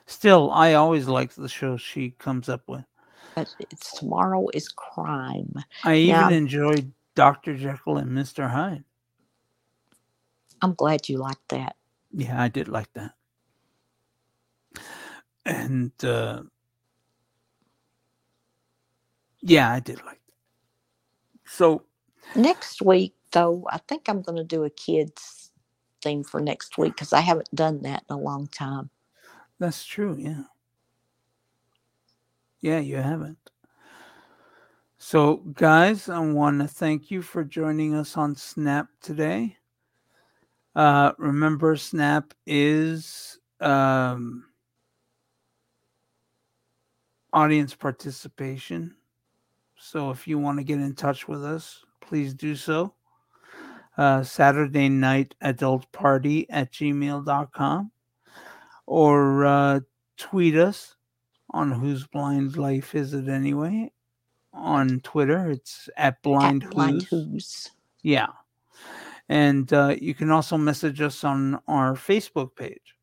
Still, 0.07 0.51
I 0.51 0.73
always 0.75 1.07
like 1.07 1.33
the 1.35 1.49
shows 1.49 1.81
she 1.81 2.11
comes 2.11 2.49
up 2.49 2.63
with. 2.67 2.85
But 3.35 3.49
it's 3.59 3.93
tomorrow 3.93 4.47
is 4.53 4.69
crime. 4.69 5.53
I 5.83 5.95
even 5.97 6.31
enjoyed 6.31 6.93
Dr. 7.15 7.55
Jekyll 7.57 7.97
and 7.97 8.11
Mr. 8.11 8.51
Hyde. 8.51 8.85
I'm 10.61 10.75
glad 10.75 11.09
you 11.09 11.17
liked 11.19 11.49
that. 11.49 11.75
Yeah, 12.11 12.41
I 12.41 12.49
did 12.49 12.67
like 12.69 12.93
that. 12.93 13.13
And 15.45 15.91
uh 16.03 16.43
yeah, 19.41 19.71
I 19.71 19.79
did 19.81 19.99
like 20.05 20.21
that. 20.27 20.33
So 21.45 21.85
Next 22.35 22.81
week, 22.81 23.15
though, 23.31 23.65
I 23.69 23.79
think 23.79 24.07
I'm 24.09 24.21
going 24.21 24.37
to 24.37 24.43
do 24.45 24.63
a 24.63 24.69
kids 24.69 25.51
theme 26.01 26.23
for 26.23 26.41
next 26.41 26.77
week 26.77 26.95
because 26.95 27.13
I 27.13 27.21
haven't 27.21 27.53
done 27.55 27.81
that 27.83 28.03
in 28.09 28.15
a 28.15 28.19
long 28.19 28.47
time. 28.47 28.89
that's 29.59 29.85
true, 29.85 30.17
yeah. 30.19 30.43
Yeah, 32.61 32.79
you 32.79 32.97
haven't. 32.97 33.37
So, 34.99 35.37
guys, 35.37 36.09
I 36.09 36.19
want 36.19 36.61
to 36.61 36.67
thank 36.67 37.09
you 37.09 37.23
for 37.23 37.43
joining 37.43 37.95
us 37.95 38.17
on 38.17 38.35
Snap 38.35 38.87
today. 39.01 39.57
Uh, 40.75 41.13
remember, 41.17 41.75
Snap 41.75 42.35
is 42.45 43.39
um, 43.59 44.45
audience 47.33 47.73
participation. 47.73 48.95
So, 49.75 50.11
if 50.11 50.27
you 50.27 50.37
want 50.37 50.59
to 50.59 50.63
get 50.63 50.77
in 50.77 50.93
touch 50.93 51.27
with 51.27 51.43
us, 51.43 51.83
please 51.99 52.35
do 52.35 52.55
so. 52.55 52.93
Uh, 53.97 54.21
Saturday 54.21 54.87
night 54.87 55.33
adult 55.41 55.91
party 55.91 56.47
at 56.51 56.71
gmail.com 56.71 57.91
or 58.85 59.45
uh, 59.45 59.79
tweet 60.17 60.55
us 60.55 60.95
on 61.51 61.71
whose 61.71 62.07
blind 62.07 62.57
life 62.57 62.95
is 62.95 63.13
it 63.13 63.27
anyway 63.27 63.91
on 64.53 64.99
Twitter. 65.01 65.49
It's 65.49 65.89
at 65.97 66.21
blind, 66.21 66.63
At 66.63 66.71
Blind 66.71 67.03
Who's. 67.03 67.31
Who's. 67.31 67.71
Yeah. 68.03 68.27
And 69.29 69.71
uh, 69.71 69.95
you 69.99 70.13
can 70.13 70.31
also 70.31 70.57
message 70.57 71.01
us 71.01 71.23
on 71.23 71.59
our 71.67 71.93
Facebook 71.93 72.55
page. 72.55 72.95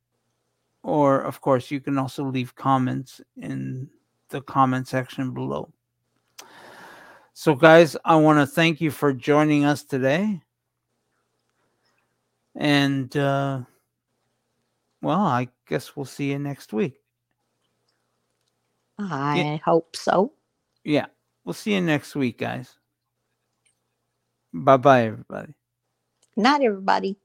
Or, 0.82 1.20
of 1.20 1.40
course, 1.40 1.70
you 1.70 1.80
can 1.80 1.98
also 1.98 2.24
leave 2.24 2.54
comments 2.54 3.20
in 3.36 3.88
the 4.28 4.40
comment 4.40 4.88
section 4.88 5.32
below. 5.32 5.70
So, 7.32 7.54
guys, 7.54 7.96
I 8.04 8.16
want 8.16 8.38
to 8.40 8.46
thank 8.46 8.80
you 8.80 8.90
for 8.90 9.12
joining 9.12 9.64
us 9.64 9.84
today. 9.84 10.40
And, 12.54 13.14
uh, 13.16 13.60
well, 15.00 15.20
I 15.20 15.48
guess 15.68 15.96
we'll 15.96 16.06
see 16.06 16.30
you 16.30 16.38
next 16.38 16.72
week. 16.72 16.97
I 18.98 19.60
hope 19.64 19.96
so. 19.96 20.32
Yeah, 20.84 21.06
we'll 21.44 21.54
see 21.54 21.74
you 21.74 21.80
next 21.82 22.16
week, 22.16 22.38
guys. 22.38 22.74
Bye 24.54 24.78
bye, 24.78 25.04
everybody. 25.04 25.54
Not 26.36 26.62
everybody. 26.62 27.18